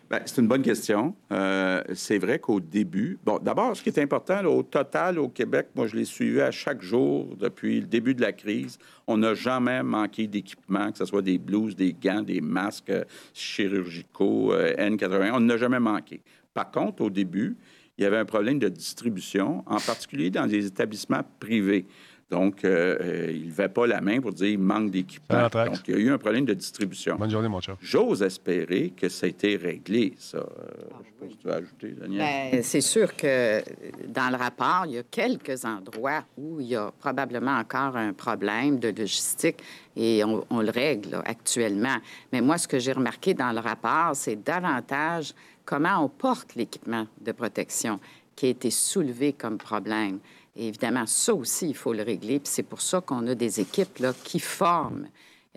Ben, 0.07 0.21
c'est 0.25 0.39
une 0.39 0.47
bonne 0.47 0.61
question. 0.61 1.15
Euh, 1.31 1.81
c'est 1.95 2.19
vrai 2.19 2.37
qu'au 2.37 2.59
début, 2.59 3.17
bon, 3.23 3.39
d'abord, 3.39 3.75
ce 3.75 3.81
qui 3.81 3.89
est 3.89 3.99
important, 3.99 4.43
au 4.45 4.61
total, 4.61 5.17
au 5.17 5.29
Québec, 5.29 5.69
moi, 5.73 5.87
je 5.87 5.95
l'ai 5.95 6.05
suivi 6.05 6.41
à 6.41 6.51
chaque 6.51 6.83
jour 6.83 7.35
depuis 7.37 7.81
le 7.81 7.87
début 7.87 8.13
de 8.13 8.21
la 8.21 8.31
crise. 8.31 8.77
On 9.07 9.17
n'a 9.17 9.33
jamais 9.33 9.81
manqué 9.81 10.27
d'équipement, 10.27 10.91
que 10.91 10.99
ce 10.99 11.05
soit 11.05 11.23
des 11.23 11.39
blouses, 11.39 11.75
des 11.75 11.93
gants, 11.93 12.21
des 12.21 12.39
masques 12.39 12.91
euh, 12.91 13.03
chirurgicaux, 13.33 14.53
euh, 14.53 14.75
N81. 14.75 15.31
On 15.33 15.39
n'a 15.39 15.57
jamais 15.57 15.79
manqué. 15.79 16.21
Par 16.53 16.69
contre, 16.69 17.01
au 17.01 17.09
début, 17.09 17.57
il 17.97 18.03
y 18.03 18.05
avait 18.05 18.17
un 18.17 18.25
problème 18.25 18.59
de 18.59 18.69
distribution, 18.69 19.63
en 19.65 19.79
particulier 19.79 20.29
dans 20.29 20.45
les 20.45 20.67
établissements 20.67 21.23
privés. 21.39 21.87
Donc, 22.31 22.65
euh, 22.65 22.97
euh, 23.01 23.31
il 23.31 23.43
ne 23.43 23.47
levait 23.49 23.69
pas 23.69 23.85
la 23.85 24.01
main 24.01 24.19
pour 24.19 24.33
dire 24.33 24.47
qu'il 24.47 24.59
manque 24.59 24.89
d'équipement. 24.89 25.43
Donc, 25.43 25.87
il 25.87 25.93
y 25.93 25.97
a 25.97 25.99
eu 25.99 26.09
un 26.09 26.17
problème 26.17 26.45
de 26.45 26.55
distribution. 26.55 27.17
Bonne 27.17 27.29
journée, 27.29 27.47
mon 27.47 27.61
cher. 27.61 27.77
J'ose 27.81 28.23
espérer 28.23 28.93
que 28.97 29.09
ça 29.09 29.27
a 29.27 29.29
été 29.29 29.55
réglé, 29.55 30.15
ça. 30.17 30.39
Euh, 30.39 30.45
je 30.49 30.95
ne 30.95 31.03
sais 31.03 31.11
pas 31.19 31.27
si 31.29 31.37
tu 31.37 31.49
as 31.51 31.53
ajouté, 31.53 31.87
Daniel. 31.91 32.51
Ben, 32.51 32.63
c'est 32.63 32.81
sûr 32.81 33.15
que 33.15 33.61
dans 34.07 34.31
le 34.31 34.37
rapport, 34.37 34.85
il 34.87 34.93
y 34.93 34.97
a 34.97 35.03
quelques 35.03 35.65
endroits 35.65 36.23
où 36.35 36.59
il 36.59 36.67
y 36.67 36.75
a 36.75 36.91
probablement 36.99 37.59
encore 37.59 37.95
un 37.95 38.13
problème 38.13 38.79
de 38.79 38.87
logistique 38.87 39.61
et 39.95 40.23
on, 40.23 40.61
le 40.61 40.71
règle 40.71 41.21
actuellement. 41.25 41.97
Mais 42.33 42.41
moi, 42.41 42.57
ce 42.57 42.67
que 42.67 42.79
j'ai 42.79 42.93
remarqué 42.93 43.35
dans 43.35 43.51
le 43.51 43.59
rapport, 43.59 44.15
c'est 44.15 44.43
davantage 44.43 45.33
comment 45.63 46.03
on 46.03 46.09
porte 46.09 46.55
l'équipement 46.55 47.05
de 47.21 47.31
protection 47.31 47.99
qui 48.35 48.47
a 48.47 48.49
été 48.49 48.71
soulevé 48.71 49.31
comme 49.31 49.57
problème 49.57 50.19
évidemment, 50.55 51.05
ça 51.05 51.33
aussi, 51.33 51.69
il 51.69 51.75
faut 51.75 51.93
le 51.93 52.03
régler. 52.03 52.39
Puis 52.39 52.51
c'est 52.51 52.63
pour 52.63 52.81
ça 52.81 53.01
qu'on 53.01 53.25
a 53.27 53.35
des 53.35 53.59
équipes 53.59 53.99
là, 53.99 54.13
qui 54.23 54.39
forment 54.39 55.07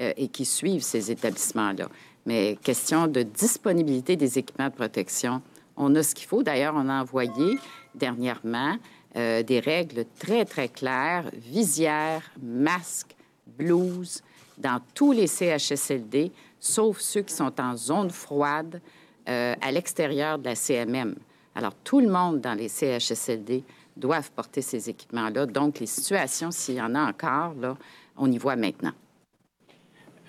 euh, 0.01 0.13
et 0.17 0.29
qui 0.29 0.45
suivent 0.45 0.83
ces 0.83 1.11
établissements-là. 1.11 1.89
Mais 2.27 2.59
question 2.63 3.07
de 3.07 3.23
disponibilité 3.23 4.17
des 4.17 4.39
équipements 4.39 4.69
de 4.69 4.75
protection, 4.75 5.41
on 5.77 5.95
a 5.95 6.03
ce 6.03 6.15
qu'il 6.15 6.27
faut. 6.27 6.43
D'ailleurs, 6.43 6.75
on 6.77 6.89
a 6.89 7.01
envoyé 7.01 7.59
dernièrement 7.95 8.77
euh, 9.17 9.43
des 9.43 9.61
règles 9.61 10.05
très, 10.19 10.45
très 10.45 10.69
claires, 10.69 11.31
visières, 11.35 12.31
masques, 12.43 13.17
blouses, 13.47 14.23
dans 14.59 14.81
tous 14.95 15.13
les 15.13 15.27
CHSLD, 15.27 16.33
sauf 16.59 16.99
ceux 16.99 17.23
qui 17.23 17.33
sont 17.33 17.61
en 17.61 17.77
zone 17.77 18.11
froide 18.11 18.81
euh, 19.29 19.55
à 19.61 19.73
l'extérieur 19.73 20.39
de 20.39 20.47
la 20.47 20.55
CMM. 20.55 21.15
Alors, 21.55 21.75
tout 21.85 22.01
le 22.01 22.09
monde 22.09 22.41
dans 22.41 22.55
les 22.55 22.69
CHSLD 22.69 23.65
doivent 23.99 24.31
porter 24.31 24.63
ces 24.63 24.89
équipements-là. 24.89 25.47
Donc, 25.47 25.81
les 25.81 25.87
situations, 25.87 26.51
s'il 26.51 26.77
y 26.77 26.83
en 26.83 26.95
a 26.95 27.09
encore, 27.09 27.55
là, 27.61 27.77
on 28.17 28.31
y 28.31 28.39
voit 28.39 28.57
maintenant. 28.57 28.93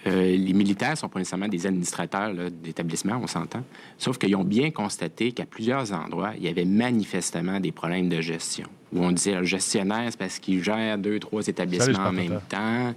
Euh, 0.08 0.38
les 0.38 0.54
militaires 0.54 0.92
ne 0.92 0.96
sont 0.96 1.10
pas 1.10 1.20
nécessairement 1.20 1.50
des 1.50 1.68
administrateurs 1.68 2.34
d'établissements, 2.52 3.20
on 3.22 3.28
s'entend. 3.28 3.64
Sauf 3.98 4.18
qu'ils 4.18 4.36
ont 4.36 4.46
bien 4.46 4.72
constaté 4.72 5.34
qu'à 5.34 5.46
plusieurs 5.46 5.92
endroits, 5.92 6.32
il 6.38 6.44
y 6.44 6.48
avait 6.48 6.66
manifestement 6.66 7.60
des 7.60 7.74
problèmes 7.74 8.08
de 8.08 8.22
gestion. 8.22 8.68
Où 8.94 9.04
on 9.04 9.12
disait 9.12 9.36
le 9.36 9.44
gestionnaire, 9.44 10.08
c'est 10.10 10.18
parce 10.18 10.40
qu'il 10.40 10.64
gère 10.64 10.98
deux, 10.98 11.20
trois 11.20 11.46
établissements 11.46 12.08
en 12.08 12.14
même 12.14 12.40
temps. 12.48 12.94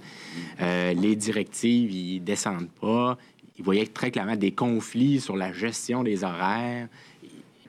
Euh, 0.61 0.93
les 0.93 1.15
directives, 1.15 1.91
ils 1.91 2.21
descendent 2.21 2.69
pas. 2.79 3.17
Ils 3.57 3.65
voyaient 3.65 3.85
très 3.85 4.09
clairement 4.09 4.37
des 4.37 4.51
conflits 4.51 5.19
sur 5.19 5.35
la 5.35 5.51
gestion 5.51 6.03
des 6.03 6.23
horaires. 6.23 6.87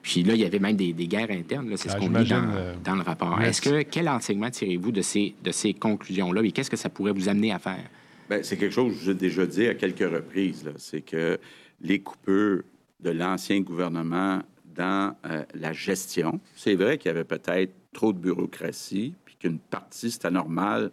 Puis 0.05 0.21
là, 0.21 0.35
il 0.35 0.41
y 0.41 0.45
avait 0.45 0.59
même 0.59 0.75
des, 0.75 0.93
guerres 0.93 1.31
internes. 1.31 1.67
C'est 1.77 1.89
ce 1.89 1.95
ah, 1.95 1.99
qu'on 1.99 2.09
lit 2.09 2.31
euh, 2.31 2.75
dans, 2.83 2.95
le 2.95 3.01
rapport. 3.01 3.41
Est-ce 3.41 3.59
que 3.59 3.81
quel 3.81 4.07
enseignement 4.07 4.51
tirez-vous 4.51 4.91
de 4.91 5.01
ces, 5.01 5.33
de 5.43 5.51
ces 5.51 5.73
conclusions-là 5.73 6.43
et 6.43 6.51
qu'est-ce 6.51 6.69
que 6.69 6.77
ça 6.77 6.89
pourrait 6.89 7.11
vous 7.11 7.27
amener 7.27 7.51
à 7.51 7.57
faire? 7.57 7.83
Bien, 8.29 8.43
c'est 8.43 8.55
quelque 8.55 8.71
chose 8.71 8.93
que 8.93 9.03
j'ai 9.03 9.15
déjà 9.15 9.47
dit 9.47 9.65
à 9.65 9.73
quelques 9.73 10.07
reprises. 10.07 10.71
C'est 10.77 11.01
que 11.01 11.39
les 11.81 11.99
coupeurs 12.01 12.59
de 12.99 13.09
l'ancien 13.09 13.61
gouvernement 13.61 14.43
dans 14.75 15.15
euh, 15.25 15.43
la 15.55 15.73
gestion, 15.73 16.39
c'est 16.55 16.75
vrai 16.75 16.99
qu'il 16.99 17.09
y 17.09 17.11
avait 17.11 17.23
peut-être 17.23 17.73
trop 17.91 18.13
de 18.13 18.19
bureaucratie, 18.19 19.15
puis 19.25 19.35
qu'une 19.39 19.57
partie, 19.57 20.11
c'était 20.11 20.29
normal 20.29 20.91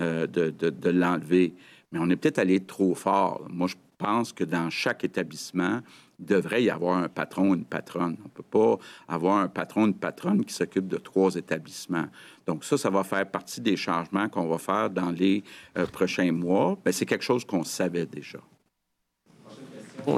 euh, 0.00 0.26
de, 0.26 0.50
de, 0.50 0.70
de 0.70 0.90
l'enlever. 0.90 1.54
Mais 1.92 2.00
on 2.00 2.10
est 2.10 2.16
peut-être 2.16 2.40
allé 2.40 2.58
trop 2.58 2.96
fort. 2.96 3.46
Moi, 3.48 3.68
je 3.68 3.76
pense 3.98 4.32
que 4.32 4.42
dans 4.42 4.68
chaque 4.68 5.04
établissement, 5.04 5.80
il 6.18 6.26
devrait 6.26 6.62
y 6.62 6.70
avoir 6.70 6.98
un 6.98 7.08
patron, 7.08 7.54
une 7.54 7.64
patronne. 7.64 8.16
On 8.20 8.24
ne 8.24 8.28
peut 8.28 8.42
pas 8.42 8.78
avoir 9.06 9.38
un 9.38 9.48
patron, 9.48 9.86
une 9.86 9.94
patronne 9.94 10.44
qui 10.44 10.52
s'occupe 10.52 10.88
de 10.88 10.96
trois 10.96 11.34
établissements. 11.36 12.06
Donc 12.46 12.64
ça, 12.64 12.76
ça 12.76 12.90
va 12.90 13.04
faire 13.04 13.30
partie 13.30 13.60
des 13.60 13.76
changements 13.76 14.28
qu'on 14.28 14.48
va 14.48 14.58
faire 14.58 14.90
dans 14.90 15.10
les 15.10 15.44
euh, 15.76 15.86
prochains 15.86 16.32
mois. 16.32 16.76
Ben, 16.84 16.92
c'est 16.92 17.06
quelque 17.06 17.24
chose 17.24 17.44
qu'on 17.44 17.64
savait 17.64 18.06
déjà. 18.06 18.38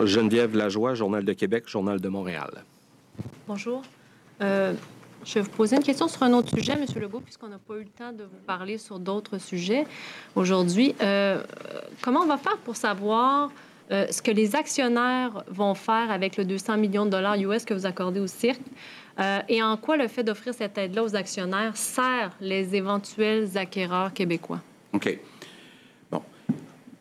Geneviève 0.04 0.56
Lajoie, 0.56 0.94
Journal 0.94 1.24
de 1.24 1.32
Québec, 1.32 1.64
Journal 1.66 2.00
de 2.00 2.08
Montréal. 2.08 2.64
Bonjour. 3.46 3.82
Euh, 4.40 4.74
je 5.24 5.34
vais 5.34 5.40
vous 5.40 5.50
poser 5.50 5.76
une 5.76 5.82
question 5.82 6.08
sur 6.08 6.22
un 6.22 6.32
autre 6.32 6.48
sujet, 6.54 6.72
M. 6.72 6.86
Legault, 7.00 7.20
puisqu'on 7.20 7.48
n'a 7.48 7.58
pas 7.58 7.74
eu 7.74 7.82
le 7.82 7.90
temps 7.90 8.12
de 8.12 8.24
vous 8.24 8.38
parler 8.46 8.78
sur 8.78 8.98
d'autres 8.98 9.38
sujets 9.38 9.86
aujourd'hui. 10.34 10.94
Euh, 11.02 11.42
comment 12.00 12.20
on 12.20 12.26
va 12.26 12.38
faire 12.38 12.56
pour 12.58 12.76
savoir 12.76 13.50
euh, 13.90 14.06
ce 14.10 14.22
que 14.22 14.30
les 14.30 14.54
actionnaires 14.54 15.44
vont 15.48 15.74
faire 15.74 16.10
avec 16.10 16.36
le 16.36 16.44
200 16.44 16.76
millions 16.76 17.04
de 17.06 17.10
dollars 17.10 17.36
US 17.36 17.64
que 17.64 17.74
vous 17.74 17.86
accordez 17.86 18.20
au 18.20 18.28
cirque 18.28 18.62
euh, 19.18 19.40
et 19.48 19.62
en 19.62 19.76
quoi 19.76 19.96
le 19.96 20.06
fait 20.06 20.22
d'offrir 20.22 20.54
cette 20.54 20.78
aide-là 20.78 21.02
aux 21.02 21.16
actionnaires 21.16 21.76
sert 21.76 22.30
les 22.40 22.76
éventuels 22.76 23.58
acquéreurs 23.58 24.12
québécois? 24.12 24.60
OK. 24.92 25.18
Bon. 26.10 26.22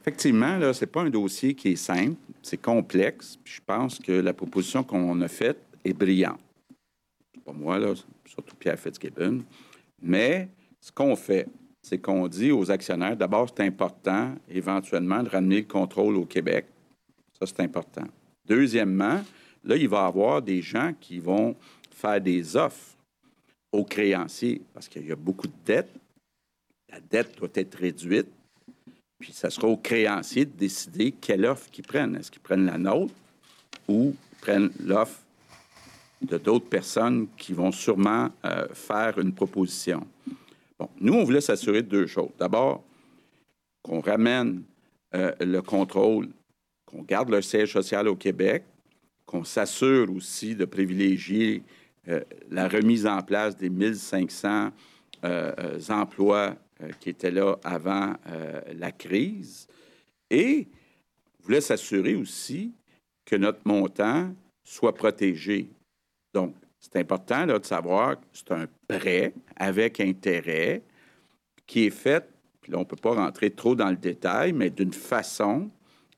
Effectivement, 0.02 0.58
là, 0.58 0.74
c'est 0.74 0.88
pas 0.88 1.02
un 1.02 1.10
dossier 1.12 1.54
qui 1.54 1.70
est 1.70 1.76
simple, 1.76 2.16
c'est 2.42 2.58
complexe. 2.58 3.38
Je 3.46 3.60
pense 3.64 4.00
que 4.00 4.12
la 4.12 4.34
proposition 4.34 4.84
qu'on 4.84 5.22
a 5.22 5.28
faite 5.28 5.60
est 5.86 5.94
brillante. 5.94 6.40
Pas 7.46 7.54
moi, 7.54 7.78
là, 7.78 7.94
surtout 8.26 8.56
Pierre 8.56 8.80
Fitzgibbon. 8.80 9.44
Mais 10.02 10.50
ce 10.82 10.92
qu'on 10.92 11.16
fait, 11.16 11.48
c'est 11.84 12.00
qu'on 12.00 12.28
dit 12.28 12.52
aux 12.52 12.72
actionnaires, 12.72 13.16
d'abord, 13.16 13.48
c'est 13.56 13.64
important 13.64 14.34
éventuellement 14.50 15.22
de 15.22 15.30
ramener 15.30 15.58
le 15.58 15.68
contrôle 15.68 16.16
au 16.18 16.26
Québec 16.26 16.66
ça, 17.40 17.46
c'est 17.46 17.62
important. 17.62 18.06
Deuxièmement, 18.46 19.24
là, 19.64 19.76
il 19.76 19.88
va 19.88 20.04
y 20.04 20.08
avoir 20.08 20.42
des 20.42 20.62
gens 20.62 20.94
qui 21.00 21.20
vont 21.20 21.56
faire 21.92 22.20
des 22.20 22.56
offres 22.56 22.98
aux 23.72 23.84
créanciers 23.84 24.62
parce 24.74 24.88
qu'il 24.88 25.08
y 25.08 25.12
a 25.12 25.16
beaucoup 25.16 25.48
de 25.48 25.54
dettes. 25.66 25.94
La 26.90 27.00
dette 27.00 27.38
doit 27.38 27.50
être 27.54 27.76
réduite. 27.76 28.28
Puis, 29.20 29.32
ça 29.34 29.50
sera 29.50 29.68
aux 29.68 29.78
créanciers 29.78 30.46
de 30.46 30.58
décider 30.58 31.12
quelle 31.12 31.46
offre 31.46 31.70
qu'ils 31.70 31.86
prennent. 31.86 32.16
Est-ce 32.16 32.32
qu'ils 32.32 32.42
prennent 32.42 32.66
la 32.66 32.78
nôtre 32.78 33.14
ou 33.88 34.16
prennent 34.42 34.72
l'offre 34.80 35.20
de 36.22 36.38
d'autres 36.38 36.68
personnes 36.68 37.28
qui 37.38 37.54
vont 37.54 37.72
sûrement 37.72 38.30
euh, 38.46 38.68
faire 38.74 39.20
une 39.20 39.34
proposition? 39.34 40.06
Bon, 40.78 40.90
nous, 41.00 41.14
on 41.14 41.24
voulait 41.24 41.42
s'assurer 41.42 41.84
de 41.84 41.90
deux 41.90 42.08
choses. 42.08 42.32
D'abord, 42.40 42.84
qu'on 43.84 44.00
ramène 44.00 44.64
euh, 45.14 45.34
le 45.42 45.62
contrôle 45.62 46.30
qu'on 46.90 47.04
garde 47.04 47.30
le 47.30 47.42
siège 47.42 47.74
social 47.74 48.08
au 48.08 48.16
Québec, 48.16 48.64
qu'on 49.26 49.44
s'assure 49.44 50.12
aussi 50.12 50.56
de 50.56 50.66
privilégier 50.66 51.62
euh, 52.08 52.22
la 52.50 52.68
remise 52.68 53.06
en 53.06 53.22
place 53.22 53.56
des 53.56 53.70
1500 53.70 54.70
euh, 55.24 55.52
euh, 55.60 55.80
emplois 55.90 56.56
qui 57.02 57.10
étaient 57.10 57.30
là 57.30 57.58
avant 57.62 58.16
la 58.74 58.94
crise. 58.94 59.68
Et 60.30 60.66
on 61.38 61.44
voulait 61.44 61.60
s'assurer 61.60 62.16
aussi 62.16 62.72
que 63.26 63.36
notre 63.36 63.60
montant 63.66 64.34
soit 64.64 64.96
protégé. 64.96 65.68
Donc, 66.34 66.56
c'est 66.80 66.96
important 66.96 67.46
là, 67.46 67.60
de 67.60 67.66
savoir 67.66 68.18
que 68.18 68.26
c'est 68.32 68.54
un 68.54 68.66
prêt 68.88 69.34
avec 69.58 70.00
intérêt 70.00 70.82
qui 71.68 71.88
est 71.88 71.90
fait, 71.90 72.26
puis 72.62 72.72
là, 72.72 72.78
on 72.78 72.82
ne 72.82 72.86
peut 72.86 72.96
pas 72.96 73.14
rentrer 73.14 73.52
trop 73.52 73.76
dans 73.76 73.90
le 73.90 73.98
détail, 73.98 74.54
mais 74.54 74.70
d'une 74.70 74.94
façon 74.94 75.70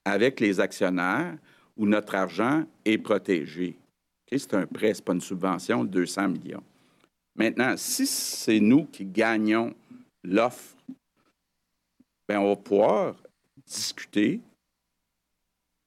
avec 0.05 0.39
les 0.39 0.59
actionnaires 0.59 1.37
où 1.77 1.85
notre 1.85 2.15
argent 2.15 2.65
est 2.85 2.97
protégé. 2.97 3.77
C'est 4.31 4.53
un 4.53 4.65
prêt, 4.65 4.93
ce 4.93 5.01
pas 5.01 5.13
une 5.13 5.21
subvention 5.21 5.83
de 5.83 5.89
200 5.89 6.29
millions. 6.29 6.63
Maintenant, 7.35 7.75
si 7.77 8.05
c'est 8.05 8.59
nous 8.59 8.85
qui 8.85 9.05
gagnons 9.05 9.73
l'offre, 10.23 10.75
ben, 12.27 12.39
on 12.39 12.49
va 12.49 12.55
pouvoir 12.55 13.15
discuter 13.65 14.39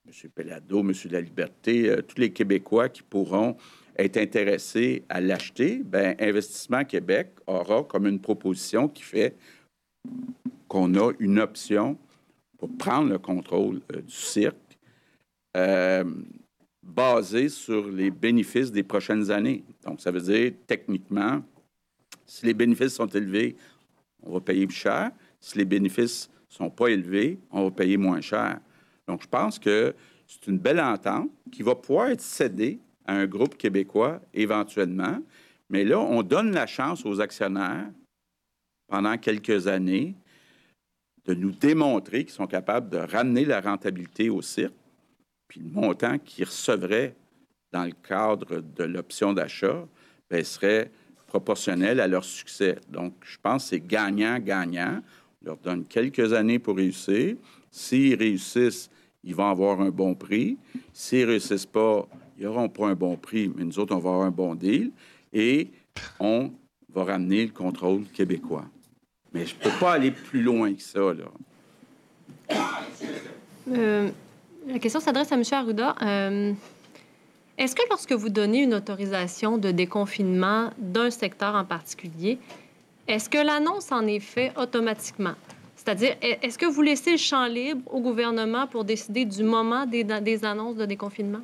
M. 0.06 0.30
Pellado, 0.34 0.80
M. 0.80 0.92
la 1.10 1.20
Liberté, 1.20 1.88
euh, 1.88 2.02
tous 2.02 2.20
les 2.20 2.30
Québécois 2.30 2.90
qui 2.90 3.02
pourront 3.02 3.56
être 3.96 4.16
intéressés 4.16 5.04
à 5.08 5.20
l'acheter, 5.20 5.82
ben 5.84 6.14
Investissement 6.18 6.84
Québec 6.84 7.30
aura 7.46 7.84
comme 7.84 8.06
une 8.06 8.20
proposition 8.20 8.88
qui 8.88 9.02
fait 9.02 9.36
qu'on 10.68 10.94
a 10.96 11.12
une 11.20 11.38
option 11.38 11.96
pour 12.58 12.76
prendre 12.76 13.10
le 13.10 13.18
contrôle 13.18 13.80
euh, 13.92 14.00
du 14.00 14.12
cirque 14.12 14.78
euh, 15.56 16.04
basée 16.82 17.48
sur 17.48 17.88
les 17.88 18.10
bénéfices 18.10 18.70
des 18.70 18.82
prochaines 18.82 19.30
années. 19.30 19.64
Donc, 19.84 20.00
ça 20.00 20.10
veut 20.10 20.20
dire, 20.20 20.52
techniquement, 20.66 21.42
si 22.26 22.46
les 22.46 22.54
bénéfices 22.54 22.94
sont 22.94 23.06
élevés, 23.06 23.56
on 24.22 24.32
va 24.32 24.40
payer 24.40 24.66
plus 24.66 24.76
cher. 24.76 25.10
Si 25.40 25.58
les 25.58 25.64
bénéfices 25.64 26.28
ne 26.50 26.54
sont 26.54 26.70
pas 26.70 26.88
élevés, 26.88 27.38
on 27.50 27.64
va 27.64 27.70
payer 27.70 27.96
moins 27.96 28.20
cher. 28.20 28.60
Donc, 29.06 29.22
je 29.22 29.28
pense 29.28 29.58
que 29.58 29.94
c'est 30.26 30.46
une 30.46 30.58
belle 30.58 30.80
entente 30.80 31.30
qui 31.52 31.62
va 31.62 31.74
pouvoir 31.74 32.08
être 32.08 32.20
cédée 32.20 32.78
à 33.06 33.14
un 33.14 33.26
groupe 33.26 33.56
québécois 33.56 34.20
éventuellement. 34.32 35.18
Mais 35.68 35.84
là, 35.84 36.00
on 36.00 36.22
donne 36.22 36.52
la 36.52 36.66
chance 36.66 37.04
aux 37.04 37.20
actionnaires 37.20 37.90
pendant 38.88 39.16
quelques 39.18 39.66
années 39.66 40.14
de 41.26 41.34
nous 41.34 41.52
démontrer 41.52 42.24
qu'ils 42.24 42.34
sont 42.34 42.46
capables 42.46 42.90
de 42.90 42.98
ramener 42.98 43.44
la 43.44 43.60
rentabilité 43.60 44.28
au 44.30 44.42
cirque, 44.42 44.74
puis 45.48 45.60
le 45.60 45.70
montant 45.70 46.18
qu'ils 46.18 46.44
recevraient 46.44 47.14
dans 47.72 47.84
le 47.84 47.92
cadre 48.06 48.60
de 48.60 48.84
l'option 48.84 49.32
d'achat 49.32 49.86
ben, 50.30 50.44
serait 50.44 50.90
proportionnel 51.26 51.98
à 52.00 52.06
leur 52.06 52.24
succès. 52.24 52.78
Donc, 52.88 53.14
je 53.22 53.36
pense 53.42 53.64
que 53.64 53.68
c'est 53.70 53.80
gagnant-gagnant. 53.80 55.02
On 55.42 55.46
leur 55.46 55.56
donne 55.56 55.84
quelques 55.84 56.32
années 56.32 56.58
pour 56.58 56.76
réussir. 56.76 57.36
S'ils 57.70 58.14
réussissent, 58.14 58.88
ils 59.24 59.34
vont 59.34 59.48
avoir 59.48 59.80
un 59.80 59.90
bon 59.90 60.14
prix. 60.14 60.56
S'ils 60.92 61.22
ne 61.22 61.32
réussissent 61.32 61.66
pas, 61.66 62.06
ils 62.38 62.44
n'auront 62.44 62.68
pas 62.68 62.86
un 62.86 62.94
bon 62.94 63.16
prix, 63.16 63.50
mais 63.54 63.64
nous 63.64 63.78
autres, 63.78 63.94
on 63.94 63.98
va 63.98 64.10
avoir 64.10 64.26
un 64.26 64.30
bon 64.30 64.54
deal. 64.54 64.92
Et 65.32 65.70
on 66.20 66.52
va 66.94 67.04
ramener 67.04 67.46
le 67.46 67.52
contrôle 67.52 68.04
québécois. 68.12 68.66
Mais 69.34 69.46
je 69.46 69.54
ne 69.56 69.60
peux 69.60 69.78
pas 69.80 69.92
aller 69.92 70.12
plus 70.12 70.42
loin 70.42 70.72
que 70.72 70.80
ça. 70.80 71.00
Euh, 73.68 74.10
la 74.68 74.78
question 74.78 75.00
s'adresse 75.00 75.32
à 75.32 75.34
M. 75.34 75.42
Arruda. 75.50 75.96
Euh, 76.02 76.52
est-ce 77.58 77.74
que 77.74 77.82
lorsque 77.90 78.12
vous 78.12 78.28
donnez 78.28 78.62
une 78.62 78.74
autorisation 78.74 79.58
de 79.58 79.72
déconfinement 79.72 80.70
d'un 80.78 81.10
secteur 81.10 81.56
en 81.56 81.64
particulier, 81.64 82.38
est-ce 83.08 83.28
que 83.28 83.38
l'annonce 83.38 83.90
en 83.90 84.06
est 84.06 84.20
faite 84.20 84.52
automatiquement? 84.56 85.34
C'est-à-dire, 85.76 86.16
est-ce 86.22 86.56
que 86.56 86.66
vous 86.66 86.80
laissez 86.80 87.12
le 87.12 87.16
champ 87.18 87.46
libre 87.46 87.82
au 87.92 88.00
gouvernement 88.00 88.66
pour 88.66 88.84
décider 88.84 89.24
du 89.24 89.42
moment 89.42 89.84
des 89.84 90.44
annonces 90.44 90.76
de 90.76 90.86
déconfinement? 90.86 91.42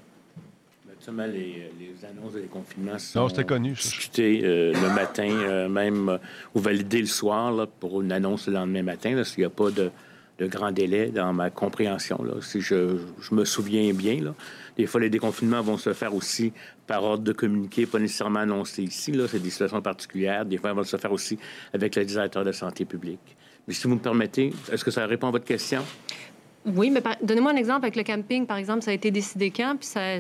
Les, 1.09 1.71
les, 1.79 2.05
annonces 2.05 2.35
de 2.35 2.41
déconfinement 2.41 2.99
sont 2.99 3.29
connu, 3.47 3.73
discutées 3.73 4.41
euh, 4.45 4.73
le 4.73 4.95
matin, 4.95 5.29
euh, 5.31 5.69
même 5.69 6.09
euh, 6.09 6.19
ou 6.55 6.61
validées 6.61 7.01
le 7.01 7.07
soir 7.07 7.53
là, 7.53 7.67
pour 7.67 8.03
une 8.03 8.13
annonce 8.13 8.47
le 8.47 8.55
lendemain 8.55 8.83
matin, 8.83 9.15
là, 9.15 9.25
s'il 9.25 9.41
n'y 9.41 9.45
a 9.45 9.51
pas 9.51 9.71
de, 9.71 9.91
de, 10.39 10.47
grand 10.47 10.73
délai 10.73 11.09
dans 11.09 11.33
ma 11.33 11.51
compréhension. 11.51 12.23
Là. 12.23 12.35
Si 12.41 12.61
je, 12.61 12.99
je, 13.21 13.35
me 13.35 13.45
souviens 13.45 13.93
bien, 13.93 14.23
là. 14.23 14.35
des 14.77 14.87
fois, 14.87 15.01
les 15.01 15.11
déconfinements 15.11 15.63
vont 15.63 15.79
se 15.79 15.93
faire 15.93 16.15
aussi 16.15 16.53
par 16.87 17.03
ordre 17.05 17.25
de 17.25 17.33
communiqué, 17.33 17.87
pas 17.87 17.99
nécessairement 17.99 18.41
annoncé 18.41 18.83
ici. 18.83 19.13
Là. 19.13 19.27
C'est 19.29 19.41
des 19.41 19.51
situations 19.51 19.83
particulières. 19.83 20.45
Des 20.45 20.59
fois, 20.59 20.71
elles 20.71 20.77
vont 20.77 20.85
se 20.85 20.97
faire 20.97 21.13
aussi 21.13 21.39
avec 21.73 21.97
le 21.97 22.05
directeur 22.05 22.45
de 22.45 22.53
santé 22.53 22.85
publique. 22.85 23.37
Mais 23.67 23.75
si 23.75 23.85
vous 23.85 23.95
me 23.95 24.01
permettez, 24.01 24.53
est-ce 24.73 24.85
que 24.85 24.91
ça 24.91 25.07
répond 25.07 25.29
à 25.29 25.31
votre 25.31 25.45
question? 25.45 25.83
Oui, 26.67 26.91
mais 26.91 27.03
donnez-moi 27.23 27.53
un 27.53 27.57
exemple 27.57 27.85
avec 27.85 27.97
le 27.97 28.03
camping, 28.03 28.47
par 28.47 28.59
exemple. 28.59 28.83
Ça 28.83 28.91
a 28.91 28.95
été 28.95 29.11
décidé 29.11 29.51
quand? 29.51 29.77
Puis 29.79 29.87
ça, 29.87 30.17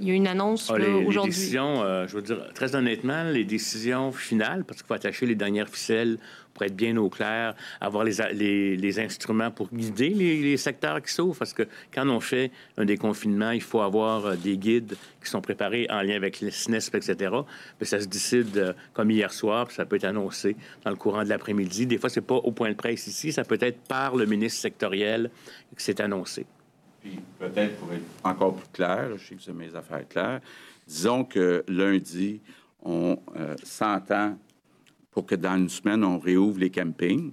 il 0.00 0.08
y 0.08 0.10
a 0.12 0.14
une 0.14 0.28
annonce 0.28 0.70
ah, 0.70 0.74
aujourd'hui. 0.74 1.32
Les 1.32 1.36
décisions, 1.36 1.82
euh, 1.82 2.06
je 2.06 2.14
veux 2.14 2.22
dire, 2.22 2.38
très 2.54 2.76
honnêtement, 2.76 3.24
les 3.24 3.44
décisions 3.44 4.12
finales, 4.12 4.64
parce 4.64 4.80
qu'il 4.80 4.86
faut 4.86 4.94
attacher 4.94 5.26
les 5.26 5.34
dernières 5.34 5.68
ficelles 5.68 6.18
pour 6.54 6.62
être 6.62 6.76
bien 6.76 6.96
au 6.96 7.10
clair, 7.10 7.54
avoir 7.80 8.04
les, 8.04 8.98
instruments 8.98 9.50
pour 9.50 9.68
guider 9.72 10.10
les, 10.10 10.56
secteurs 10.56 11.02
qui 11.02 11.12
s'ouvrent. 11.12 11.38
Parce 11.38 11.52
que 11.52 11.64
quand 11.92 12.08
on 12.08 12.20
fait 12.20 12.50
un 12.78 12.84
déconfinement, 12.84 13.50
il 13.50 13.62
faut 13.62 13.80
avoir 13.80 14.24
euh, 14.24 14.36
des 14.36 14.56
guides 14.56 14.96
qui 15.22 15.28
sont 15.28 15.40
préparés 15.40 15.86
en 15.90 16.00
lien 16.00 16.14
avec 16.14 16.40
les 16.40 16.50
SNESP, 16.50 16.94
etc. 16.94 17.34
Mais 17.80 17.86
ça 17.86 18.00
se 18.00 18.06
décide 18.06 18.56
euh, 18.56 18.72
comme 18.92 19.10
hier 19.10 19.32
soir, 19.32 19.66
puis 19.66 19.74
ça 19.74 19.84
peut 19.84 19.96
être 19.96 20.04
annoncé 20.04 20.56
dans 20.84 20.90
le 20.90 20.96
courant 20.96 21.24
de 21.24 21.28
l'après-midi. 21.28 21.86
Des 21.86 21.98
fois, 21.98 22.08
c'est 22.08 22.20
pas 22.20 22.36
au 22.36 22.52
point 22.52 22.70
de 22.70 22.76
presse 22.76 23.06
ici, 23.06 23.32
ça 23.32 23.44
peut 23.44 23.58
être 23.60 23.80
par 23.88 24.14
le 24.16 24.26
ministre 24.26 24.60
sectoriel 24.60 25.30
que 25.74 25.82
c'est 25.82 26.00
annoncé. 26.00 26.46
Puis 27.02 27.18
peut-être 27.38 27.76
pour 27.76 27.92
être 27.92 28.04
encore 28.22 28.54
plus 28.54 28.68
clair, 28.72 29.10
je 29.16 29.24
sais 29.24 29.34
que 29.34 29.42
c'est 29.42 29.52
mes 29.52 29.74
affaires 29.74 30.08
claires, 30.08 30.40
disons 30.86 31.24
que 31.24 31.64
lundi, 31.68 32.40
on 32.82 33.18
euh, 33.36 33.54
s'entend 33.62 34.38
pour 35.14 35.24
que 35.26 35.36
dans 35.36 35.56
une 35.56 35.68
semaine, 35.68 36.04
on 36.04 36.18
réouvre 36.18 36.58
les 36.58 36.70
campings. 36.70 37.32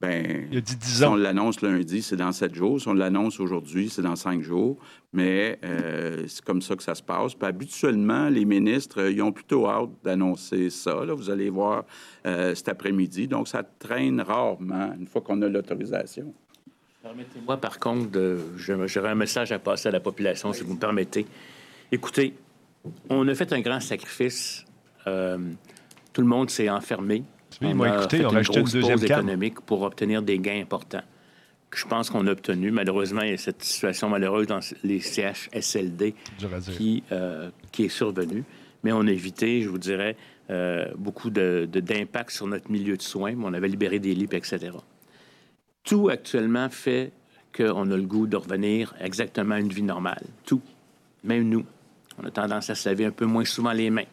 Ben, 0.00 0.48
Il 0.50 0.58
a 0.58 0.60
dit 0.60 0.76
Si 0.80 1.04
on 1.04 1.14
l'annonce 1.14 1.62
lundi, 1.62 2.02
c'est 2.02 2.16
dans 2.16 2.32
sept 2.32 2.56
jours. 2.56 2.80
Si 2.80 2.88
on 2.88 2.94
l'annonce 2.94 3.38
aujourd'hui, 3.38 3.88
c'est 3.88 4.02
dans 4.02 4.16
cinq 4.16 4.42
jours. 4.42 4.76
Mais 5.12 5.60
euh, 5.64 6.24
c'est 6.26 6.44
comme 6.44 6.60
ça 6.60 6.74
que 6.74 6.82
ça 6.82 6.96
se 6.96 7.02
passe. 7.04 7.34
Puis 7.34 7.46
habituellement, 7.46 8.28
les 8.28 8.44
ministres, 8.44 9.08
ils 9.08 9.22
ont 9.22 9.30
plutôt 9.30 9.68
hâte 9.68 9.90
d'annoncer 10.02 10.70
ça. 10.70 11.04
Là. 11.04 11.14
Vous 11.14 11.30
allez 11.30 11.50
voir 11.50 11.84
euh, 12.26 12.52
cet 12.56 12.68
après-midi. 12.68 13.28
Donc, 13.28 13.46
ça 13.46 13.62
traîne 13.62 14.20
rarement 14.20 14.92
une 14.98 15.06
fois 15.06 15.20
qu'on 15.20 15.40
a 15.40 15.48
l'autorisation. 15.48 16.34
Permettez-moi, 17.00 17.56
par 17.58 17.78
contre, 17.78 18.10
de... 18.10 18.38
j'aurais 18.56 19.10
un 19.10 19.14
message 19.14 19.52
à 19.52 19.60
passer 19.60 19.88
à 19.88 19.92
la 19.92 20.00
population, 20.00 20.52
si 20.52 20.64
vous 20.64 20.74
me 20.74 20.80
permettez. 20.80 21.26
Écoutez, 21.92 22.34
on 23.08 23.26
a 23.28 23.34
fait 23.36 23.52
un 23.52 23.60
grand 23.60 23.80
sacrifice. 23.80 24.64
Euh, 25.06 25.38
tout 26.12 26.20
le 26.20 26.26
monde 26.26 26.50
s'est 26.50 26.68
enfermé. 26.68 27.24
on 27.60 27.80
a 27.80 27.98
écouté, 27.98 28.24
on 28.24 28.30
une 28.30 28.42
deuxième 28.42 29.02
économique 29.02 29.60
pour 29.60 29.82
obtenir 29.82 30.22
des 30.22 30.38
gains 30.38 30.60
importants. 30.60 31.02
Que 31.70 31.78
je 31.78 31.86
pense 31.86 32.10
qu'on 32.10 32.26
a 32.26 32.32
obtenu. 32.32 32.70
Malheureusement, 32.70 33.22
il 33.22 33.30
y 33.30 33.34
a 33.34 33.38
cette 33.38 33.62
situation 33.62 34.10
malheureuse 34.10 34.46
dans 34.46 34.60
les 34.84 35.00
CHSLD 35.00 36.14
qui, 36.76 37.02
euh, 37.12 37.50
qui 37.70 37.84
est 37.84 37.88
survenue. 37.88 38.44
Mais 38.84 38.92
on 38.92 39.06
a 39.06 39.10
évité, 39.10 39.62
je 39.62 39.70
vous 39.70 39.78
dirais, 39.78 40.16
euh, 40.50 40.86
beaucoup 40.98 41.30
d'impact 41.30 42.28
de, 42.28 42.34
sur 42.34 42.46
notre 42.46 42.70
milieu 42.70 42.96
de 42.96 43.02
soins. 43.02 43.34
On 43.42 43.54
avait 43.54 43.68
libéré 43.68 43.98
des 44.00 44.14
lits, 44.14 44.28
etc. 44.32 44.70
Tout 45.82 46.10
actuellement 46.10 46.68
fait 46.68 47.12
qu'on 47.56 47.90
a 47.90 47.96
le 47.96 48.02
goût 48.02 48.26
de 48.26 48.36
revenir 48.36 48.94
exactement 49.00 49.54
à 49.54 49.60
une 49.60 49.72
vie 49.72 49.82
normale. 49.82 50.24
Tout. 50.44 50.60
Même 51.24 51.48
nous. 51.48 51.64
On 52.22 52.26
a 52.26 52.30
tendance 52.30 52.68
à 52.68 52.74
se 52.74 52.88
laver 52.88 53.06
un 53.06 53.10
peu 53.12 53.24
moins 53.24 53.44
souvent 53.46 53.72
les 53.72 53.88
mains. 53.88 54.04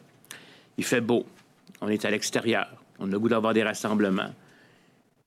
Il 0.78 0.86
fait 0.86 1.02
beau 1.02 1.26
on 1.82 1.88
est 1.88 2.06
à 2.06 2.12
l'extérieur, 2.12 2.68
on 3.00 3.12
a 3.12 3.18
goût 3.18 3.30
d'avoir 3.30 3.54
des 3.54 3.64
rassemblements. 3.64 4.34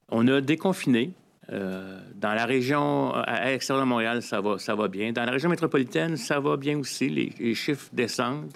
On 0.09 0.27
a 0.29 0.41
déconfiné. 0.41 1.13
Euh, 1.51 1.99
dans 2.15 2.35
la 2.35 2.47
région, 2.47 3.13
à 3.13 3.51
l'extérieur 3.51 3.85
de 3.85 3.89
Montréal, 3.89 4.23
ça 4.23 4.41
va, 4.41 4.59
ça 4.59 4.75
va 4.75 4.89
bien. 4.89 5.13
Dans 5.13 5.25
la 5.25 5.33
région 5.33 5.49
métropolitaine, 5.49 6.17
ça 6.17 6.39
va 6.39 6.57
bien 6.57 6.79
aussi. 6.79 7.09
Les, 7.09 7.55
chiffres 7.55 7.89
descendent. 7.93 8.53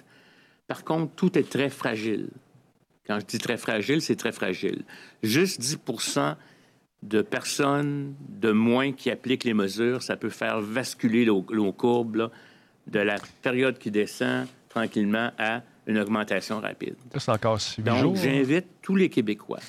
Par 0.67 0.83
contre, 0.83 1.13
tout 1.15 1.37
est 1.37 1.49
très 1.49 1.69
fragile. 1.69 2.29
Quand 3.05 3.19
je 3.19 3.25
dis 3.25 3.39
très 3.39 3.57
fragile, 3.57 4.01
c'est 4.01 4.15
très 4.15 4.31
fragile. 4.31 4.83
Juste 5.23 5.61
10% 5.61 6.35
de 7.03 7.21
personnes 7.21 8.15
de 8.19 8.51
moins 8.51 8.91
qui 8.91 9.09
appliquent 9.09 9.43
les 9.43 9.53
mesures, 9.53 10.01
ça 10.01 10.17
peut 10.17 10.29
faire 10.29 10.61
basculer 10.61 11.25
nos, 11.25 11.71
courbes 11.71 12.29
de 12.87 12.99
la 12.99 13.17
période 13.41 13.77
qui 13.77 13.91
descend 13.91 14.47
tranquillement 14.69 15.31
à 15.37 15.61
une 15.87 15.97
augmentation 15.97 16.59
rapide. 16.59 16.95
C'est 17.15 17.31
encore 17.31 17.59
Donc, 17.79 18.15
j'invite 18.17 18.67
tous 18.81 18.95
les 18.95 19.09
Québécois 19.09 19.59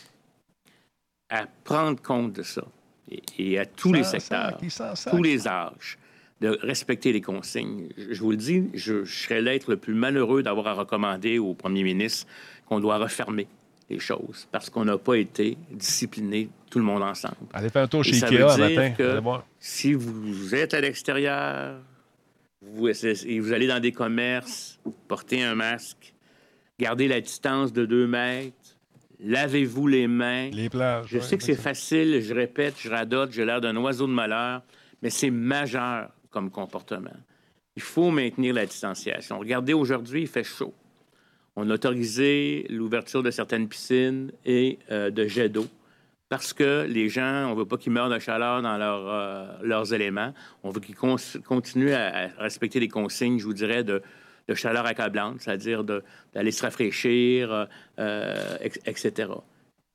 à 1.31 1.45
prendre 1.65 2.01
compte 2.03 2.33
de 2.33 2.43
ça 2.43 2.63
et, 3.39 3.59
à 3.59 3.65
tous 3.65 3.93
les 3.93 4.05
secteurs, 4.05 4.59
tous 5.11 5.23
les 5.23 5.49
âges, 5.49 5.99
de 6.41 6.59
respecter 6.63 7.13
les 7.13 7.21
consignes. 7.21 7.89
Je 7.97 8.21
vous 8.21 8.31
le 8.31 8.37
dis, 8.37 8.69
je, 8.75 9.05
serais 9.05 9.41
l'être 9.41 9.71
le 9.71 9.77
plus 9.77 9.95
malheureux 9.95 10.43
d'avoir 10.43 10.69
à 10.69 10.73
recommander 10.75 11.39
au 11.39 11.55
premier 11.55 11.83
ministre 11.83 12.27
qu'on 12.67 12.81
doit 12.81 12.99
refermer 12.99 13.49
les 13.91 13.99
choses 13.99 14.47
parce 14.53 14.71
qu'on 14.71 14.85
n'a 14.85 14.99
pas 14.99 15.15
été 15.15 15.57
discipliné 15.71 16.49
tout 16.71 16.79
le 16.79 16.85
monde 16.85 17.03
ensemble. 17.03 17.37
Allez 17.53 17.71
faire 17.71 17.83
un 17.83 17.89
tour 17.89 18.05
chez 18.05 18.23
Ikea 18.23 18.57
matin. 18.57 19.43
si 19.59 19.95
vous 19.95 20.55
êtes 20.55 20.75
à 20.75 20.81
l'extérieur, 20.81 21.81
vous, 22.63 22.89
vous 22.89 23.53
allez 23.53 23.67
dans 23.67 23.81
des 23.81 23.93
commerces, 23.93 24.79
portez 25.07 25.43
un 25.43 25.55
masque, 25.55 26.15
gardez 26.79 27.09
la 27.09 27.21
distance 27.21 27.73
de 27.73 27.87
deux 27.87 28.07
mètres, 28.07 28.77
lavez-vous 29.21 29.87
les 29.87 30.07
mains. 30.07 30.51
Les 30.51 30.69
plages. 30.69 31.07
Je 31.09 31.19
sais 31.19 31.37
que 31.37 31.45
c'est 31.45 31.55
facile, 31.55 32.21
je 32.21 32.35
répète, 32.35 32.75
je 32.79 32.89
radote, 32.89 33.33
j'ai 33.33 33.45
l'air 33.45 33.61
d'un 33.61 33.77
oiseau 33.77 34.07
de 34.07 34.13
malheur, 34.13 34.63
mais 35.03 35.11
c'est 35.11 35.31
majeur 35.31 36.11
comme 36.31 36.51
comportement. 36.51 37.17
Il 37.77 37.83
faut 37.83 38.11
maintenir 38.11 38.55
la 38.55 38.67
distanciation. 38.67 39.39
Regardez, 39.39 39.73
aujourd'hui, 39.73 40.23
il 40.23 40.29
fait 40.29 40.45
chaud. 40.45 40.75
On 41.55 41.71
a 41.71 41.75
autorisé 41.75 42.67
l'ouverture 42.71 43.23
de 43.23 43.31
certaines 43.31 43.69
piscines 43.69 44.33
et 44.45 44.79
euh, 44.91 45.11
de 45.11 45.27
jets 45.27 45.49
d'eau 45.49 45.67
parce 46.29 46.53
que 46.53 46.87
les 46.89 47.09
gens, 47.09 47.47
on 47.47 47.55
ne 47.55 47.59
veut 47.59 47.67
pas 47.67 47.79
qu'ils 47.79 47.93
meurent 47.93 48.11
de 48.11 48.19
chaleur 48.19 48.61
dans 48.63 48.79
euh, 48.81 49.47
leurs 49.63 49.95
éléments. 49.95 50.35
On 50.63 50.71
veut 50.71 50.81
qu'ils 50.81 50.95
continuent 50.95 51.93
à, 51.95 52.29
respecter 52.39 52.81
les 52.81 52.89
consignes, 52.89 53.39
je 53.39 53.45
vous 53.45 53.55
dirais, 53.55 53.83
de, 53.85 54.03
chaleur 54.55 54.87
accablante, 54.87 55.41
c'est-à-dire 55.41 55.85
d'aller 55.85 56.51
se 56.53 56.63
rafraîchir, 56.63 57.69
euh, 57.99 58.57
etc. 58.87 59.31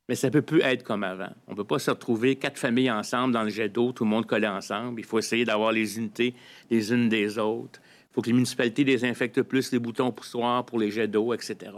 Mais 0.09 0.15
ça 0.15 0.27
ne 0.27 0.33
peut 0.33 0.41
plus 0.41 0.61
être 0.61 0.83
comme 0.83 1.03
avant. 1.03 1.31
On 1.47 1.51
ne 1.51 1.57
peut 1.57 1.63
pas 1.63 1.79
se 1.79 1.89
retrouver 1.89 2.35
quatre 2.35 2.59
familles 2.59 2.91
ensemble 2.91 3.33
dans 3.33 3.43
le 3.43 3.49
jet 3.49 3.69
d'eau, 3.69 3.93
tout 3.93 4.03
le 4.03 4.09
monde 4.09 4.25
collé 4.25 4.47
ensemble. 4.47 4.99
Il 4.99 5.05
faut 5.05 5.17
essayer 5.17 5.45
d'avoir 5.45 5.71
les 5.71 5.97
unités 5.97 6.35
les 6.69 6.91
unes 6.91 7.09
des 7.09 7.39
autres. 7.39 7.79
Il 8.11 8.13
faut 8.13 8.21
que 8.21 8.27
les 8.27 8.33
municipalités 8.33 8.83
désinfectent 8.83 9.41
plus 9.41 9.71
les 9.71 9.79
boutons 9.79 10.11
poussoirs 10.11 10.65
pour 10.65 10.77
les 10.77 10.91
jets 10.91 11.07
d'eau, 11.07 11.33
etc. 11.33 11.71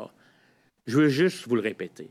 Je 0.87 0.97
veux 0.97 1.07
juste 1.07 1.47
vous 1.47 1.55
le 1.55 1.61
répéter 1.61 2.09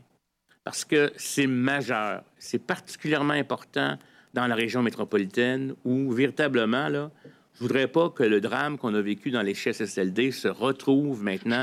parce 0.65 0.83
que 0.83 1.13
c'est 1.15 1.47
majeur, 1.47 2.23
c'est 2.39 2.59
particulièrement 2.59 3.33
important 3.33 3.97
dans 4.33 4.47
la 4.47 4.55
région 4.55 4.81
métropolitaine 4.81 5.75
où 5.85 6.11
véritablement, 6.11 6.89
là, 6.89 7.11
je 7.53 7.59
voudrais 7.59 7.87
pas 7.87 8.09
que 8.09 8.23
le 8.23 8.41
drame 8.41 8.77
qu'on 8.77 8.93
a 8.95 9.01
vécu 9.01 9.31
dans 9.31 9.43
les 9.43 9.53
CHSLD 9.53 10.31
se 10.31 10.47
retrouve 10.47 11.23
maintenant 11.23 11.61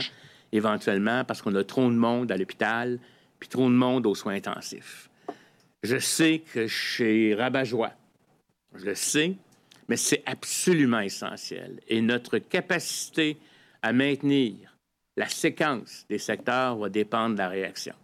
éventuellement 0.53 1.25
parce 1.25 1.43
qu'on 1.43 1.55
a 1.57 1.65
trop 1.65 1.91
de 1.91 1.97
monde 1.97 2.31
à 2.31 2.37
l'hôpital 2.37 2.99
puis 3.41 3.49
trop 3.49 3.69
de 3.69 3.75
monde 3.75 4.07
aux 4.07 4.15
soins 4.15 4.35
intensifs. 4.35 5.11
Je 5.83 5.99
sais 5.99 6.43
que 6.55 6.69
chez 6.69 7.35
Rabat-Joie, 7.35 7.93
je 8.77 8.85
le 8.87 8.95
sais, 8.95 9.35
mais 9.89 9.97
c'est 9.97 10.23
absolument 10.27 11.01
essentiel. 11.01 11.81
Et 11.89 12.01
notre 12.01 12.39
capacité 12.39 13.37
à 13.83 13.93
maintenir 13.93 14.77
la 15.17 15.29
séquence 15.29 16.07
des 16.09 16.19
secteurs 16.19 16.77
va 16.77 16.89
dépendre 16.89 17.35
de 17.35 17.39
la 17.39 17.49
réaction. 17.49 17.95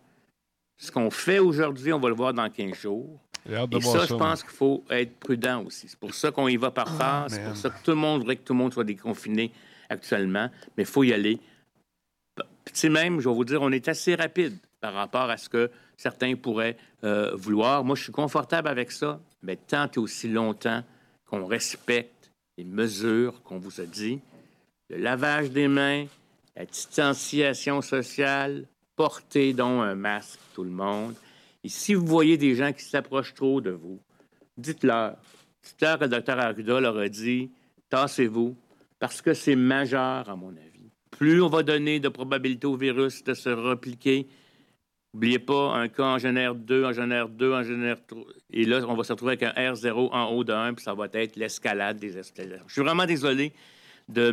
Ce 0.78 0.92
qu'on 0.92 1.10
fait 1.10 1.40
aujourd'hui, 1.40 1.92
on 1.92 1.98
va 1.98 2.08
le 2.08 2.14
voir 2.14 2.32
dans 2.32 2.48
15 2.48 2.74
jours. 2.74 3.20
Et, 3.48 3.80
ça, 3.80 4.06
je 4.06 4.14
pense 4.14 4.42
qu'il 4.42 4.52
faut 4.52 4.84
être 4.90 5.18
prudent 5.18 5.64
aussi. 5.64 5.88
C'est 5.88 5.98
pour 5.98 6.14
ça 6.14 6.30
qu'on 6.30 6.48
y 6.48 6.56
va 6.56 6.70
par 6.70 6.88
phase. 6.96 7.32
c'est 7.32 7.44
pour 7.44 7.56
ça 7.56 7.70
que 7.70 7.82
tout 7.82 7.90
le 7.90 7.96
monde 7.96 8.20
voudrait 8.20 8.36
que 8.36 8.44
tout 8.44 8.52
le 8.52 8.58
monde 8.58 8.72
soit 8.72 8.84
déconfiné 8.84 9.52
actuellement. 9.88 10.50
Mais 10.76 10.82
il 10.84 10.86
faut 10.86 11.02
y 11.02 11.12
aller. 11.12 11.40
Tu 12.74 12.90
même, 12.90 13.20
je 13.20 13.28
vais 13.28 13.34
vous 13.34 13.44
dire, 13.44 13.62
on 13.62 13.72
est 13.72 13.88
assez 13.88 14.14
rapide 14.14 14.56
par 14.80 14.94
rapport 14.94 15.30
à 15.30 15.36
ce 15.36 15.48
que 15.48 15.70
certains 15.96 16.36
pourraient 16.36 16.76
euh, 17.02 17.34
vouloir. 17.34 17.82
Moi, 17.84 17.96
je 17.96 18.04
suis 18.04 18.12
confortable 18.12 18.68
avec 18.68 18.92
ça, 18.92 19.18
mais 19.42 19.56
tant 19.56 19.90
et 19.90 19.98
aussi 19.98 20.28
longtemps 20.28 20.84
qu'on 21.26 21.46
respecte 21.46 22.30
les 22.56 22.64
mesures 22.64 23.42
qu'on 23.42 23.58
vous 23.58 23.80
a 23.80 23.84
dit, 23.84 24.20
le 24.90 24.98
lavage 24.98 25.50
des 25.50 25.68
mains, 25.68 26.06
la 26.56 26.66
distanciation 26.66 27.82
sociale, 27.82 28.66
portez 28.98 29.52
donc 29.52 29.84
un 29.84 29.94
masque, 29.94 30.40
tout 30.54 30.64
le 30.64 30.70
monde. 30.70 31.14
Et 31.62 31.68
si 31.68 31.94
vous 31.94 32.04
voyez 32.04 32.36
des 32.36 32.56
gens 32.56 32.72
qui 32.72 32.82
s'approchent 32.82 33.32
trop 33.32 33.60
de 33.60 33.70
vous, 33.70 34.00
dites-leur. 34.56 35.16
Dites-leur 35.62 35.98
que 35.98 36.04
le 36.04 36.10
docteur 36.10 36.38
Arruda 36.40 36.80
leur 36.80 36.98
a 36.98 37.08
dit 37.08 37.50
tassez-vous, 37.90 38.56
parce 38.98 39.22
que 39.22 39.34
c'est 39.34 39.54
majeur, 39.54 40.28
à 40.28 40.34
mon 40.34 40.50
avis. 40.50 40.90
Plus 41.12 41.40
on 41.40 41.48
va 41.48 41.62
donner 41.62 42.00
de 42.00 42.08
probabilité 42.08 42.66
au 42.66 42.76
virus 42.76 43.22
de 43.22 43.34
se 43.34 43.48
repliquer, 43.48 44.26
N'oubliez 45.14 45.38
pas, 45.38 45.72
un 45.74 45.88
cas 45.88 46.04
en 46.04 46.18
génère 46.18 46.54
2, 46.54 46.84
en 46.84 46.92
génère 46.92 47.28
2, 47.28 47.52
en 47.54 47.62
génère 47.62 47.96
3. 48.06 48.24
Et 48.50 48.64
là, 48.64 48.80
on 48.86 48.94
va 48.94 49.04
se 49.04 49.12
retrouver 49.12 49.32
avec 49.32 49.42
un 49.42 49.72
R0 49.72 50.10
en 50.12 50.26
haut 50.26 50.44
de 50.44 50.52
1, 50.52 50.74
puis 50.74 50.84
ça 50.84 50.92
va 50.92 51.06
être 51.10 51.36
l'escalade 51.36 51.98
des 51.98 52.18
escalades. 52.18 52.62
Je 52.66 52.72
suis 52.74 52.82
vraiment 52.82 53.06
désolé 53.06 53.52
de. 54.08 54.32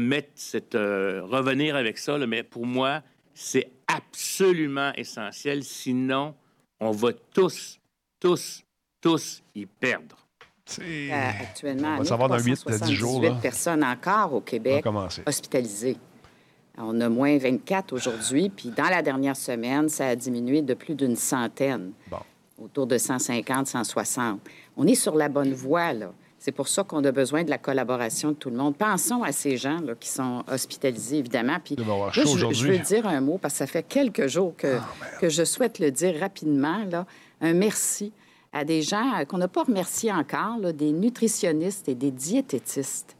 Euh, 0.76 1.22
revenir 1.24 1.78
avec 1.78 1.98
ça, 1.98 2.18
mais 2.18 2.44
pour 2.44 2.66
moi, 2.66 3.04
c'est 3.36 3.70
absolument 3.86 4.92
essentiel. 4.96 5.64
Sinon, 5.64 6.34
on 6.80 6.92
va 6.92 7.12
tous, 7.34 7.80
tous, 8.20 8.64
tous 9.02 9.44
y 9.54 9.66
perdre. 9.66 10.16
Euh, 10.80 11.12
actuellement, 11.12 11.96
on 11.96 11.98
va 12.00 12.06
savoir 12.06 12.30
dans 12.30 12.40
8 12.40 12.66
10 12.68 12.94
jours. 12.96 13.22
personnes 13.40 13.84
encore 13.84 14.34
au 14.34 14.42
Québec 14.42 14.84
hospitalisées. 15.28 15.98
On 16.78 17.00
a 17.02 17.08
moins 17.08 17.38
24 17.38 17.94
aujourd'hui, 17.94 18.50
puis 18.50 18.70
dans 18.70 18.90
la 18.90 19.02
dernière 19.02 19.38
semaine, 19.38 19.88
ça 19.90 20.08
a 20.08 20.16
diminué 20.16 20.62
de 20.62 20.74
plus 20.74 20.96
d'une 20.96 21.16
centaine, 21.16 21.92
autour 22.58 22.88
de 22.88 22.98
150, 22.98 23.68
160. 23.68 24.42
On 24.76 24.88
est 24.88 24.96
sur 24.96 25.16
la 25.16 25.30
bonne 25.30 25.54
voie, 25.54 25.94
là. 25.94 26.12
C'est 26.40 26.52
pour 26.52 26.68
ça 26.68 26.84
qu'on 26.84 27.04
a 27.04 27.12
besoin 27.12 27.44
de 27.44 27.50
la 27.50 27.58
collaboration 27.58 28.30
de 28.30 28.36
tout 28.36 28.50
le 28.50 28.58
monde. 28.58 28.76
Pensons 28.76 29.24
à 29.24 29.32
ces 29.32 29.58
gens 29.58 29.80
là, 29.80 29.96
qui 30.00 30.10
sont 30.10 30.44
hospitalisés, 30.52 31.18
évidemment. 31.18 31.58
Puis, 31.64 31.76
je, 31.78 32.22
je, 32.52 32.68
veux 32.68 32.78
dire 32.78 33.08
un 33.08 33.20
mot, 33.22 33.40
parce 33.42 33.56
que 33.56 33.58
ça 33.60 33.68
fait 33.68 33.84
quelques 33.84 34.28
jours 34.28 34.54
que, 34.56 34.78
ah, 34.78 35.06
que 35.20 35.30
je 35.30 35.44
souhaite 35.44 35.80
le 35.80 35.90
dire 35.92 36.20
rapidement. 36.20 36.84
Là. 36.90 37.08
Un 37.42 37.54
merci 37.54 38.12
à 38.54 38.64
des 38.64 38.82
gens 38.82 39.24
qu'on 39.28 39.38
n'a 39.38 39.48
pas 39.48 39.64
remerciés 39.64 40.12
encore, 40.12 40.58
là, 40.62 40.72
des 40.72 40.92
nutritionnistes 40.92 41.90
et 41.90 41.96
des 41.96 42.12
diététistes. 42.12 43.16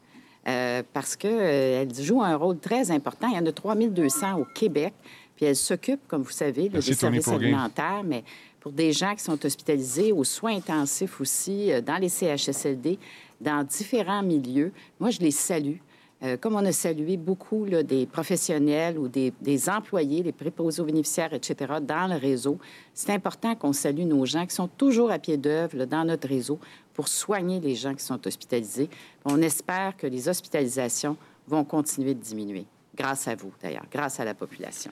Euh, 0.46 0.84
parce 0.92 1.16
qu'elles 1.16 1.88
euh, 1.90 2.02
jouent 2.02 2.22
un 2.22 2.36
rôle 2.36 2.58
très 2.58 2.92
important. 2.92 3.26
Il 3.28 3.36
y 3.36 3.38
en 3.38 3.46
a 3.46 3.52
3200 3.52 4.38
au 4.38 4.44
Québec, 4.44 4.94
puis 5.34 5.44
elles 5.44 5.56
s'occupent, 5.56 6.06
comme 6.06 6.22
vous 6.22 6.30
savez, 6.30 6.68
des 6.68 6.80
services 6.80 7.28
alimentaires, 7.28 8.02
mais 8.04 8.22
pour 8.66 8.72
des 8.72 8.92
gens 8.92 9.14
qui 9.14 9.22
sont 9.22 9.46
hospitalisés 9.46 10.10
aux 10.10 10.24
soins 10.24 10.56
intensifs 10.56 11.20
aussi, 11.20 11.72
euh, 11.72 11.80
dans 11.80 11.98
les 11.98 12.08
CHSLD, 12.08 12.98
dans 13.40 13.62
différents 13.62 14.24
milieux. 14.24 14.72
Moi, 14.98 15.10
je 15.10 15.20
les 15.20 15.30
salue. 15.30 15.76
Euh, 16.24 16.36
comme 16.36 16.56
on 16.56 16.64
a 16.64 16.72
salué 16.72 17.16
beaucoup 17.16 17.64
des 17.64 18.06
professionnels 18.06 18.98
ou 18.98 19.06
des, 19.06 19.68
employés, 19.68 20.24
des 20.24 20.32
préposés 20.32 20.82
aux 20.82 20.84
bénéficiaires, 20.84 21.32
etc., 21.32 21.74
dans 21.80 22.08
le 22.12 22.18
réseau, 22.18 22.58
c'est 22.92 23.12
important 23.12 23.54
qu'on 23.54 23.72
salue 23.72 24.02
nos 24.02 24.26
gens 24.26 24.44
qui 24.44 24.56
sont 24.56 24.66
toujours 24.66 25.12
à 25.12 25.20
pied 25.20 25.36
d'œuvre 25.36 25.84
dans 25.84 26.04
notre 26.04 26.26
réseau 26.26 26.58
pour 26.92 27.06
soigner 27.06 27.60
les 27.60 27.76
gens 27.76 27.94
qui 27.94 28.04
sont 28.04 28.26
hospitalisés. 28.26 28.90
On 29.24 29.42
espère 29.42 29.96
que 29.96 30.08
les 30.08 30.28
hospitalisations 30.28 31.16
vont 31.46 31.62
continuer 31.62 32.14
de 32.14 32.20
diminuer, 32.20 32.66
grâce 32.96 33.28
à 33.28 33.36
vous 33.36 33.52
d'ailleurs, 33.62 33.86
grâce 33.92 34.18
à 34.18 34.24
la 34.24 34.34
population. 34.34 34.90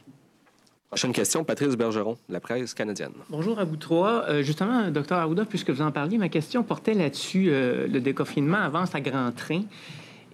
Prochaine 0.94 1.12
question, 1.12 1.42
Patrice 1.42 1.76
Bergeron, 1.76 2.16
de 2.28 2.32
la 2.32 2.38
presse 2.38 2.72
canadienne. 2.72 3.10
Bonjour 3.28 3.58
à 3.58 3.64
vous 3.64 3.74
trois. 3.74 4.26
Euh, 4.28 4.44
justement, 4.44 4.92
docteur 4.92 5.18
Arruda, 5.18 5.44
puisque 5.44 5.70
vous 5.70 5.82
en 5.82 5.90
parliez, 5.90 6.18
ma 6.18 6.28
question 6.28 6.62
portait 6.62 6.94
là-dessus. 6.94 7.48
Euh, 7.48 7.88
le 7.88 7.98
déconfinement 7.98 8.58
avance 8.58 8.94
à 8.94 9.00
grand 9.00 9.32
train. 9.32 9.62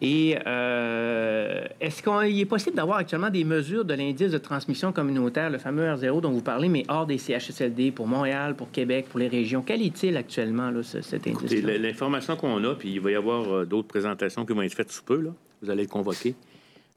Et 0.02 0.36
euh, 0.46 1.64
est-ce 1.80 2.02
qu'il 2.02 2.38
est 2.38 2.44
possible 2.44 2.76
d'avoir 2.76 2.98
actuellement 2.98 3.30
des 3.30 3.42
mesures 3.42 3.86
de 3.86 3.94
l'indice 3.94 4.32
de 4.32 4.36
transmission 4.36 4.92
communautaire, 4.92 5.48
le 5.48 5.56
fameux 5.56 5.84
R0 5.84 6.20
dont 6.20 6.30
vous 6.30 6.42
parlez, 6.42 6.68
mais 6.68 6.84
hors 6.88 7.06
des 7.06 7.16
CHSLD, 7.16 7.90
pour 7.90 8.06
Montréal, 8.06 8.54
pour 8.54 8.70
Québec, 8.70 9.06
pour 9.08 9.18
les 9.18 9.28
régions? 9.28 9.62
Quel 9.64 9.80
est-il 9.80 10.14
actuellement, 10.18 10.70
là, 10.70 10.82
cet 10.82 11.26
indice? 11.26 11.50
L'information 11.62 12.36
qu'on 12.36 12.62
a, 12.64 12.74
puis 12.74 12.92
il 12.92 13.00
va 13.00 13.10
y 13.10 13.14
avoir 13.14 13.64
d'autres 13.64 13.88
présentations 13.88 14.44
qui 14.44 14.52
vont 14.52 14.60
être 14.60 14.74
faites 14.74 14.92
sous 14.92 15.04
peu, 15.04 15.22
là. 15.22 15.30
vous 15.62 15.70
allez 15.70 15.84
être 15.84 15.90
convoqués. 15.90 16.34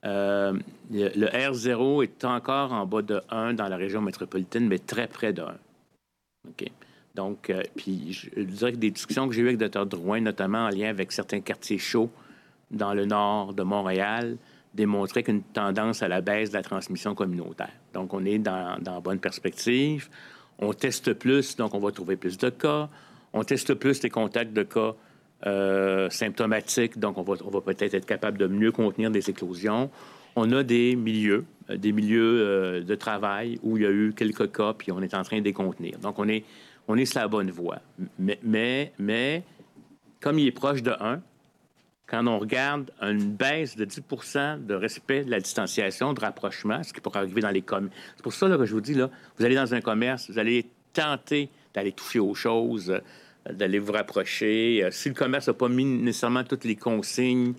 Euh, 0.05 0.53
le 0.91 1.27
R0 1.27 2.03
est 2.03 2.25
encore 2.25 2.73
en 2.73 2.85
bas 2.85 3.01
de 3.01 3.21
1 3.29 3.53
dans 3.53 3.67
la 3.67 3.77
région 3.77 4.01
métropolitaine, 4.01 4.67
mais 4.67 4.79
très 4.79 5.07
près 5.07 5.31
de 5.33 5.41
1. 5.41 5.55
OK? 6.49 6.65
Donc, 7.15 7.49
euh, 7.49 7.61
puis 7.75 8.11
je 8.11 8.41
dirais 8.41 8.73
que 8.73 8.77
des 8.77 8.91
discussions 8.91 9.27
que 9.27 9.35
j'ai 9.35 9.41
eues 9.41 9.49
avec 9.49 9.59
Dr. 9.59 9.85
Drouin, 9.85 10.19
notamment 10.19 10.65
en 10.65 10.69
lien 10.69 10.89
avec 10.89 11.11
certains 11.11 11.41
quartiers 11.41 11.77
chauds 11.77 12.09
dans 12.71 12.93
le 12.93 13.05
nord 13.05 13.53
de 13.53 13.63
Montréal, 13.63 14.37
démontraient 14.73 15.23
qu'une 15.23 15.43
tendance 15.43 16.01
à 16.01 16.07
la 16.07 16.21
baisse 16.21 16.49
de 16.49 16.55
la 16.55 16.63
transmission 16.63 17.13
communautaire. 17.13 17.71
Donc, 17.93 18.13
on 18.13 18.25
est 18.25 18.39
dans, 18.39 18.77
dans 18.81 18.99
bonne 18.99 19.19
perspective. 19.19 20.09
On 20.57 20.73
teste 20.73 21.13
plus, 21.13 21.55
donc 21.55 21.73
on 21.73 21.79
va 21.79 21.91
trouver 21.91 22.15
plus 22.15 22.37
de 22.37 22.49
cas. 22.49 22.89
On 23.31 23.43
teste 23.43 23.73
plus 23.75 24.01
les 24.01 24.09
contacts 24.09 24.53
de 24.53 24.63
cas 24.63 24.95
euh, 25.45 26.09
symptomatiques, 26.09 26.99
donc 26.99 27.17
on 27.17 27.21
va, 27.21 27.35
on 27.43 27.49
va 27.49 27.61
peut-être 27.61 27.93
être 27.93 28.05
capable 28.05 28.37
de 28.37 28.47
mieux 28.47 28.71
contenir 28.71 29.11
des 29.11 29.29
éclosions. 29.29 29.89
On 30.35 30.51
a 30.51 30.63
des 30.63 30.95
milieux, 30.95 31.45
euh, 31.69 31.77
des 31.77 31.91
milieux 31.91 32.39
euh, 32.39 32.81
de 32.81 32.95
travail 32.95 33.59
où 33.61 33.77
il 33.77 33.83
y 33.83 33.85
a 33.85 33.91
eu 33.91 34.13
quelques 34.15 34.51
cas, 34.51 34.73
puis 34.73 34.91
on 34.91 35.01
est 35.01 35.13
en 35.13 35.23
train 35.23 35.39
de 35.39 35.43
les 35.43 35.53
contenir. 35.53 35.99
Donc 35.99 36.17
on 36.17 36.29
est, 36.29 36.45
on 36.87 36.97
est 36.97 37.05
sur 37.05 37.19
la 37.19 37.27
bonne 37.27 37.51
voie. 37.51 37.79
Mais, 38.17 38.39
mais, 38.41 38.93
mais 38.97 39.43
comme 40.21 40.39
il 40.39 40.47
est 40.47 40.51
proche 40.51 40.81
de 40.81 40.91
1, 40.91 41.21
quand 42.07 42.25
on 42.27 42.39
regarde 42.39 42.91
une 43.01 43.31
baisse 43.31 43.75
de 43.75 43.85
10% 43.85 44.65
de 44.65 44.73
respect 44.73 45.25
de 45.25 45.31
la 45.31 45.39
distanciation, 45.39 46.13
de 46.13 46.21
rapprochement, 46.21 46.83
ce 46.83 46.93
qui 46.93 47.01
pourrait 47.01 47.19
arriver 47.19 47.41
dans 47.41 47.49
les 47.49 47.61
commerces. 47.61 47.93
C'est 48.15 48.23
pour 48.23 48.33
ça 48.33 48.47
que 48.47 48.65
je 48.65 48.73
vous 48.73 48.81
dis, 48.81 48.93
là, 48.93 49.09
vous 49.37 49.45
allez 49.45 49.55
dans 49.55 49.73
un 49.73 49.81
commerce, 49.81 50.29
vous 50.29 50.39
allez 50.39 50.67
tenter 50.93 51.49
d'aller 51.73 51.91
toucher 51.91 52.19
aux 52.19 52.35
choses, 52.35 52.93
d'aller 53.51 53.79
vous 53.79 53.91
rapprocher. 53.91 54.83
Euh, 54.83 54.91
si 54.91 55.09
le 55.09 55.15
commerce 55.15 55.47
n'a 55.47 55.53
pas 55.53 55.69
mis 55.69 55.85
nécessairement 55.85 56.43
toutes 56.43 56.63
les 56.63 56.75
consignes 56.75 57.53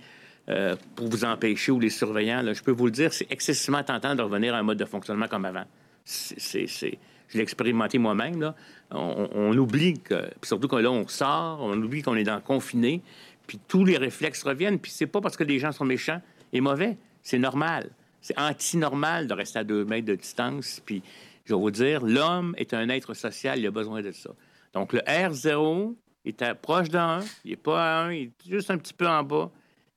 euh, 0.48 0.76
pour 0.94 1.08
vous 1.08 1.24
empêcher 1.24 1.72
ou 1.72 1.80
les 1.80 1.90
surveillants, 1.90 2.42
je 2.52 2.62
peux 2.62 2.70
vous 2.70 2.86
le 2.86 2.92
dire, 2.92 3.12
c'est 3.12 3.30
excessivement 3.30 3.82
tentant 3.82 4.14
de 4.14 4.22
revenir 4.22 4.54
à 4.54 4.58
un 4.58 4.62
mode 4.62 4.78
de 4.78 4.84
fonctionnement 4.84 5.28
comme 5.28 5.44
avant. 5.44 5.64
Je 6.06 7.38
l'ai 7.38 7.42
expérimenté 7.42 7.98
moi-même. 7.98 8.52
On, 8.90 9.56
oublie 9.56 9.98
que, 9.98 10.30
surtout 10.42 10.68
quand 10.68 10.78
là, 10.78 10.90
on 10.90 11.08
sort, 11.08 11.58
on 11.62 11.80
oublie 11.82 12.02
qu'on 12.02 12.16
est 12.16 12.24
dans 12.24 12.40
confiné, 12.40 13.02
puis 13.46 13.58
tous 13.66 13.84
les 13.84 13.96
réflexes 13.96 14.42
reviennent. 14.42 14.78
Puis 14.78 14.92
c'est 14.92 15.06
pas 15.06 15.20
parce 15.20 15.36
que 15.36 15.44
les 15.44 15.58
gens 15.58 15.72
sont 15.72 15.84
méchants 15.84 16.20
et 16.52 16.60
mauvais, 16.60 16.96
c'est 17.22 17.38
normal. 17.38 17.90
C'est 18.20 18.38
anti-normal 18.38 19.26
de 19.26 19.34
rester 19.34 19.58
à 19.58 19.64
deux 19.64 19.84
mètres 19.84 20.06
de 20.06 20.14
distance. 20.14 20.80
Puis 20.84 21.02
je 21.44 21.54
vais 21.54 21.60
vous 21.60 21.70
dire, 21.70 22.04
l'homme 22.04 22.54
est 22.56 22.72
un 22.72 22.88
être 22.88 23.14
social, 23.14 23.58
il 23.58 23.66
a 23.66 23.70
besoin 23.70 24.00
de 24.00 24.12
ça. 24.12 24.30
Donc, 24.74 24.92
le 24.92 25.00
R0 25.00 25.94
est 26.24 26.54
proche 26.54 26.88
d'un, 26.88 27.20
il 27.44 27.52
n'est 27.52 27.56
pas 27.56 28.00
à 28.00 28.04
1, 28.06 28.12
il 28.12 28.22
est 28.26 28.32
juste 28.48 28.70
un 28.70 28.78
petit 28.78 28.94
peu 28.94 29.06
en 29.06 29.22
bas. 29.22 29.50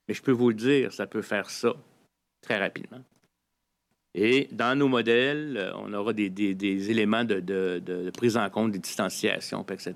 Mais 0.07 0.13
je 0.13 0.21
peux 0.21 0.31
vous 0.31 0.49
le 0.49 0.55
dire, 0.55 0.93
ça 0.93 1.05
peut 1.05 1.21
faire 1.21 1.49
ça 1.49 1.73
très 2.41 2.57
rapidement. 2.57 3.01
Et 4.15 4.47
dans 4.51 4.77
nos 4.77 4.87
modèles, 4.87 5.57
euh, 5.57 5.71
on 5.75 5.93
aura 5.93 6.13
des, 6.13 6.31
éléments 6.89 7.23
de, 7.23 8.09
prise 8.15 8.37
en 8.37 8.49
compte 8.49 8.71
des 8.71 8.79
distanciations, 8.79 9.65
etc. 9.69 9.93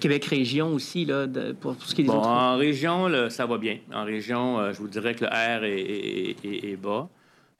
Québec 0.00 0.24
région 0.24 0.74
aussi, 0.74 1.04
là, 1.04 1.26
pour, 1.60 1.76
ce 1.82 1.94
qui 1.94 2.02
est 2.02 2.04
des 2.04 2.10
autres... 2.10 2.26
En 2.26 2.56
région, 2.56 3.30
ça 3.30 3.46
va 3.46 3.58
bien. 3.58 3.78
En 3.92 4.04
région, 4.04 4.58
euh, 4.58 4.72
je 4.72 4.78
vous 4.80 4.88
dirais 4.88 5.14
que 5.14 5.24
le 5.24 5.28
R 5.28 5.64
est, 5.64 6.76
bas. 6.76 7.08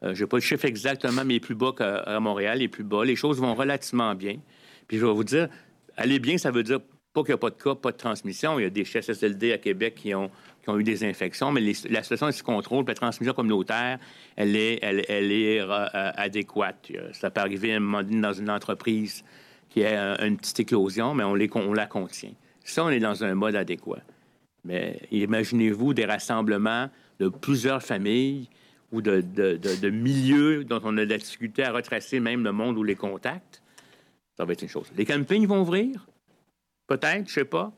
Euh, 0.02 0.14
je 0.14 0.24
n'ai 0.24 0.28
pas 0.28 0.36
le 0.36 0.42
chiffre 0.42 0.64
exactement, 0.64 1.24
mais 1.24 1.34
il 1.34 1.36
est 1.36 1.40
plus 1.40 1.54
bas 1.54 1.72
qu'à 1.76 2.18
Montréal, 2.20 2.58
il 2.58 2.64
est 2.64 2.68
plus 2.68 2.84
bas. 2.84 3.04
Les 3.04 3.16
choses 3.16 3.40
vont 3.40 3.54
relativement 3.54 4.14
bien. 4.16 4.36
Puis 4.88 4.98
je 4.98 5.06
vais 5.06 5.12
vous 5.12 5.24
dire, 5.24 5.48
aller 5.97 6.18
bien, 6.18 6.38
ça 6.38 6.51
veut 6.51 6.62
dire 6.62 6.80
pas 7.12 7.22
qu'il 7.22 7.30
n'y 7.30 7.34
a 7.34 7.38
pas 7.38 7.51
de 7.51 7.62
cas, 7.62 7.74
pas 7.74 7.92
de 7.92 7.97
transmission. 7.97 8.59
Il 8.59 8.64
y 8.64 8.66
a 8.66 8.70
des 8.70 8.84
CHSLD 8.84 9.53
à 9.53 9.59
Québec 9.59 9.95
qui 9.95 10.14
ont, 10.14 10.30
eu 10.76 10.82
des 10.82 11.05
infections, 11.05 11.53
mais 11.53 11.61
la 11.61 12.03
situation 12.03 12.28
est 12.28 12.32
sous 12.32 12.45
contrôle. 12.45 12.84
La 12.88 12.95
transmission 12.95 13.32
communautaire, 13.32 13.99
elle 14.34 14.57
est, 14.57 14.80
elle, 14.82 15.30
est 15.30 15.61
euh, 15.61 15.88
adéquate. 15.92 16.90
Ça 17.12 17.30
peut 17.30 17.40
arriver 17.40 17.72
à 17.72 17.76
un 17.76 17.80
moment 17.80 18.03
donné 18.03 18.20
dans 18.20 18.32
une 18.32 18.51
entreprise 18.51 19.22
qui 19.70 19.84
a 19.84 20.24
une 20.24 20.36
petite 20.36 20.61
éclosion, 20.61 21.14
mais 21.14 21.24
on 21.24 21.34
la 21.72 21.86
contient. 21.86 22.32
Ça, 22.64 22.84
on 22.84 22.90
est 22.90 23.01
dans 23.01 23.22
un 23.22 23.34
mode 23.34 23.55
adéquat. 23.55 24.03
Mais 24.64 25.01
imaginez-vous 25.11 25.95
des 25.95 26.07
rassemblements 26.07 26.88
de 27.20 27.28
plusieurs 27.28 27.82
familles 27.82 28.49
ou 28.90 29.03
de, 29.03 29.20
de, 29.20 29.90
milieux 29.90 30.64
dont 30.64 30.80
on 30.84 30.97
a 30.97 31.05
de 31.05 31.11
la 31.11 31.18
difficulté 31.18 31.64
à 31.64 31.72
retracer 31.72 32.20
même 32.20 32.45
le 32.45 32.53
monde 32.53 32.78
ou 32.78 32.82
les 32.82 32.95
contacts. 32.95 33.62
Ça 34.37 34.45
va 34.45 34.53
être 34.53 34.62
une 34.62 34.68
chose. 34.68 34.91
Les 34.97 35.05
campings 35.05 35.47
vont 35.47 35.61
ouvrir? 35.61 36.07
Peut-être, 36.87 37.28
je 37.28 37.35
sais 37.35 37.45
pas, 37.45 37.72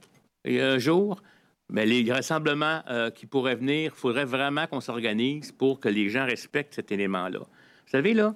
un 0.45 0.79
jour? 0.79 1.23
Mais 1.69 1.85
les 1.85 2.11
rassemblements 2.13 2.83
euh, 2.89 3.11
qui 3.11 3.27
pourraient 3.27 3.57
venir, 3.57 3.93
il 3.95 3.99
faudrait 3.99 4.25
vraiment 4.25 4.67
qu'on 4.67 4.81
s'organise 4.81 5.53
pour 5.53 5.81
que 5.81 5.89
les 5.89 6.09
gens 6.09 6.25
respectent 6.25 6.75
cet 6.75 6.93
élément-là. 6.93 7.41
Vous 7.41 7.91
savez, 7.91 8.15
là, 8.15 8.35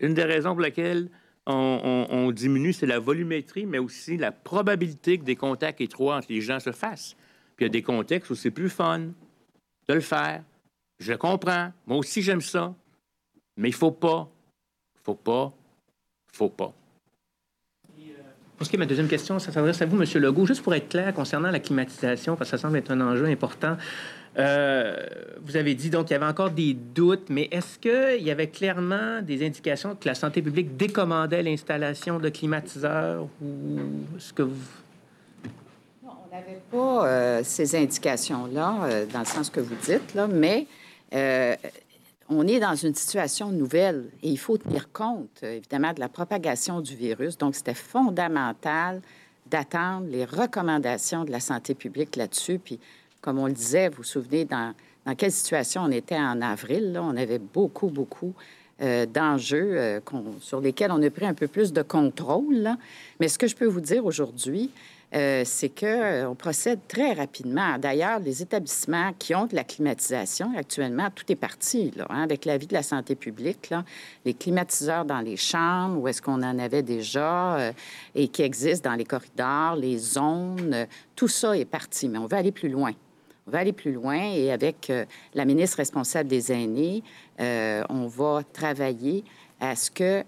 une 0.00 0.14
des 0.14 0.24
raisons 0.24 0.50
pour 0.50 0.60
lesquelles 0.60 1.10
on, 1.46 2.30
diminue, 2.30 2.74
c'est 2.74 2.86
la 2.86 2.98
volumétrie, 2.98 3.64
mais 3.64 3.78
aussi 3.78 4.18
la 4.18 4.32
probabilité 4.32 5.18
que 5.18 5.24
des 5.24 5.36
contacts 5.36 5.80
étroits 5.80 6.16
entre 6.16 6.26
les 6.30 6.42
gens 6.42 6.60
se 6.60 6.72
fassent. 6.72 7.16
Puis 7.56 7.64
il 7.64 7.68
y 7.68 7.70
a 7.70 7.70
des 7.70 7.82
contextes 7.82 8.30
où 8.30 8.34
c'est 8.34 8.50
plus 8.50 8.68
fun 8.68 8.98
de 8.98 9.94
le 9.94 10.00
faire. 10.00 10.44
Je 10.98 11.14
comprends. 11.14 11.72
Moi 11.86 11.96
aussi, 11.96 12.20
j'aime 12.20 12.42
ça. 12.42 12.74
Mais 13.56 13.68
il 13.70 13.74
faut 13.74 13.90
pas. 13.90 14.30
faut 15.02 15.14
pas. 15.14 15.52
faut 16.32 16.50
pas. 16.50 16.74
Pour 18.58 18.66
ce 18.66 18.70
qui 18.70 18.76
est 18.76 18.78
ma 18.80 18.86
deuxième 18.86 19.06
question, 19.06 19.38
ça 19.38 19.52
s'adresse 19.52 19.80
à 19.82 19.86
vous, 19.86 20.02
M. 20.02 20.20
Legault. 20.20 20.44
Juste 20.44 20.62
pour 20.62 20.74
être 20.74 20.88
clair 20.88 21.14
concernant 21.14 21.52
la 21.52 21.60
climatisation, 21.60 22.34
parce 22.34 22.50
que 22.50 22.56
ça 22.56 22.60
semble 22.60 22.76
être 22.76 22.90
un 22.90 23.00
enjeu 23.00 23.26
important. 23.26 23.76
Euh, 24.36 24.96
vous 25.42 25.56
avez 25.56 25.76
dit 25.76 25.90
donc 25.90 26.06
qu'il 26.06 26.14
y 26.14 26.16
avait 26.16 26.26
encore 26.26 26.50
des 26.50 26.74
doutes, 26.74 27.30
mais 27.30 27.48
est-ce 27.52 27.78
qu'il 27.78 28.24
y 28.24 28.32
avait 28.32 28.48
clairement 28.48 29.22
des 29.22 29.46
indications 29.46 29.94
que 29.94 30.08
la 30.08 30.16
santé 30.16 30.42
publique 30.42 30.76
décommandait 30.76 31.42
l'installation 31.44 32.18
de 32.18 32.28
climatiseurs 32.30 33.28
ou 33.40 33.78
ce 34.18 34.32
que 34.32 34.42
vous... 34.42 34.66
on 36.04 36.34
n'avait 36.34 36.60
pas 36.70 37.06
euh, 37.06 37.40
ces 37.44 37.76
indications-là, 37.76 38.76
euh, 38.82 39.06
dans 39.12 39.20
le 39.20 39.24
sens 39.24 39.50
que 39.50 39.60
vous 39.60 39.76
dites, 39.84 40.14
là, 40.14 40.26
mais 40.26 40.66
on 42.30 42.46
est 42.46 42.60
dans 42.60 42.74
une 42.74 42.94
situation 42.94 43.50
nouvelle 43.50 44.10
et 44.22 44.28
il 44.28 44.38
faut 44.38 44.58
tenir 44.58 44.92
compte, 44.92 45.42
évidemment, 45.42 45.92
de 45.92 46.00
la 46.00 46.08
propagation 46.08 46.80
du 46.80 46.94
virus. 46.94 47.38
Donc, 47.38 47.54
c'était 47.54 47.74
fondamental 47.74 49.00
d'attendre 49.50 50.06
les 50.10 50.24
recommandations 50.24 51.24
de 51.24 51.30
la 51.30 51.40
santé 51.40 51.74
publique 51.74 52.16
là-dessus. 52.16 52.58
Puis, 52.58 52.78
comme 53.22 53.38
on 53.38 53.46
le 53.46 53.52
disait, 53.52 53.88
vous 53.88 53.98
vous 53.98 54.04
souvenez 54.04 54.44
dans, 54.44 54.74
quelle 55.16 55.32
situation 55.32 55.82
on 55.84 55.90
était 55.90 56.18
en 56.18 56.42
avril. 56.42 56.98
On 57.00 57.16
avait 57.16 57.38
beaucoup, 57.38 57.88
beaucoup 57.88 58.34
euh, 58.82 59.06
d'enjeux 59.06 59.72
euh, 59.72 60.00
sur 60.40 60.60
lesquels 60.60 60.92
on 60.92 61.02
a 61.02 61.10
pris 61.10 61.26
un 61.26 61.34
peu 61.34 61.48
plus 61.48 61.72
de 61.72 61.80
contrôle. 61.80 62.76
Mais 63.20 63.28
ce 63.28 63.38
que 63.38 63.46
je 63.46 63.56
peux 63.56 63.66
vous 63.66 63.80
dire 63.80 64.04
aujourd'hui, 64.04 64.70
euh, 65.14 65.42
c'est 65.46 65.70
qu'on 65.70 65.86
euh, 65.86 66.34
procède 66.34 66.80
très 66.86 67.14
rapidement. 67.14 67.78
D'ailleurs, 67.78 68.18
les 68.18 68.42
établissements 68.42 69.14
qui 69.18 69.34
ont 69.34 69.46
de 69.46 69.54
la 69.54 69.64
climatisation, 69.64 70.52
actuellement, 70.54 71.08
tout 71.14 71.24
est 71.32 71.36
parti, 71.36 71.92
là, 71.96 72.06
hein, 72.10 72.22
avec 72.22 72.44
l'avis 72.44 72.66
de 72.66 72.74
la 72.74 72.82
santé 72.82 73.14
publique. 73.14 73.72
Les 74.26 74.34
climatiseurs 74.34 75.06
dans 75.06 75.20
les 75.20 75.38
chambres, 75.38 75.98
où 75.98 76.08
est-ce 76.08 76.20
qu'on 76.20 76.42
en 76.42 76.58
avait 76.58 76.82
déjà, 76.82 77.56
euh, 77.56 77.72
et 78.14 78.28
qui 78.28 78.42
existent 78.42 78.90
dans 78.90 78.96
les 78.96 79.06
corridors, 79.06 79.76
les 79.76 79.96
zones, 79.96 80.86
tout 81.16 81.28
ça 81.28 81.56
est 81.56 81.64
parti. 81.64 82.08
Mais 82.08 82.18
on 82.18 82.26
va 82.26 82.36
aller 82.36 82.52
plus 82.52 82.68
loin. 82.68 82.92
On 83.46 83.50
va 83.50 83.60
aller 83.60 83.72
plus 83.72 83.92
loin 83.92 84.20
et 84.34 84.52
avec 84.52 84.92
la 85.32 85.46
ministre 85.46 85.78
responsable 85.78 86.28
des 86.28 86.52
aînés, 86.52 87.02
on 87.38 88.06
va 88.06 88.42
travailler 88.52 89.24
à 89.58 89.74
ce 89.74 89.90
que 89.90 90.22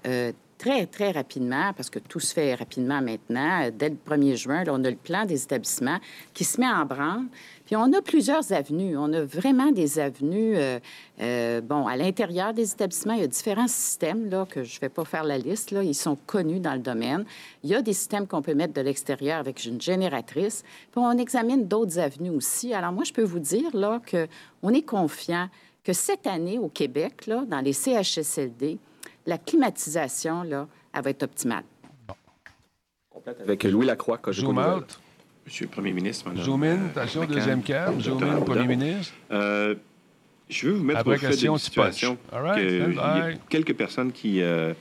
très, 0.61 0.85
très 0.85 1.11
rapidement, 1.11 1.73
parce 1.75 1.89
que 1.89 1.99
tout 1.99 2.21
se 2.21 2.35
fait 2.35 2.55
rapidement 2.55 3.01
maintenant. 3.01 3.71
Dès 3.73 3.89
le 3.89 3.97
1er 3.97 4.37
juin, 4.37 4.63
là, 4.63 4.73
on 4.75 4.85
a 4.85 4.91
le 4.91 4.97
plan 4.97 5.25
des 5.25 5.43
établissements 5.43 5.99
qui 6.35 6.45
se 6.45 6.61
met 6.61 6.69
en 6.69 6.85
branle. 6.85 7.25
Puis 7.65 7.77
on 7.77 7.91
a 7.95 8.03
plusieurs 8.03 8.53
avenues. 8.53 8.95
On 8.99 9.11
a 9.15 9.23
vraiment 9.23 9.73
des 9.73 9.99
avenues. 9.99 10.57
Euh, 10.57 10.79
euh, 11.23 11.63
bon, 11.63 11.87
à 11.87 11.97
l'intérieur 11.97 12.53
des 12.53 12.73
établissements, 12.73 13.15
il 13.15 13.21
y 13.21 13.25
a 13.25 13.27
différents 13.27 13.69
systèmes, 13.69 14.29
là, 14.29 14.45
que 14.45 14.63
je 14.63 14.77
ne 14.77 14.81
vais 14.83 14.91
pas 14.91 15.07
faire 15.07 15.25
la 15.25 15.39
liste. 15.39 15.71
Là, 15.71 15.83
ils 15.83 15.95
sont 15.95 16.19
connus 16.27 16.61
dans 16.61 16.75
le 16.75 16.81
domaine. 16.81 17.25
Il 17.65 17.71
y 17.71 17.75
a 17.75 17.81
des 17.81 17.95
systèmes 17.95 18.27
qu'on 18.27 18.43
peut 18.43 18.55
mettre 18.55 18.75
de 18.75 18.83
l'extérieur 18.83 19.39
avec 19.39 19.65
une 19.65 19.81
génératrice. 19.81 20.63
Puis 20.93 21.01
on 21.03 21.17
examine 21.17 21.67
d'autres 21.67 21.99
avenues 21.99 22.31
aussi. 22.31 22.75
Alors 22.75 22.93
moi, 22.93 23.05
je 23.05 23.15
peux 23.15 23.25
vous 23.25 23.39
dire 23.39 23.75
là 23.75 24.03
qu'on 24.11 24.75
est 24.75 24.83
confiant 24.83 25.49
que 25.85 25.95
cette 25.95 26.27
année, 26.27 26.59
au 26.59 26.69
Québec, 26.69 27.27
là, 27.27 27.45
dans 27.49 27.61
les 27.61 27.73
CHSLD, 27.73 28.79
la 29.27 29.39
climatisation, 29.39 30.43
là, 30.43 30.67
elle 30.93 31.03
va 31.03 31.11
être 31.11 31.23
optimale. 31.23 31.65
Avec 33.41 33.65
Louis 33.65 33.87
Lacroix, 33.87 34.19
que 34.19 34.33
je 34.33 34.41
Zoom 34.41 34.59
out. 34.59 34.99
Monsieur 35.45 35.67
le 35.67 35.71
Premier 35.71 35.93
ministre, 35.93 36.29
Madame. 36.29 36.45
Zoom 36.45 36.63
in, 36.63 36.87
attention, 36.87 37.25
deuxième 37.25 37.63
carte. 37.63 38.01
Zoom 38.01 38.23
in, 38.23 38.41
Premier 38.43 38.67
ministre. 38.67 39.13
Euh, 39.31 39.75
je 40.49 40.69
veux 40.69 40.75
vous 40.75 40.85
mettre 40.85 41.07
au 41.07 41.17
fait 41.17 41.37
d'une 41.37 41.59
situation. 41.59 42.19
il 42.57 42.95
y 42.95 42.99
a 42.99 43.33
quelques 43.49 43.75
personnes 43.75 44.13
qui 44.13 44.43
euh, 44.43 44.75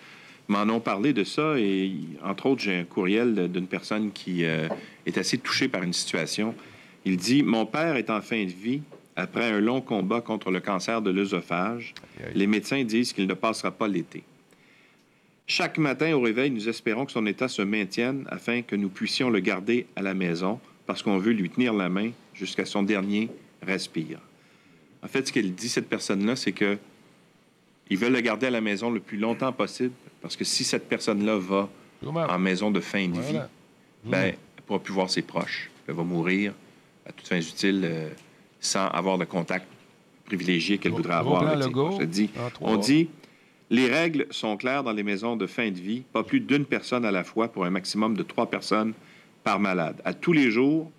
m'en 0.48 0.64
ont 0.64 0.80
parlé 0.80 1.14
de 1.14 1.24
ça 1.24 1.58
et, 1.58 1.94
entre 2.24 2.48
autres, 2.48 2.62
j'ai 2.62 2.80
un 2.80 2.84
courriel 2.84 3.52
d'une 3.52 3.68
personne 3.68 4.12
qui 4.12 4.46
euh, 4.46 4.68
est 5.06 5.18
assez 5.18 5.38
touchée 5.38 5.68
par 5.68 5.84
une 5.84 5.94
situation. 5.94 6.56
Il 7.06 7.18
dit 7.18 7.44
Mon 7.44 7.66
père 7.66 7.96
est 7.96 8.10
en 8.10 8.22
fin 8.22 8.44
de 8.44 8.52
vie 8.52 8.82
après 9.20 9.52
un 9.52 9.60
long 9.60 9.82
combat 9.82 10.22
contre 10.22 10.50
le 10.50 10.60
cancer 10.60 11.02
de 11.02 11.12
l'œsophage. 11.12 11.94
Les 12.34 12.48
médecins 12.48 12.84
disent 12.84 13.14
qu'il 13.14 13.28
ne 13.28 13.34
passera 13.34 13.72
pas 13.72 13.88
l'été. 13.88 14.24
Chaque 15.46 15.78
matin 15.78 16.14
au 16.14 16.22
réveil, 16.22 16.52
nous 16.52 16.70
espérons 16.70 17.06
que 17.06 17.12
son 17.12 17.26
état 17.26 17.48
se 17.48 17.62
maintienne 17.62 18.26
afin 18.30 18.62
que 18.62 18.76
nous 18.76 18.90
puissions 18.90 19.30
le 19.30 19.40
garder 19.40 19.88
à 19.96 20.02
la 20.02 20.14
maison 20.14 20.60
parce 20.86 21.04
qu'on 21.04 21.18
veut 21.18 21.32
lui 21.34 21.50
tenir 21.50 21.74
la 21.74 21.90
main 21.90 22.12
jusqu'à 22.34 22.66
son 22.66 22.84
dernier 22.84 23.30
respire. 23.62 24.20
En 25.02 25.08
fait, 25.08 25.28
ce 25.28 25.34
qu'elle 25.34 25.54
dit, 25.54 25.70
cette 25.70 25.90
personne-là, 25.90 26.36
c'est 26.36 26.52
que 26.52 26.78
ils 27.90 27.98
veulent 27.98 28.14
le 28.14 28.22
garder 28.22 28.48
à 28.48 28.52
la 28.52 28.62
maison 28.62 28.92
le 28.92 29.00
plus 29.00 29.18
longtemps 29.18 29.52
possible 29.52 29.94
parce 30.22 30.36
que 30.36 30.44
si 30.44 30.64
cette 30.64 30.88
personne-là 30.88 31.38
va 31.38 31.70
en 32.06 32.40
maison 32.40 32.70
de 32.70 32.80
fin 32.80 33.08
de 33.08 33.20
vie, 33.20 33.40
ben, 34.04 34.20
elle 34.20 34.38
ne 34.58 34.62
pourra 34.68 34.80
plus 34.80 34.94
voir 34.94 35.10
ses 35.10 35.24
proches. 35.24 35.72
Elle 35.88 35.96
va 35.96 36.04
mourir 36.04 36.54
à 37.08 37.12
toutes 37.12 37.28
fins 37.28 37.40
utiles 37.40 37.82
euh, 37.84 38.10
sans 38.60 38.88
avoir 38.88 39.18
le 39.18 39.26
contact 39.26 39.68
privilégié 40.26 40.78
qu'elle 40.78 40.92
voudrait 40.92 41.16
avoir. 41.16 41.44
on 42.62 42.78
dit 42.78 43.10
les 43.72 43.88
règles 43.88 44.26
sont 44.32 44.58
claires 44.58 44.84
dans 44.84 44.92
les 44.92 45.04
maisons 45.04 45.36
de 45.36 45.46
fin 45.46 45.70
de 45.70 45.80
vie, 45.80 46.02
pas 46.12 46.24
plus 46.24 46.40
d'une 46.40 46.66
personne 46.66 47.06
à 47.06 47.12
la 47.12 47.24
fois 47.24 47.50
pour 47.50 47.66
un 47.66 47.70
maximum 47.70 48.16
de 48.16 48.24
trois 48.24 48.50
personnes 48.50 48.94
par 49.44 49.60
malade. 49.60 50.02
À 50.06 50.14
tous 50.14 50.34
les 50.34 50.50
jours, 50.50 50.92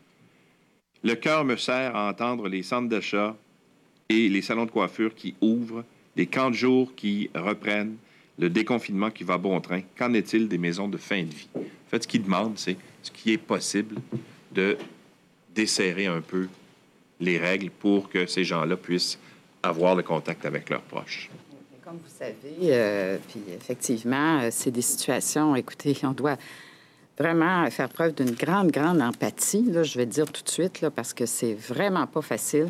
le 1.03 1.15
cœur 1.15 1.45
me 1.45 1.57
sert 1.57 1.97
à 1.97 2.09
entendre 2.09 2.49
les 2.49 2.63
centres 2.63 2.89
d'achat 2.89 3.37
et 4.09 4.29
les 4.29 4.43
salons 4.43 4.67
de 4.67 4.71
coiffure 4.71 5.15
qui 5.15 5.35
ouvrent, 5.41 5.85
les 6.15 6.27
camps 6.27 6.51
de 6.51 6.55
jour 6.55 6.95
qui 6.95 7.29
reprennent, 7.35 7.97
le 8.39 8.49
déconfinement 8.49 9.11
qui 9.11 9.25
va 9.25 9.37
bon 9.37 9.61
train. 9.61 9.83
Qu'en 9.99 10.13
est-il 10.15 10.47
des 10.47 10.59
maisons 10.59 10.89
de 10.89 10.97
fin 10.97 11.23
de 11.23 11.31
vie? 11.31 11.49
En 11.57 11.91
fait, 11.91 12.05
ce 12.05 12.09
qu'ils 12.09 12.23
demandent, 12.23 12.57
c'est 12.59 12.77
ce 13.03 13.11
qui 13.11 13.33
est 13.33 13.39
possible 13.39 13.97
de 14.53 14.79
desserrer 15.55 16.07
un 16.07 16.21
peu 16.21 16.49
les 17.21 17.39
règles 17.39 17.71
pour 17.71 18.09
que 18.09 18.27
ces 18.27 18.45
gens-là 18.45 18.77
puissent 18.77 19.19
avoir 19.63 19.95
le 19.95 20.03
contact 20.03 20.45
avec 20.47 20.71
leurs 20.71 20.83
proches 20.83 21.31
comme 21.91 21.99
vous 21.99 22.19
savez, 22.19 22.73
euh, 22.73 23.19
puis 23.29 23.41
effectivement, 23.53 24.43
euh, 24.43 24.49
c'est 24.53 24.71
des 24.71 24.83
situations, 24.83 25.57
écoutez, 25.57 25.97
on 26.05 26.13
doit 26.13 26.37
vraiment 27.19 27.69
faire 27.69 27.89
preuve 27.89 28.15
d'une 28.15 28.31
grande, 28.31 28.71
grande 28.71 29.03
empathie, 29.03 29.65
là, 29.73 29.83
je 29.83 29.99
vais 29.99 30.07
dire 30.07 30.31
tout 30.31 30.45
de 30.45 30.49
suite, 30.49 30.83
là, 30.83 30.93
parce 30.93 31.13
que 31.13 31.27
c'est 31.27 31.55
vraiment 31.55 32.07
pas 32.07 32.23
facile. 32.23 32.69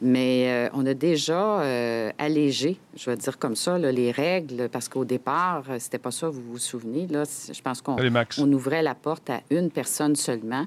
Mais 0.00 0.46
euh, 0.48 0.68
on 0.72 0.86
a 0.86 0.94
déjà 0.94 1.62
euh, 1.62 2.12
allégé, 2.16 2.78
je 2.96 3.10
vais 3.10 3.16
dire 3.16 3.38
comme 3.38 3.56
ça, 3.56 3.76
les 3.76 4.12
règles, 4.12 4.68
parce 4.68 4.88
qu'au 4.88 5.04
départ, 5.04 5.64
c'était 5.80 5.98
pas 5.98 6.12
ça, 6.12 6.28
vous 6.28 6.40
vous 6.40 6.58
souvenez. 6.58 7.08
Là, 7.08 7.24
je 7.52 7.60
pense 7.60 7.82
qu'on 7.82 7.96
on 8.38 8.52
ouvrait 8.52 8.82
la 8.82 8.94
porte 8.94 9.30
à 9.30 9.40
une 9.50 9.70
personne 9.70 10.14
seulement. 10.14 10.66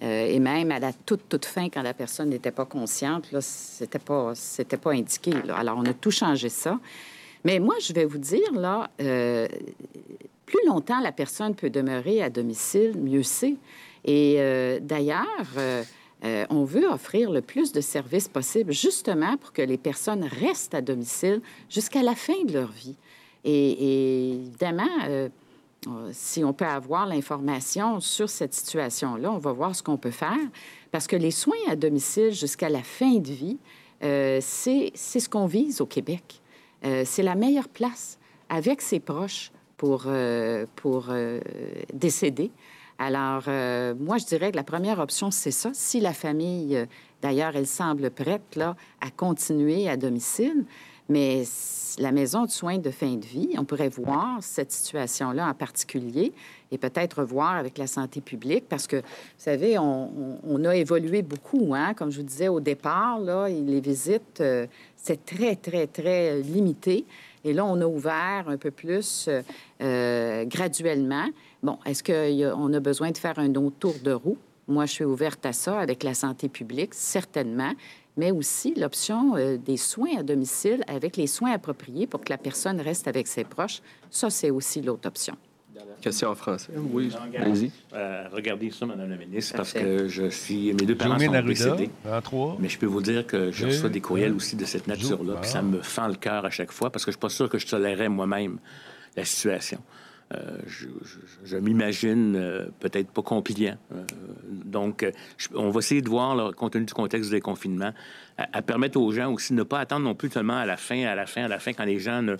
Et 0.00 0.38
même 0.38 0.70
à 0.72 0.78
la 0.78 0.92
toute, 0.92 1.28
toute 1.28 1.44
fin, 1.44 1.68
quand 1.68 1.82
la 1.82 1.92
personne 1.92 2.30
n'était 2.30 2.50
pas 2.50 2.64
consciente, 2.64 3.30
là, 3.32 3.40
c'était 3.40 3.98
pas, 3.98 4.32
c'était 4.34 4.78
pas 4.78 4.92
indiqué. 4.92 5.32
Alors, 5.54 5.76
on 5.76 5.84
a 5.84 5.92
tout 5.92 6.10
changé 6.10 6.48
ça. 6.48 6.78
Mais 7.44 7.58
moi, 7.58 7.74
je 7.80 7.92
vais 7.92 8.06
vous 8.06 8.18
dire, 8.18 8.52
là, 8.52 8.90
plus 10.50 10.66
longtemps 10.66 11.00
la 11.00 11.12
personne 11.12 11.54
peut 11.54 11.70
demeurer 11.70 12.22
à 12.22 12.30
domicile, 12.30 12.94
mieux 12.98 13.22
c'est. 13.22 13.56
Et 14.04 14.36
euh, 14.38 14.78
d'ailleurs, 14.80 15.26
euh, 15.56 15.82
euh, 16.24 16.44
on 16.50 16.64
veut 16.64 16.86
offrir 16.86 17.30
le 17.30 17.40
plus 17.40 17.72
de 17.72 17.80
services 17.80 18.28
possible 18.28 18.72
justement 18.72 19.36
pour 19.36 19.52
que 19.52 19.62
les 19.62 19.78
personnes 19.78 20.24
restent 20.24 20.74
à 20.74 20.80
domicile 20.80 21.40
jusqu'à 21.68 22.02
la 22.02 22.14
fin 22.14 22.44
de 22.44 22.52
leur 22.52 22.70
vie. 22.70 22.96
Et, 23.44 24.32
évidemment, 24.32 25.30
si 26.12 26.44
on 26.44 26.52
peut 26.52 26.66
avoir 26.66 27.06
l'information 27.06 28.00
sur 28.00 28.28
cette 28.28 28.54
situation-là, 28.54 29.32
on 29.32 29.38
va 29.38 29.52
voir 29.52 29.74
ce 29.74 29.82
qu'on 29.82 29.96
peut 29.96 30.10
faire. 30.10 30.36
Parce 30.90 31.06
que 31.06 31.16
les 31.16 31.30
soins 31.30 31.56
à 31.68 31.76
domicile 31.76 32.32
jusqu'à 32.32 32.68
la 32.68 32.82
fin 32.82 33.16
de 33.16 33.30
vie, 33.30 33.58
c'est 34.00 34.92
ce 34.94 35.28
qu'on 35.28 35.46
vise 35.46 35.80
au 35.80 35.86
Québec. 35.86 36.42
c'est 36.82 37.22
la 37.22 37.34
meilleure 37.34 37.68
place 37.68 38.18
avec 38.50 38.82
ses 38.82 39.00
proches 39.00 39.52
pour, 39.80 40.02
euh, 40.08 40.66
pour 40.76 41.06
euh, 41.08 41.40
décéder. 41.94 42.50
Alors, 42.98 43.44
euh, 43.48 43.94
moi, 43.98 44.18
je 44.18 44.26
dirais 44.26 44.50
que 44.50 44.56
la 44.56 44.62
première 44.62 44.98
option, 44.98 45.30
c'est 45.30 45.52
ça. 45.52 45.70
Si 45.72 46.00
la 46.00 46.12
famille, 46.12 46.86
d'ailleurs, 47.22 47.56
elle 47.56 47.66
semble 47.66 48.10
prête 48.10 48.56
là, 48.56 48.76
à 49.00 49.10
continuer 49.10 49.88
à 49.88 49.96
domicile, 49.96 50.66
mais 51.10 51.42
la 51.98 52.12
maison 52.12 52.46
de 52.46 52.50
soins 52.50 52.78
de 52.78 52.90
fin 52.90 53.16
de 53.16 53.24
vie, 53.26 53.50
on 53.58 53.64
pourrait 53.64 53.90
voir 53.90 54.38
cette 54.40 54.72
situation-là 54.72 55.46
en 55.46 55.54
particulier 55.54 56.32
et 56.70 56.78
peut-être 56.78 57.22
voir 57.24 57.56
avec 57.56 57.76
la 57.76 57.86
santé 57.86 58.22
publique 58.22 58.64
parce 58.68 58.86
que, 58.86 58.96
vous 58.96 59.02
savez, 59.36 59.76
on, 59.78 60.64
a 60.64 60.76
évolué 60.76 61.20
beaucoup. 61.20 61.74
Hein? 61.74 61.92
Comme 61.94 62.10
je 62.10 62.18
vous 62.18 62.26
disais 62.26 62.48
au 62.48 62.60
départ, 62.60 63.18
là, 63.18 63.48
les 63.48 63.80
visites, 63.80 64.42
c'est 64.96 65.24
très, 65.26 65.56
très, 65.56 65.86
très 65.86 66.40
limité. 66.40 67.04
Et 67.44 67.52
là, 67.52 67.64
on 67.64 67.80
a 67.80 67.86
ouvert 67.86 68.44
un 68.48 68.56
peu 68.56 68.70
plus 68.70 69.26
euh, 69.28 69.42
euh, 69.80 70.44
graduellement. 70.44 71.26
Bon, 71.62 71.78
est-ce 71.86 72.02
qu'on 72.04 72.72
a 72.72 72.80
besoin 72.80 73.10
de 73.10 73.18
faire 73.18 73.38
un 73.38 73.54
autre 73.54 73.76
tour 73.78 73.94
de 74.02 74.12
roue? 74.12 74.36
Moi, 74.68 74.86
je 74.86 74.92
suis 74.92 75.04
ouverte 75.04 75.44
à 75.46 75.52
ça 75.52 75.80
avec 75.80 76.02
la 76.04 76.14
santé 76.14 76.48
publique, 76.48 76.94
certainement, 76.94 77.72
mais 78.20 78.32
aussi 78.32 78.74
l'option 78.74 79.34
euh, 79.36 79.56
des 79.56 79.78
soins 79.78 80.18
à 80.18 80.22
domicile 80.22 80.84
avec 80.86 81.16
les 81.16 81.26
soins 81.26 81.52
appropriés 81.52 82.06
pour 82.06 82.20
que 82.20 82.28
la 82.28 82.36
personne 82.36 82.78
reste 82.78 83.08
avec 83.08 83.26
ses 83.26 83.44
proches. 83.44 83.80
Ça, 84.10 84.28
c'est 84.28 84.50
aussi 84.50 84.82
l'autre 84.82 85.08
option. 85.08 85.34
Question 86.02 86.28
en 86.28 86.34
français. 86.34 86.72
Oui, 86.76 87.10
allez-y. 87.38 87.70
Euh, 87.94 88.24
regardez 88.30 88.70
ça, 88.70 88.84
Madame 88.84 89.08
la 89.08 89.16
ministre, 89.16 89.56
parce 89.56 89.72
que 89.72 90.06
je 90.08 90.28
suis. 90.28 90.74
Mes 90.74 90.84
deux 90.84 90.94
parents 90.94 91.18
sont 91.18 91.42
décédés. 91.42 91.90
Mais 92.58 92.68
je 92.68 92.78
peux 92.78 92.86
vous 92.86 93.00
dire 93.00 93.26
que 93.26 93.50
je 93.50 93.66
reçois 93.66 93.88
des 93.88 94.02
courriels 94.02 94.34
aussi 94.34 94.56
de 94.56 94.66
cette 94.66 94.86
nature-là, 94.86 95.36
puis 95.40 95.50
ça 95.50 95.62
me 95.62 95.80
fend 95.80 96.08
le 96.08 96.16
cœur 96.16 96.44
à 96.44 96.50
chaque 96.50 96.72
fois, 96.72 96.90
parce 96.90 97.06
que 97.06 97.10
je 97.10 97.16
suis 97.16 97.20
pas 97.20 97.30
sûr 97.30 97.48
que 97.48 97.58
je 97.58 97.66
tolérais 97.66 98.10
moi-même 98.10 98.58
la 99.16 99.24
situation. 99.24 99.80
Euh, 100.32 100.58
je, 101.44 101.56
m'imagine 101.56 102.36
euh, 102.36 102.66
peut-être 102.78 103.10
pas 103.10 103.22
compliant. 103.22 103.76
donc, 104.48 105.04
on 105.54 105.70
va 105.70 105.78
essayer 105.80 106.02
de 106.02 106.08
voir, 106.08 106.54
compte 106.54 106.74
tenu 106.74 106.84
du 106.84 106.94
contexte 106.94 107.30
des 107.30 107.40
confinements, 107.40 107.92
à, 108.38 108.46
à, 108.52 108.62
permettre 108.62 109.00
aux 109.00 109.10
gens 109.10 109.32
aussi 109.32 109.52
de 109.52 109.58
ne 109.58 109.64
pas 109.64 109.80
attendre 109.80 110.04
non 110.04 110.14
plus 110.14 110.30
seulement 110.30 110.56
à 110.56 110.66
la 110.66 110.76
fin, 110.76 111.04
à 111.04 111.16
la 111.16 111.26
fin, 111.26 111.44
à 111.44 111.48
la 111.48 111.58
fin, 111.58 111.72
quand 111.72 111.84
les 111.84 111.98
gens 111.98 112.22
ne, 112.22 112.36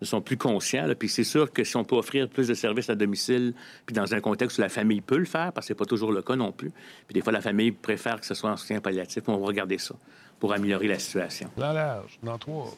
ne 0.00 0.06
sont 0.06 0.20
plus 0.20 0.36
conscients. 0.36 0.86
Puis 0.98 1.08
c'est 1.08 1.24
sûr 1.24 1.52
que 1.52 1.64
si 1.64 1.76
on 1.76 1.84
peut 1.84 1.96
offrir 1.96 2.28
plus 2.28 2.48
de 2.48 2.54
services 2.54 2.90
à 2.90 2.94
domicile, 2.94 3.54
puis 3.86 3.94
dans 3.94 4.14
un 4.14 4.20
contexte 4.20 4.58
où 4.58 4.60
la 4.60 4.68
famille 4.68 5.00
peut 5.00 5.18
le 5.18 5.24
faire, 5.24 5.52
parce 5.52 5.66
que 5.66 5.68
c'est 5.68 5.78
pas 5.78 5.84
toujours 5.84 6.12
le 6.12 6.22
cas 6.22 6.36
non 6.36 6.52
plus, 6.52 6.70
puis 7.06 7.14
des 7.14 7.20
fois 7.20 7.32
la 7.32 7.40
famille 7.40 7.72
préfère 7.72 8.20
que 8.20 8.26
ce 8.26 8.34
soit 8.34 8.50
en 8.50 8.56
soutien 8.56 8.80
palliatif, 8.80 9.22
on 9.26 9.36
va 9.36 9.46
regarder 9.46 9.78
ça 9.78 9.94
pour 10.38 10.52
améliorer 10.52 10.88
la 10.88 10.98
situation. 10.98 11.50
Dans 11.56 11.72
l'âge, 11.72 12.18
dans 12.22 12.38
trois. 12.38 12.74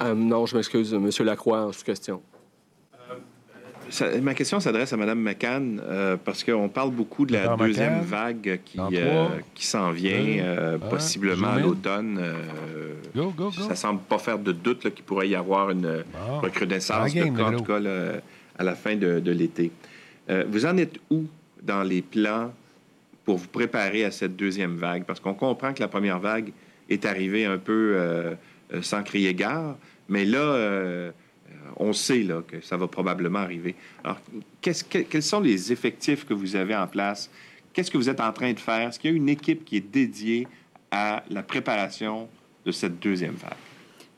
Euh, 0.00 0.14
non, 0.14 0.46
je 0.46 0.56
m'excuse, 0.56 0.92
M. 0.92 1.08
Lacroix, 1.24 1.66
en 1.66 1.72
sous-question 1.72 2.20
ma 4.22 4.34
question 4.34 4.60
s'adresse 4.60 4.92
à 4.92 4.96
Mme 4.96 5.20
McCann 5.20 5.80
euh, 5.84 6.16
parce 6.22 6.44
qu'on 6.44 6.68
parle 6.68 6.90
beaucoup 6.90 7.26
de 7.26 7.32
la 7.32 7.56
deuxième 7.56 8.00
vague 8.00 8.60
qui, 8.64 8.78
euh, 8.92 9.28
qui 9.54 9.66
s'en 9.66 9.90
vient, 9.90 10.38
euh, 10.40 10.78
possiblement 10.78 11.48
à 11.48 11.60
l'automne. 11.60 12.20
Ça 13.68 13.74
semble 13.74 14.00
pas 14.00 14.18
faire 14.18 14.38
de 14.38 14.52
doute 14.52 14.92
qu'il 14.94 15.04
pourrait 15.04 15.28
y 15.28 15.34
avoir 15.34 15.70
une 15.70 16.04
recrudescence 16.42 17.14
de 17.14 17.24
cas, 17.24 17.44
en 17.44 17.56
tout 17.56 17.64
cas, 17.64 17.80
à 18.58 18.64
la 18.64 18.74
fin 18.74 18.96
de, 18.96 19.20
de 19.20 19.32
l'été. 19.32 19.70
vous 20.48 20.66
en 20.66 20.76
êtes 20.76 20.98
où 21.10 21.24
dans 21.62 21.82
les 21.82 22.02
plans 22.02 22.52
pour 23.24 23.38
vous 23.38 23.48
préparer 23.48 24.04
à 24.04 24.10
cette 24.10 24.36
deuxième 24.36 24.76
vague? 24.76 25.04
Parce 25.04 25.20
qu'on 25.20 25.34
comprend 25.34 25.72
que 25.72 25.80
la 25.80 25.88
première 25.88 26.20
vague 26.20 26.52
est 26.88 27.04
arrivée 27.04 27.44
un 27.44 27.58
peu 27.58 28.36
sans 28.82 29.02
crier 29.02 29.34
gare, 29.34 29.76
mais 30.08 30.24
là 30.24 31.12
on 31.76 31.92
sait 31.92 32.22
là, 32.22 32.42
que 32.46 32.60
ça 32.60 32.76
va 32.76 32.88
probablement 32.88 33.40
arriver. 33.40 33.74
Alors, 34.02 34.18
quels 34.60 35.22
sont 35.22 35.40
les 35.40 35.72
effectifs 35.72 36.24
que 36.24 36.34
vous 36.34 36.56
avez 36.56 36.74
en 36.74 36.86
place? 36.86 37.30
Qu'est-ce 37.72 37.90
que 37.90 37.98
vous 37.98 38.08
êtes 38.08 38.20
en 38.20 38.32
train 38.32 38.52
de 38.52 38.58
faire? 38.58 38.88
Est-ce 38.88 38.98
qu'il 38.98 39.10
y 39.10 39.14
a 39.14 39.16
une 39.16 39.28
équipe 39.28 39.64
qui 39.64 39.76
est 39.76 39.92
dédiée 39.92 40.48
à 40.90 41.22
la 41.30 41.42
préparation 41.42 42.28
de 42.64 42.72
cette 42.72 42.98
deuxième 42.98 43.34
vague? 43.34 43.52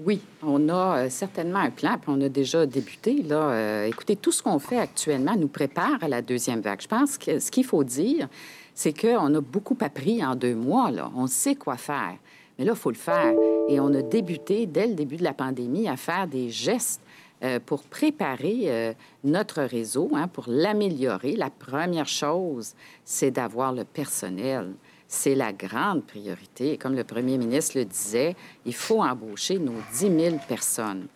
Oui, 0.01 0.20
on 0.45 0.68
a 0.68 0.99
euh, 0.99 1.11
certainement 1.11 1.59
un 1.59 1.70
plan, 1.70 1.99
puis 2.01 2.12
on 2.14 2.20
a 2.20 2.29
déjà 2.29 2.66
débuté. 2.66 3.20
Là, 3.24 3.51
euh, 3.51 3.87
écoutez, 3.87 4.14
tout 4.14 4.31
ce 4.31 4.45
qu'on 4.45 4.61
fait 4.61 4.79
actuellement 4.79 5.35
nous 5.37 5.49
prépare 5.49 5.99
à 6.01 6.07
la 6.07 6.22
deuxième 6.22 6.61
vague. 6.61 6.81
Je 6.81 6.87
pense 6.87 7.18
que 7.18 7.41
ce 7.41 7.51
qu'il 7.51 7.64
faut 7.64 7.83
dire, 7.83 8.29
c'est 8.74 8.97
qu'on 8.97 9.35
a 9.35 9.41
beaucoup 9.41 9.76
appris 9.81 10.24
en 10.24 10.37
deux 10.37 10.55
mois. 10.55 10.93
On 11.16 11.26
sait 11.26 11.57
quoi 11.57 11.76
faire. 11.76 12.14
Mais 12.57 12.64
là, 12.64 12.74
il 12.74 12.79
faut 12.79 12.91
le 12.91 12.97
faire. 12.97 13.35
Et 13.68 13.81
on 13.81 13.93
a 13.93 14.03
débuté, 14.03 14.66
dès 14.66 14.87
le 14.87 14.95
début 14.95 15.16
de 15.16 15.24
la 15.24 15.33
pandémie, 15.33 15.89
à 15.89 15.97
faire 15.97 16.29
des 16.29 16.49
gestes 16.49 17.01
euh, 17.45 17.61
pour 17.64 17.84
préparer 17.84 18.62
euh, 18.64 18.93
notre 19.22 19.62
réseau, 19.62 20.11
hein, 20.12 20.26
pour 20.26 20.47
l'améliorer, 20.49 21.36
la 21.36 21.51
première 21.51 22.09
chose, 22.09 22.74
c'est 23.05 23.30
d'avoir 23.30 23.72
le 23.72 23.84
personnel. 23.84 24.72
C'est 25.07 25.36
la 25.36 25.53
grande 25.53 26.05
priorité. 26.05 26.76
Comme 26.78 26.97
le 26.97 27.05
premier 27.05 27.39
ministre 27.39 27.78
le 27.78 27.84
disait, 27.84 28.34
il 28.66 28.74
faut 28.74 29.03
embaucher 29.03 29.61
nos 29.61 29.80
10 29.93 29.99
000 29.99 30.36
personnes. 30.49 31.07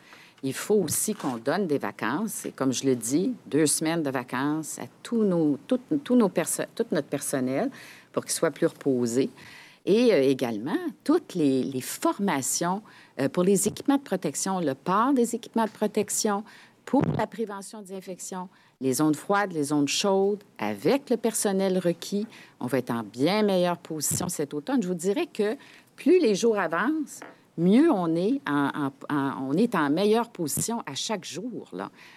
Il 0.44 0.54
faut 0.54 0.76
aussi 0.76 1.12
qu'on 1.14 1.38
donne 1.38 1.66
des 1.66 1.78
vacances. 1.78 2.46
Et 2.46 2.52
comme 2.52 2.72
je 2.72 2.86
le 2.86 2.94
dis, 2.94 3.34
deux 3.46 3.66
semaines 3.66 4.04
de 4.04 4.10
vacances 4.10 4.78
à 4.78 4.84
tous 5.02 5.24
nos, 5.24 5.58
tout, 5.66 5.80
nos 5.90 6.30
notre 6.92 7.08
personnel 7.08 7.68
pour 8.12 8.24
qu'il 8.24 8.32
soit 8.32 8.52
plus 8.52 8.66
reposé. 8.66 9.28
Et 9.84 10.12
euh, 10.12 10.22
également, 10.22 10.78
toutes 11.02 11.34
les 11.34 11.80
formations 11.80 12.80
euh, 13.20 13.28
pour 13.28 13.42
les 13.42 13.68
équipements 13.68 13.96
de 13.96 14.02
protection, 14.02 14.60
le 14.60 14.74
port 14.74 15.12
des 15.12 15.34
équipements 15.34 15.64
de 15.64 15.70
protection 15.70 16.44
pour 16.84 17.02
la 17.16 17.26
prévention 17.26 17.80
des 17.80 17.94
infections, 17.94 18.48
les 18.80 18.94
zones 18.94 19.14
froides, 19.14 19.52
les 19.52 19.64
zones 19.64 19.88
chaudes, 19.88 20.42
avec 20.58 21.10
le 21.10 21.16
personnel 21.16 21.78
requis. 21.78 22.26
On 22.60 22.66
va 22.66 22.78
être 22.78 22.90
en 22.90 23.02
bien 23.02 23.42
meilleure 23.42 23.78
position 23.78 24.28
cet 24.28 24.52
automne. 24.54 24.82
Je 24.82 24.88
vous 24.88 24.94
dirais 24.94 25.26
que 25.26 25.56
plus 25.94 26.18
les 26.18 26.34
jours 26.34 26.58
avancent, 26.58 27.20
mieux 27.58 27.90
on 27.90 28.14
est 28.16 28.40
en, 28.48 28.90
on 29.10 29.52
est 29.52 29.74
en 29.74 29.90
meilleure 29.90 30.30
position 30.30 30.82
à 30.86 30.94
chaque 30.94 31.24
jour. 31.24 31.70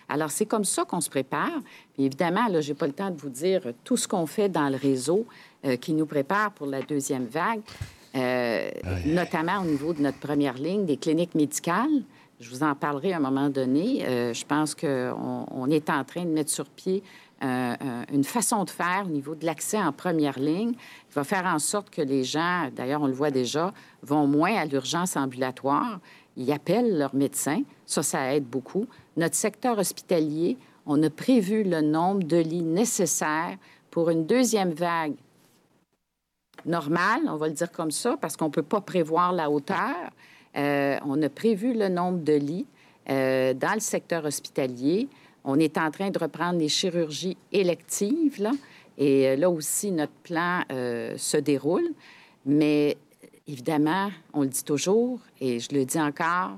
Alors, 0.08 0.32
c'est 0.32 0.46
comme 0.46 0.66
ça 0.66 0.86
qu'on 0.86 1.02
se 1.02 1.10
prépare. 1.10 1.62
évidemment, 1.98 2.48
je 2.62 2.70
n'ai 2.70 2.74
pas 2.74 2.88
le 2.88 2.94
temps 2.94 3.12
de 3.12 3.20
vous 3.20 3.30
dire 3.30 3.62
tout 3.84 3.98
ce 3.98 4.08
qu'on 4.08 4.26
fait 4.26 4.50
dans 4.50 4.70
le 4.70 4.78
réseau 4.78 5.26
euh, 5.66 5.76
qui 5.76 5.94
nous 5.94 6.06
prépare 6.06 6.52
pour 6.52 6.68
la 6.68 6.82
deuxième 6.82 7.26
vague. 7.26 7.62
Euh, 8.16 8.70
notamment 9.06 9.62
au 9.62 9.66
niveau 9.66 9.94
de 9.94 10.02
notre 10.02 10.20
première 10.20 10.54
ligne 10.54 10.86
des 10.86 10.98
cliniques 10.98 11.36
médicales. 11.36 12.04
Je 12.40 12.50
vous 12.50 12.64
en 12.64 12.76
parlerai 12.76 13.14
à 13.14 13.18
un 13.18 13.20
moment 13.20 13.50
donné. 13.50 14.06
Euh, 14.06 14.34
je 14.34 14.46
pense 14.46 14.74
qu'on 14.74 15.46
on 15.50 15.70
est 15.70 15.90
en 15.90 16.04
train 16.04 16.24
de 16.24 16.30
mettre 16.30 16.52
sur 16.52 16.66
pied 16.70 17.04
euh, 17.44 17.76
une 18.14 18.24
façon 18.24 18.64
de 18.64 18.70
faire 18.70 19.04
au 19.06 19.10
niveau 19.10 19.36
de 19.36 19.46
l'accès 19.46 19.78
en 19.78 19.92
première 19.92 20.40
ligne 20.40 20.72
qui 20.72 21.16
va 21.16 21.26
faire 21.26 21.46
en 21.46 21.60
sorte 21.60 21.90
que 21.90 22.02
les 22.02 22.24
gens, 22.24 22.70
d'ailleurs 22.74 23.02
on 23.02 23.08
le 23.08 23.14
voit 23.14 23.32
déjà, 23.32 23.74
vont 24.02 24.28
moins 24.28 24.56
à 24.56 24.66
l'urgence 24.66 25.18
ambulatoire. 25.18 26.00
Ils 26.38 26.52
appellent 26.54 26.98
leur 26.98 27.14
médecin. 27.14 27.64
Ça, 27.86 28.04
ça 28.04 28.34
aide 28.34 28.46
beaucoup. 28.46 28.86
Notre 29.18 29.36
secteur 29.36 29.78
hospitalier, 29.78 30.58
on 30.86 31.02
a 31.04 31.10
prévu 31.10 31.64
le 31.64 31.82
nombre 31.82 32.24
de 32.24 32.38
lits 32.38 32.64
nécessaires 32.64 33.58
pour 33.92 34.10
une 34.10 34.26
deuxième 34.26 34.72
vague 34.72 35.16
normal, 36.66 37.22
on 37.28 37.36
va 37.38 37.48
le 37.48 37.54
dire 37.54 37.72
comme 37.72 37.92
ça, 37.92 38.18
parce 38.20 38.36
qu'on 38.38 38.46
ne 38.46 38.52
peut 38.52 38.64
pas 38.64 38.82
prévoir 38.82 39.34
la 39.34 39.50
hauteur. 39.50 39.96
Euh, 40.56 40.98
on 41.06 41.22
a 41.22 41.30
prévu 41.30 41.74
le 41.74 41.90
nombre 41.90 42.20
de 42.20 42.34
lits 42.34 42.66
euh, 43.10 43.54
dans 43.54 43.74
le 43.74 43.80
secteur 43.80 44.26
hospitalier. 44.26 45.08
On 45.44 45.60
est 45.60 45.78
en 45.78 45.92
train 45.92 46.10
de 46.10 46.18
reprendre 46.18 46.60
les 46.60 46.70
chirurgies 46.70 47.38
électives, 47.52 48.42
là. 48.42 48.52
Et 48.98 49.36
là 49.36 49.50
aussi, 49.50 49.92
notre 49.92 50.14
plan 50.24 50.62
se 50.70 51.36
déroule. 51.36 51.90
Mais 52.46 52.96
évidemment, 53.48 54.10
on 54.34 54.42
le 54.42 54.48
dit 54.48 54.64
toujours 54.64 55.20
et 55.40 55.60
je 55.60 55.74
le 55.74 55.86
dis 55.86 56.00
encore, 56.00 56.58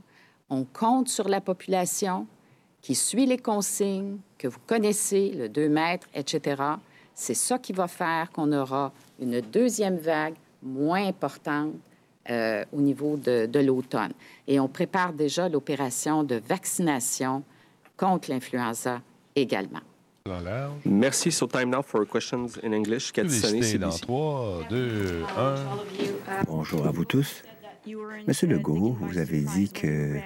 on 0.50 0.64
compte 0.64 1.10
sur 1.10 1.28
la 1.28 1.42
population 1.42 2.28
qui 2.82 2.96
suit 2.96 3.26
les 3.26 3.38
consignes 3.38 4.18
que 4.38 4.48
vous 4.48 4.60
connaissez, 4.66 5.32
le 5.32 5.50
2 5.50 5.68
mètres, 5.70 6.08
etc. 6.14 6.62
C'est 7.20 7.34
ça 7.34 7.58
qui 7.58 7.74
va 7.74 7.88
faire 7.88 8.30
qu'on 8.32 8.52
aura 8.52 8.94
une 9.20 9.42
deuxième 9.42 9.98
vague 9.98 10.36
moins 10.62 11.08
importante 11.08 11.74
euh, 12.30 12.64
au 12.72 12.80
niveau 12.80 13.18
de, 13.18 13.48
de 13.48 13.60
l'automne. 13.60 14.12
Et 14.48 14.60
on 14.60 14.68
prépare 14.68 15.14
déjà 15.14 15.50
l'opération 15.50 16.24
de 16.24 16.36
vaccination 16.48 17.42
contre 17.98 18.30
l'influenza 18.30 19.02
également. 19.36 19.82
Merci. 20.86 21.32
So 21.32 21.48
time 21.48 21.72
now 21.72 21.82
for 21.82 22.06
questions 22.06 22.60
in 22.64 22.72
English. 22.72 23.12
dans 23.14 23.90
3, 23.90 24.60
2, 24.70 25.24
1. 25.38 26.44
Bonjour 26.46 26.86
à 26.86 26.92
vous 26.92 27.06
tous. 27.06 27.42
Monsieur 28.28 28.48
Legault, 28.48 28.96
vous 29.00 29.18
avez 29.18 29.42
dit 29.42 29.72
que 29.72 30.20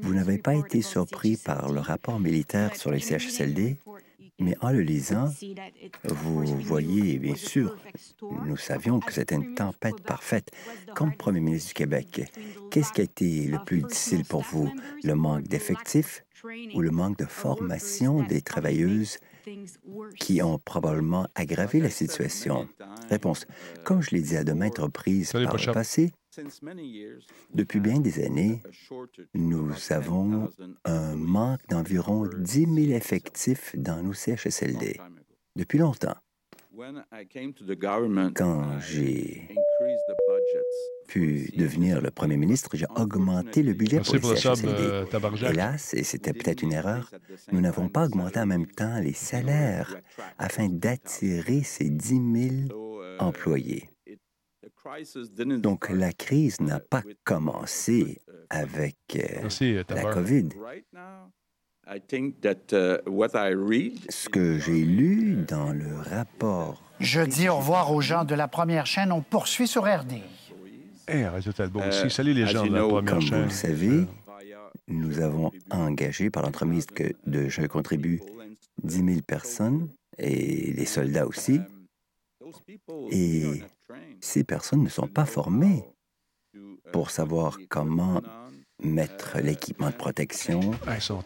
vous 0.00 0.14
n'avez 0.14 0.38
pas 0.38 0.54
été 0.54 0.82
surpris 0.82 1.36
par 1.36 1.70
le 1.70 1.80
rapport 1.80 2.18
militaire 2.18 2.74
sur 2.74 2.90
les 2.90 2.98
CHSLD, 2.98 3.76
mais 4.40 4.56
en 4.60 4.70
le 4.70 4.80
lisant, 4.80 5.32
vous 6.04 6.44
voyez, 6.62 7.18
bien 7.18 7.36
sûr, 7.36 7.76
nous 8.46 8.56
savions 8.56 9.00
que 9.00 9.12
c'était 9.12 9.36
une 9.36 9.54
tempête 9.54 10.00
parfaite. 10.02 10.50
Comme 10.94 11.16
Premier 11.16 11.40
ministre 11.40 11.68
du 11.68 11.74
Québec, 11.74 12.22
qu'est-ce 12.70 12.92
qui 12.92 13.00
a 13.00 13.04
été 13.04 13.46
le 13.46 13.58
plus 13.64 13.82
difficile 13.82 14.24
pour 14.24 14.42
vous, 14.42 14.72
le 15.02 15.14
manque 15.14 15.44
d'effectifs 15.44 16.24
ou 16.74 16.80
le 16.80 16.90
manque 16.90 17.18
de 17.18 17.26
formation 17.26 18.22
des 18.22 18.42
travailleuses 18.42 19.18
qui 20.18 20.42
ont 20.42 20.58
probablement 20.58 21.26
aggravé 21.34 21.80
la 21.80 21.90
situation? 21.90 22.68
Réponse. 23.10 23.46
Comme 23.84 24.02
je 24.02 24.10
l'ai 24.10 24.22
dit 24.22 24.36
à 24.36 24.44
de 24.44 24.52
maintes 24.52 24.78
reprises 24.78 25.32
par 25.32 25.42
le 25.42 25.72
passé, 25.72 26.12
depuis 27.54 27.80
bien 27.80 28.00
des 28.00 28.24
années, 28.24 28.62
nous 29.34 29.70
avons 29.90 30.50
un 30.84 31.14
manque 31.14 31.66
d'environ 31.68 32.28
10 32.38 32.64
000 32.64 32.76
effectifs 32.96 33.74
dans 33.76 34.02
nos 34.02 34.14
CHSLD. 34.14 35.00
Depuis 35.56 35.78
longtemps. 35.78 36.16
Quand 38.34 38.80
j'ai 38.80 39.48
pu 41.08 41.50
devenir 41.56 42.00
le 42.00 42.10
premier 42.10 42.36
ministre, 42.36 42.70
j'ai 42.74 42.86
augmenté 42.96 43.62
le 43.62 43.74
budget 43.74 44.00
pour 44.00 44.14
les 44.14 44.20
CHSLD. 44.20 44.72
Euh, 44.80 45.04
Hélas, 45.48 45.94
et 45.94 46.02
c'était 46.02 46.32
peut-être 46.32 46.62
une 46.62 46.72
erreur, 46.72 47.10
nous 47.52 47.60
n'avons 47.60 47.88
pas 47.88 48.06
augmenté 48.06 48.40
en 48.40 48.46
même 48.46 48.66
temps 48.66 48.98
les 48.98 49.12
salaires 49.12 49.94
afin 50.38 50.68
d'attirer 50.68 51.62
ces 51.62 51.90
10 51.90 52.68
000 52.68 53.16
employés. 53.18 53.88
Donc 55.58 55.88
la 55.90 56.12
crise 56.12 56.60
n'a 56.60 56.80
pas 56.80 57.02
commencé 57.24 58.20
avec 58.50 58.96
euh, 59.16 59.48
la 59.88 60.12
COVID. 60.12 60.48
Ce 64.08 64.28
que 64.28 64.58
j'ai 64.58 64.84
lu 64.84 65.44
dans 65.46 65.72
le 65.72 65.96
rapport. 65.96 66.82
Je 67.00 67.20
dis 67.20 67.48
au 67.48 67.56
revoir 67.56 67.92
aux 67.92 68.00
gens 68.00 68.24
de 68.24 68.34
la 68.34 68.48
première 68.48 68.86
chaîne. 68.86 69.12
On 69.12 69.20
poursuit 69.20 69.66
sur 69.66 69.84
RD. 69.84 70.20
Eh, 71.08 71.24
aussi. 71.26 72.10
Salut 72.10 72.32
les 72.32 72.46
gens 72.46 72.66
de 72.66 72.72
la 72.72 72.86
première 72.86 73.12
Comme 73.12 73.20
chaîne. 73.20 73.38
vous 73.40 73.44
le 73.44 73.50
savez, 73.50 74.06
nous 74.88 75.20
avons 75.20 75.50
engagé 75.70 76.30
par 76.30 76.42
l'entremise 76.42 76.86
de 77.26 77.48
Je 77.48 77.66
contribue 77.66 78.22
10 78.82 78.96
000 79.04 79.20
personnes 79.26 79.88
et 80.18 80.72
les 80.72 80.86
soldats 80.86 81.26
aussi. 81.26 81.60
Et 83.10 83.62
ces 84.20 84.44
personnes 84.44 84.82
ne 84.82 84.88
sont 84.88 85.08
pas 85.08 85.26
formées 85.26 85.84
pour 86.92 87.10
savoir 87.10 87.58
comment 87.68 88.22
mettre 88.82 89.38
l'équipement 89.38 89.90
de 89.90 89.94
protection, 89.94 90.60
ils 90.94 91.00
sont 91.00 91.22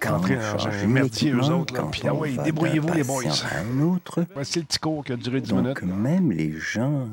merdier, 0.87 1.33
eux 1.33 1.51
autres. 1.51 1.75
Là. 1.75 1.89
Puis, 1.91 2.03
oui, 2.11 2.37
débrouillez-vous, 2.45 2.93
les 2.93 3.05
boys. 3.05 3.25
Un 3.57 3.81
autre. 3.81 4.25
Voici 4.35 4.59
le 4.61 4.65
petit 4.65 4.79
cours 4.79 5.05
qui 5.05 5.13
a 5.13 5.17
duré 5.17 5.41
10 5.41 5.51
Donc, 5.51 5.83
minutes. 5.83 5.97
même 5.97 6.31
les 6.31 6.53
gens 6.53 7.09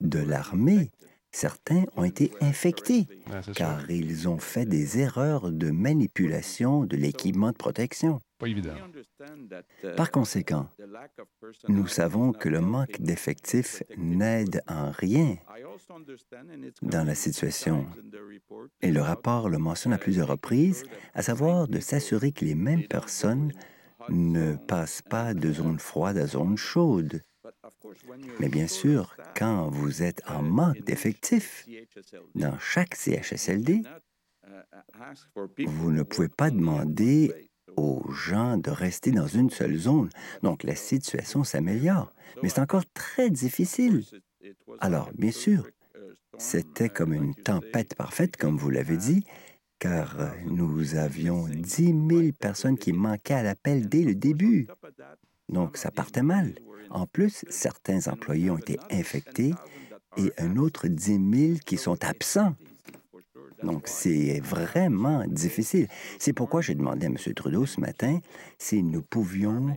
de 0.00 0.18
l'armée, 0.18 0.90
certains 1.32 1.84
ont 1.96 2.04
été 2.04 2.32
infectés, 2.40 3.06
car 3.54 3.90
ils 3.90 4.28
ont 4.28 4.38
fait 4.38 4.66
des 4.66 4.98
erreurs 5.00 5.50
de 5.50 5.70
manipulation 5.70 6.84
de 6.84 6.96
l'équipement 6.96 7.50
de 7.50 7.56
protection. 7.56 8.20
Par 9.96 10.10
conséquent, 10.10 10.68
nous 11.68 11.86
savons 11.86 12.32
que 12.32 12.48
le 12.48 12.60
manque 12.60 13.00
d'effectifs 13.00 13.82
n'aide 13.96 14.62
en 14.66 14.90
rien 14.90 15.36
dans 16.82 17.04
la 17.04 17.14
situation. 17.14 17.86
Et 18.82 18.90
le 18.90 19.00
rapport 19.00 19.48
le 19.48 19.58
mentionne 19.58 19.92
à 19.92 19.98
plusieurs 19.98 20.28
reprises, 20.28 20.84
à 21.14 21.22
savoir 21.22 21.68
de 21.68 21.80
s'assurer 21.80 22.32
que 22.32 22.44
les 22.44 22.54
mêmes 22.54 22.86
personnes 22.86 23.52
ne 24.08 24.56
passent 24.56 25.02
pas 25.02 25.34
de 25.34 25.52
zone 25.52 25.78
froide 25.78 26.18
à 26.18 26.26
zone 26.26 26.56
chaude. 26.56 27.20
Mais 28.38 28.48
bien 28.48 28.66
sûr, 28.66 29.16
quand 29.36 29.68
vous 29.68 30.02
êtes 30.02 30.22
en 30.28 30.42
manque 30.42 30.82
d'effectifs 30.82 31.66
dans 32.34 32.58
chaque 32.58 32.94
CHSLD, 32.94 33.82
vous 35.66 35.92
ne 35.92 36.02
pouvez 36.02 36.28
pas 36.28 36.50
demander 36.50 37.49
aux 37.76 38.02
gens 38.10 38.56
de 38.56 38.70
rester 38.70 39.10
dans 39.10 39.26
une 39.26 39.50
seule 39.50 39.76
zone. 39.76 40.10
Donc 40.42 40.64
la 40.64 40.74
situation 40.74 41.44
s'améliore, 41.44 42.12
mais 42.42 42.48
c'est 42.48 42.60
encore 42.60 42.84
très 42.92 43.30
difficile. 43.30 44.04
Alors, 44.78 45.10
bien 45.16 45.30
sûr, 45.30 45.68
c'était 46.38 46.88
comme 46.88 47.12
une 47.12 47.34
tempête 47.34 47.94
parfaite, 47.94 48.36
comme 48.36 48.56
vous 48.56 48.70
l'avez 48.70 48.96
dit, 48.96 49.24
car 49.78 50.16
nous 50.46 50.94
avions 50.94 51.46
10 51.48 51.94
000 52.08 52.32
personnes 52.38 52.78
qui 52.78 52.92
manquaient 52.92 53.34
à 53.34 53.42
l'appel 53.42 53.88
dès 53.88 54.02
le 54.02 54.14
début. 54.14 54.68
Donc, 55.48 55.76
ça 55.76 55.90
partait 55.90 56.22
mal. 56.22 56.54
En 56.90 57.06
plus, 57.06 57.44
certains 57.48 58.08
employés 58.08 58.50
ont 58.50 58.58
été 58.58 58.78
infectés 58.90 59.54
et 60.16 60.32
un 60.38 60.56
autre 60.56 60.88
10 60.88 61.48
000 61.48 61.58
qui 61.64 61.76
sont 61.76 62.02
absents. 62.04 62.54
Donc, 63.62 63.88
c'est 63.88 64.40
vraiment 64.40 65.24
difficile. 65.26 65.88
C'est 66.18 66.32
pourquoi 66.32 66.60
j'ai 66.60 66.74
demandé 66.74 67.06
à 67.06 67.10
M. 67.10 67.16
Trudeau 67.34 67.66
ce 67.66 67.80
matin 67.80 68.20
si 68.58 68.82
nous 68.82 69.02
pouvions 69.02 69.76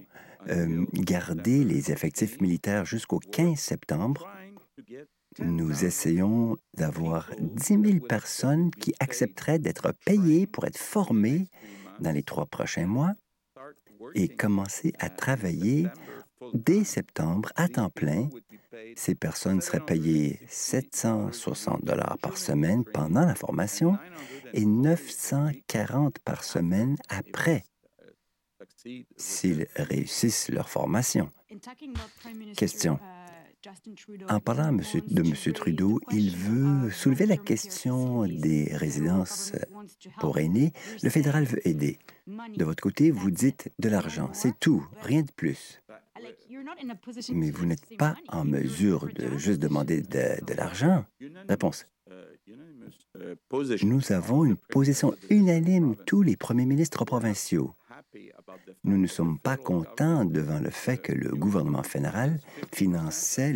euh, 0.50 0.86
garder 0.94 1.64
les 1.64 1.92
effectifs 1.92 2.42
militaires 2.42 2.86
jusqu'au 2.86 3.20
15 3.20 3.58
septembre. 3.58 4.28
Nous 5.40 5.86
essayons 5.86 6.58
d'avoir 6.78 7.32
10 7.40 7.80
000 7.84 8.00
personnes 8.08 8.70
qui 8.72 8.94
accepteraient 9.00 9.60
d'être 9.60 9.94
payées 10.06 10.46
pour 10.48 10.66
être 10.66 10.78
formées 10.78 11.48
dans 12.00 12.12
les 12.12 12.24
trois 12.24 12.46
prochains 12.46 12.86
mois 12.86 13.14
et 14.16 14.28
commencer 14.28 14.94
à 15.00 15.10
travailler 15.10 15.88
dès 16.54 16.84
septembre 16.84 17.52
à 17.56 17.68
temps 17.68 17.90
plein 17.90 18.30
ces 18.96 19.16
personnes 19.16 19.62
seraient 19.62 19.86
payées 19.86 20.40
760 20.48 21.84
dollars 21.84 22.18
par 22.22 22.38
semaine 22.38 22.84
pendant 22.84 23.26
la 23.26 23.36
formation 23.36 23.98
et 24.54 24.66
940 24.66 26.20
par 26.20 26.44
semaine 26.44 26.96
après 27.10 27.64
s'ils 29.16 29.68
réussissent 29.76 30.50
leur 30.50 30.70
formation. 30.70 31.30
Question. 32.58 33.00
En 34.30 34.42
parlant 34.42 34.74
de 34.74 35.22
M. 35.22 35.54
Trudeau, 35.54 36.02
il 36.12 36.36
veut 36.36 36.92
soulever 36.92 37.26
la 37.26 37.38
question 37.38 38.26
des 38.26 38.70
résidences 38.76 39.54
pour 40.20 40.38
aînés. 40.38 40.74
Le 41.02 41.10
fédéral 41.10 41.46
veut 41.46 41.66
aider. 41.66 41.98
De 42.28 42.66
votre 42.66 42.84
côté, 42.84 43.10
vous 43.10 43.32
dites 43.32 43.72
de 43.80 43.88
l'argent. 43.88 44.30
C'est 44.34 44.60
tout, 44.60 44.86
rien 45.02 45.22
de 45.22 45.32
plus. 45.32 45.82
Mais 47.32 47.52
vous 47.52 47.66
n'êtes 47.66 47.98
pas 47.98 48.16
en 48.28 48.46
mesure 48.46 49.08
de 49.14 49.38
juste 49.38 49.60
demander 49.60 50.02
de, 50.02 50.54
l'argent. 50.56 51.06
Réponse. 51.48 51.88
Nous 53.84 54.12
avons 54.12 54.46
une 54.46 54.58
position 54.58 55.16
unanime, 55.30 55.96
tous 56.06 56.22
les 56.22 56.36
premiers 56.36 56.66
ministres 56.66 57.06
provinciaux. 57.06 57.74
Nous 58.84 58.98
ne 58.98 59.08
sommes 59.08 59.40
pas 59.40 59.58
contents 59.58 60.26
devant 60.26 60.60
le 60.60 60.70
fait 60.70 60.98
que 60.98 61.14
le 61.14 61.30
gouvernement 61.30 61.84
fédéral 61.84 62.40
finançait 62.72 63.54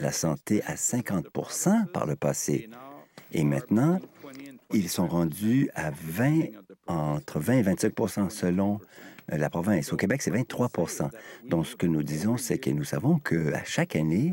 la 0.00 0.12
santé 0.12 0.62
à 0.64 0.76
50 0.76 1.26
par 1.92 2.06
le 2.06 2.16
passé. 2.16 2.68
Et 3.32 3.44
maintenant, 3.44 4.00
ils 4.72 4.88
sont 4.88 5.06
rendus 5.06 5.70
à 5.74 5.90
20, 5.90 6.46
entre 6.86 7.38
20 7.38 7.54
et 7.54 7.62
25 7.62 8.30
selon 8.30 8.80
la 9.38 9.50
province. 9.50 9.92
Au 9.92 9.96
Québec, 9.96 10.22
c'est 10.22 10.30
23 10.30 10.68
Donc, 11.48 11.66
ce 11.66 11.76
que 11.76 11.86
nous 11.86 12.02
disons, 12.02 12.36
c'est 12.36 12.58
que 12.58 12.70
nous 12.70 12.84
savons 12.84 13.18
qu'à 13.18 13.64
chaque 13.64 13.96
année, 13.96 14.32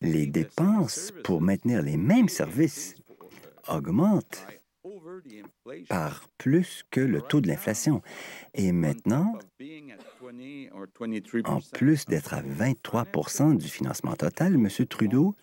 les 0.00 0.26
dépenses 0.26 1.12
pour 1.24 1.40
maintenir 1.40 1.82
les 1.82 1.96
mêmes 1.96 2.28
services 2.28 2.94
augmentent 3.68 4.46
par 5.88 6.28
plus 6.38 6.84
que 6.90 7.00
le 7.00 7.20
taux 7.20 7.40
de 7.40 7.48
l'inflation. 7.48 8.02
Et 8.54 8.72
maintenant, 8.72 9.38
En 11.44 11.60
plus 11.72 12.06
d'être 12.06 12.34
à 12.34 12.42
23% 12.42 13.56
du 13.56 13.68
financement 13.68 14.14
total, 14.14 14.54
M. 14.54 14.68
Trudeau 14.86 15.34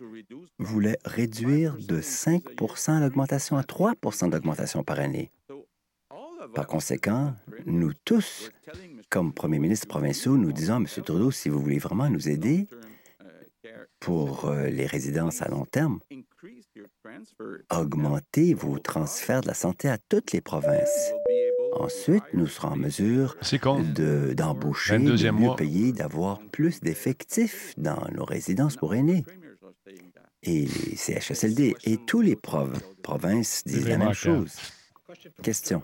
voulait 0.59 0.97
réduire 1.05 1.75
de 1.77 2.01
5% 2.01 2.99
l'augmentation 3.01 3.57
à 3.57 3.61
3% 3.61 4.29
d'augmentation 4.29 4.83
par 4.83 4.99
année. 4.99 5.31
Par 6.53 6.67
conséquent, 6.67 7.33
nous 7.65 7.93
tous, 8.05 8.51
comme 9.09 9.33
premiers 9.33 9.59
ministres 9.59 9.87
provinciaux, 9.87 10.37
nous 10.37 10.51
disons 10.51 10.75
à 10.75 10.77
M. 10.77 10.85
Trudeau, 10.85 11.31
si 11.31 11.49
vous 11.49 11.59
voulez 11.59 11.79
vraiment 11.79 12.09
nous 12.09 12.29
aider 12.29 12.67
pour 13.99 14.45
euh, 14.45 14.67
les 14.69 14.85
résidences 14.85 15.41
à 15.41 15.47
long 15.47 15.65
terme, 15.65 15.99
augmentez 17.71 18.53
vos 18.53 18.77
transferts 18.79 19.41
de 19.41 19.47
la 19.47 19.53
santé 19.53 19.89
à 19.89 19.97
toutes 19.97 20.31
les 20.31 20.41
provinces. 20.41 21.11
Ensuite, 21.73 22.23
nous 22.33 22.47
serons 22.47 22.69
en 22.69 22.77
mesure 22.77 23.35
d'embaucher, 24.35 24.99
de, 24.99 25.17
de 25.17 25.31
mieux 25.31 25.55
payer, 25.55 25.91
d'avoir 25.91 26.39
plus 26.51 26.79
d'effectifs 26.81 27.73
dans 27.77 28.07
nos 28.13 28.25
résidences 28.25 28.77
pour 28.77 28.95
aînés. 28.95 29.25
Et 30.43 30.67
les 30.67 30.95
CHSLD 30.95 31.75
et 31.85 31.97
tous 32.05 32.21
les 32.21 32.35
provinces 32.35 33.63
disent 33.65 33.87
la 33.87 33.97
même 33.97 34.13
chose. 34.13 34.55
Question. 35.41 35.81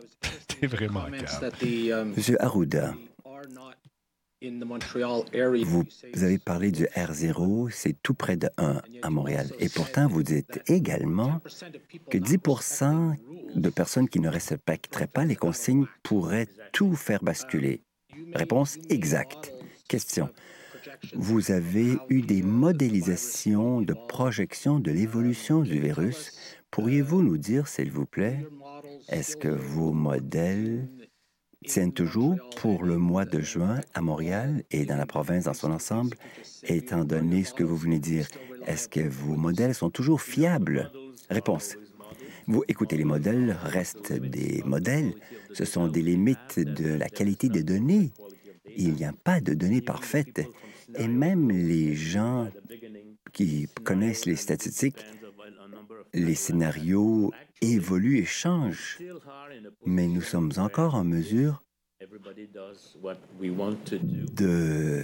C'est 0.60 0.66
vraiment 0.66 1.06
Monsieur 2.16 2.42
Arruda, 2.42 2.94
vous, 5.64 5.84
avez 6.22 6.38
parlé 6.38 6.70
du 6.70 6.84
R0, 6.84 7.70
c'est 7.70 7.96
tout 8.02 8.14
près 8.14 8.36
de 8.36 8.48
1 8.58 8.80
à 9.02 9.10
Montréal. 9.10 9.50
Et 9.58 9.68
pourtant, 9.68 10.06
vous 10.06 10.22
dites 10.22 10.60
également 10.66 11.40
que 12.10 12.18
10% 12.18 13.14
de 13.54 13.70
personnes 13.70 14.08
qui 14.08 14.20
ne 14.20 14.28
respecteraient 14.28 15.06
pas 15.06 15.24
les 15.24 15.36
consignes 15.36 15.86
pourraient 16.02 16.48
tout 16.72 16.94
faire 16.94 17.22
basculer. 17.22 17.82
Réponse 18.34 18.78
exacte. 18.90 19.52
Question. 19.88 20.28
Vous 21.14 21.50
avez 21.50 21.98
eu 22.08 22.22
des 22.22 22.42
modélisations 22.42 23.80
de 23.80 23.94
projection 24.08 24.78
de 24.78 24.90
l'évolution 24.90 25.62
du 25.62 25.80
virus. 25.80 26.32
Pourriez-vous 26.74 27.22
nous 27.22 27.38
dire, 27.38 27.68
s'il 27.68 27.92
vous 27.92 28.04
plaît, 28.04 28.44
est-ce 29.08 29.36
que 29.36 29.46
vos 29.46 29.92
modèles 29.92 30.88
tiennent 31.64 31.92
toujours 31.92 32.34
pour 32.56 32.82
le 32.82 32.98
mois 32.98 33.24
de 33.24 33.38
juin 33.38 33.80
à 33.94 34.00
Montréal 34.00 34.64
et 34.72 34.84
dans 34.84 34.96
la 34.96 35.06
province 35.06 35.44
dans 35.44 35.54
son 35.54 35.70
ensemble, 35.70 36.16
étant 36.64 37.04
donné 37.04 37.44
ce 37.44 37.54
que 37.54 37.62
vous 37.62 37.76
venez 37.76 38.00
de 38.00 38.02
dire? 38.02 38.26
Est-ce 38.66 38.88
que 38.88 39.08
vos 39.08 39.36
modèles 39.36 39.72
sont 39.72 39.88
toujours 39.88 40.20
fiables? 40.20 40.90
Réponse. 41.30 41.76
Vous 42.48 42.64
écoutez, 42.66 42.96
les 42.96 43.04
modèles 43.04 43.56
restent 43.62 44.12
des 44.12 44.60
modèles. 44.66 45.14
Ce 45.52 45.64
sont 45.64 45.86
des 45.86 46.02
limites 46.02 46.58
de 46.58 46.94
la 46.94 47.08
qualité 47.08 47.48
des 47.48 47.62
données. 47.62 48.10
Il 48.76 48.94
n'y 48.94 49.04
a 49.04 49.12
pas 49.12 49.40
de 49.40 49.54
données 49.54 49.80
parfaites. 49.80 50.42
Et 50.98 51.06
même 51.06 51.52
les 51.52 51.94
gens 51.94 52.48
qui 53.32 53.68
connaissent 53.84 54.26
les 54.26 54.34
statistiques, 54.34 55.04
les 56.12 56.34
scénarios 56.34 57.32
évoluent 57.60 58.18
et 58.18 58.24
changent. 58.24 58.98
Mais 59.84 60.08
nous 60.08 60.22
sommes 60.22 60.52
encore 60.56 60.94
en 60.94 61.04
mesure 61.04 61.62
de 64.36 65.02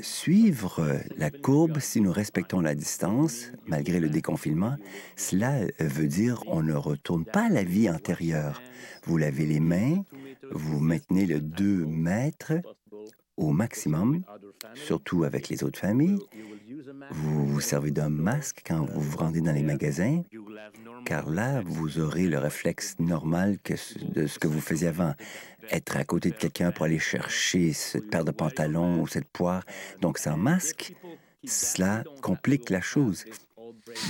suivre 0.00 0.98
la 1.16 1.30
courbe 1.30 1.80
si 1.80 2.00
nous 2.00 2.12
respectons 2.12 2.60
la 2.60 2.74
distance, 2.74 3.52
malgré 3.66 4.00
le 4.00 4.08
déconfinement. 4.08 4.76
Cela 5.16 5.66
veut 5.80 6.08
dire 6.08 6.42
on 6.46 6.62
ne 6.62 6.72
retourne 6.74 7.24
pas 7.24 7.46
à 7.46 7.50
la 7.50 7.64
vie 7.64 7.90
antérieure. 7.90 8.62
Vous 9.04 9.18
lavez 9.18 9.46
les 9.46 9.60
mains, 9.60 10.02
vous 10.50 10.80
maintenez 10.80 11.26
le 11.26 11.40
2 11.40 11.84
mètres 11.86 12.54
au 13.36 13.52
maximum, 13.52 14.22
surtout 14.74 15.24
avec 15.24 15.48
les 15.48 15.64
autres 15.64 15.78
familles. 15.78 16.18
Vous 17.10 17.46
vous 17.46 17.60
servez 17.60 17.90
d'un 17.90 18.08
masque 18.08 18.62
quand 18.66 18.84
vous 18.84 19.00
vous 19.00 19.18
rendez 19.18 19.40
dans 19.40 19.52
les 19.52 19.62
magasins, 19.62 20.22
car 21.04 21.28
là, 21.28 21.62
vous 21.64 21.98
aurez 21.98 22.26
le 22.26 22.38
réflexe 22.38 22.96
normal 22.98 23.58
de 24.14 24.26
ce 24.26 24.38
que 24.38 24.46
vous 24.46 24.60
faisiez 24.60 24.88
avant. 24.88 25.14
Être 25.70 25.96
à 25.96 26.04
côté 26.04 26.30
de 26.30 26.36
quelqu'un 26.36 26.72
pour 26.72 26.84
aller 26.84 26.98
chercher 26.98 27.72
cette 27.72 28.10
paire 28.10 28.24
de 28.24 28.30
pantalons 28.30 29.00
ou 29.00 29.06
cette 29.06 29.28
poire. 29.28 29.64
Donc, 30.00 30.18
sans 30.18 30.36
masque, 30.36 30.94
cela 31.44 32.04
complique 32.22 32.70
la 32.70 32.80
chose. 32.80 33.24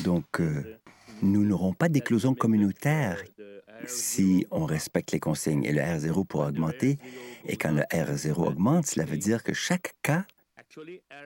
Donc, 0.04 0.40
euh, 0.40 0.78
nous 1.24 1.44
n'aurons 1.44 1.72
pas 1.72 1.88
d'éclosion 1.88 2.34
communautaire 2.34 3.22
si 3.86 4.46
on 4.50 4.64
respecte 4.64 5.12
les 5.12 5.20
consignes. 5.20 5.64
Et 5.64 5.72
le 5.72 5.80
R0 5.80 6.26
pourra 6.26 6.48
augmenter. 6.48 6.98
Et 7.46 7.56
quand 7.56 7.72
le 7.72 7.82
R0 7.82 8.32
augmente, 8.34 8.86
cela 8.86 9.04
veut 9.04 9.16
dire 9.16 9.42
que 9.42 9.52
chaque 9.52 9.94
cas, 10.02 10.24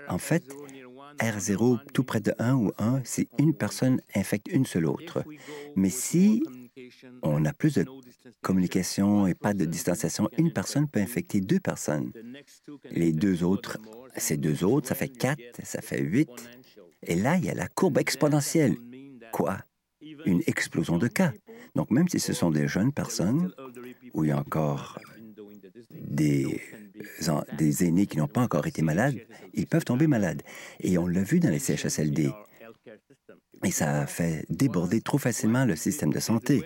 en 0.08 0.18
fait, 0.18 0.44
R0 1.20 1.78
tout 1.92 2.04
près 2.04 2.20
de 2.20 2.32
1 2.38 2.54
ou 2.54 2.72
1, 2.78 3.02
c'est 3.04 3.28
une 3.38 3.54
personne 3.54 4.00
infecte 4.14 4.48
une 4.48 4.66
seule 4.66 4.86
autre. 4.86 5.24
Mais 5.76 5.90
si 5.90 6.42
on 7.22 7.44
a 7.44 7.52
plus 7.52 7.74
de 7.74 7.84
communication 8.42 9.26
et 9.26 9.34
pas 9.34 9.54
de 9.54 9.64
distanciation, 9.64 10.28
une 10.38 10.52
personne 10.52 10.88
peut 10.88 11.00
infecter 11.00 11.40
deux 11.40 11.60
personnes. 11.60 12.12
Les 12.90 13.12
deux 13.12 13.42
autres, 13.42 13.78
ces 14.16 14.36
deux 14.36 14.64
autres, 14.64 14.88
ça 14.88 14.94
fait 14.94 15.08
quatre, 15.08 15.42
ça 15.64 15.80
fait 15.80 16.00
huit. 16.00 16.30
Et 17.02 17.14
là, 17.14 17.36
il 17.36 17.44
y 17.44 17.50
a 17.50 17.54
la 17.54 17.68
courbe 17.68 17.98
exponentielle. 17.98 18.76
Quoi? 19.32 19.58
Une 20.28 20.42
explosion 20.46 20.98
de 20.98 21.08
cas. 21.08 21.32
Donc, 21.74 21.90
même 21.90 22.06
si 22.06 22.20
ce 22.20 22.34
sont 22.34 22.50
des 22.50 22.68
jeunes 22.68 22.92
personnes, 22.92 23.50
où 24.12 24.24
il 24.24 24.28
y 24.28 24.30
a 24.30 24.38
encore 24.38 24.98
des, 25.90 26.60
des 27.56 27.84
aînés 27.84 28.06
qui 28.06 28.18
n'ont 28.18 28.28
pas 28.28 28.42
encore 28.42 28.66
été 28.66 28.82
malades, 28.82 29.16
ils 29.54 29.66
peuvent 29.66 29.86
tomber 29.86 30.06
malades. 30.06 30.42
Et 30.80 30.98
on 30.98 31.06
l'a 31.06 31.22
vu 31.22 31.40
dans 31.40 31.48
les 31.48 31.58
CHSLD. 31.58 32.30
Et 33.64 33.70
ça 33.70 34.02
a 34.02 34.06
fait 34.06 34.44
déborder 34.50 35.00
trop 35.00 35.16
facilement 35.16 35.64
le 35.64 35.76
système 35.76 36.12
de 36.12 36.20
santé. 36.20 36.62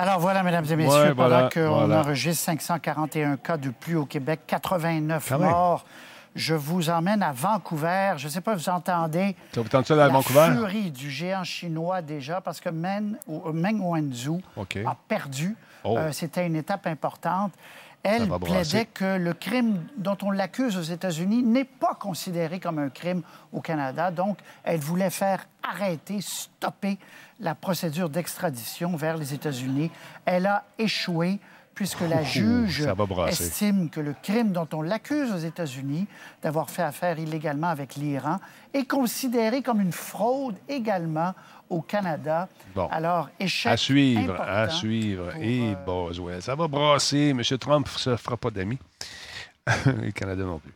Alors 0.00 0.18
voilà, 0.18 0.42
mesdames 0.42 0.64
et 0.64 0.76
messieurs, 0.76 1.14
pendant 1.14 1.50
qu'on 1.50 1.92
enregistre 1.92 2.44
541 2.44 3.36
cas 3.36 3.58
de 3.58 3.68
plus 3.68 3.96
au 3.96 4.06
Québec, 4.06 4.40
89 4.46 5.30
morts. 5.32 5.84
Je 6.34 6.54
vous 6.54 6.88
emmène 6.88 7.22
à 7.22 7.32
Vancouver. 7.32 8.14
Je 8.16 8.24
ne 8.24 8.30
sais 8.30 8.40
pas 8.40 8.56
si 8.56 8.64
vous 8.64 8.70
entendez 8.70 9.36
ça 9.52 9.60
vous 9.60 9.94
la 9.94 10.08
Vancouver? 10.08 10.52
furie 10.54 10.90
du 10.90 11.10
géant 11.10 11.44
chinois 11.44 12.00
déjà, 12.00 12.40
parce 12.40 12.60
que 12.60 12.70
Meng, 12.70 13.18
Wanzhou 13.26 14.40
a 14.56 14.96
perdu. 15.06 15.54
Oh. 15.84 15.98
Euh, 15.98 16.12
c'était 16.12 16.46
une 16.46 16.56
étape 16.56 16.86
importante. 16.86 17.52
Elle 18.02 18.26
plaidait 18.42 18.86
que 18.86 19.18
le 19.18 19.34
crime 19.34 19.84
dont 19.98 20.16
on 20.22 20.30
l'accuse 20.30 20.78
aux 20.78 20.82
États-Unis 20.82 21.42
n'est 21.42 21.64
pas 21.64 21.94
considéré 21.94 22.58
comme 22.58 22.78
un 22.78 22.88
crime 22.88 23.20
au 23.52 23.60
Canada. 23.60 24.10
Donc, 24.10 24.38
elle 24.64 24.80
voulait 24.80 25.10
faire 25.10 25.44
arrêter, 25.62 26.20
stopper 26.22 26.96
la 27.40 27.54
procédure 27.54 28.08
d'extradition 28.08 28.96
vers 28.96 29.16
les 29.16 29.34
États-Unis. 29.34 29.90
Elle 30.24 30.46
a 30.46 30.64
échoué 30.78 31.38
puisque 31.74 32.02
la 32.02 32.22
juge 32.22 32.86
estime 33.28 33.88
que 33.88 34.00
le 34.00 34.14
crime 34.22 34.52
dont 34.52 34.68
on 34.72 34.82
l'accuse 34.82 35.32
aux 35.32 35.38
États-Unis 35.38 36.06
d'avoir 36.42 36.68
fait 36.68 36.82
affaire 36.82 37.18
illégalement 37.18 37.68
avec 37.68 37.94
l'Iran 37.94 38.38
est 38.74 38.84
considéré 38.84 39.62
comme 39.62 39.80
une 39.80 39.92
fraude 39.92 40.56
également 40.68 41.32
au 41.70 41.80
Canada. 41.80 42.48
Bon. 42.74 42.86
Alors, 42.90 43.30
échec 43.38 43.72
À 43.72 43.76
suivre, 43.78 44.38
à 44.38 44.68
suivre. 44.68 45.34
Et 45.40 45.74
bon, 45.86 46.10
ça 46.40 46.54
va 46.54 46.68
brasser. 46.68 47.28
M. 47.30 47.42
Trump 47.58 47.86
ne 47.90 47.98
se 47.98 48.16
fera 48.16 48.36
pas 48.36 48.50
d'amis. 48.50 48.78
le 49.86 50.10
Canada 50.10 50.42
non 50.42 50.58
plus. 50.58 50.72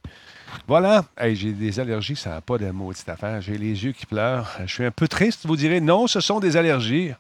Voilà, 0.67 1.05
j'ai 1.21 1.53
des 1.53 1.81
allergies, 1.81 2.17
ça 2.17 2.31
n'a 2.31 2.41
pas 2.41 2.59
de 2.59 2.71
maudite 2.71 3.09
affaire. 3.09 3.41
J'ai 3.41 3.59
les 3.59 3.85
yeux 3.85 3.93
qui 3.93 4.07
pleurent. 4.07 4.51
Je 4.61 4.73
suis 4.73 4.85
un 4.85 4.91
peu 4.91 5.09
triste, 5.09 5.47
vous 5.47 5.57
direz. 5.57 5.81
Non, 5.81 6.07
ce 6.07 6.21
sont 6.21 6.41
des 6.41 6.57
allergies. 6.57 7.13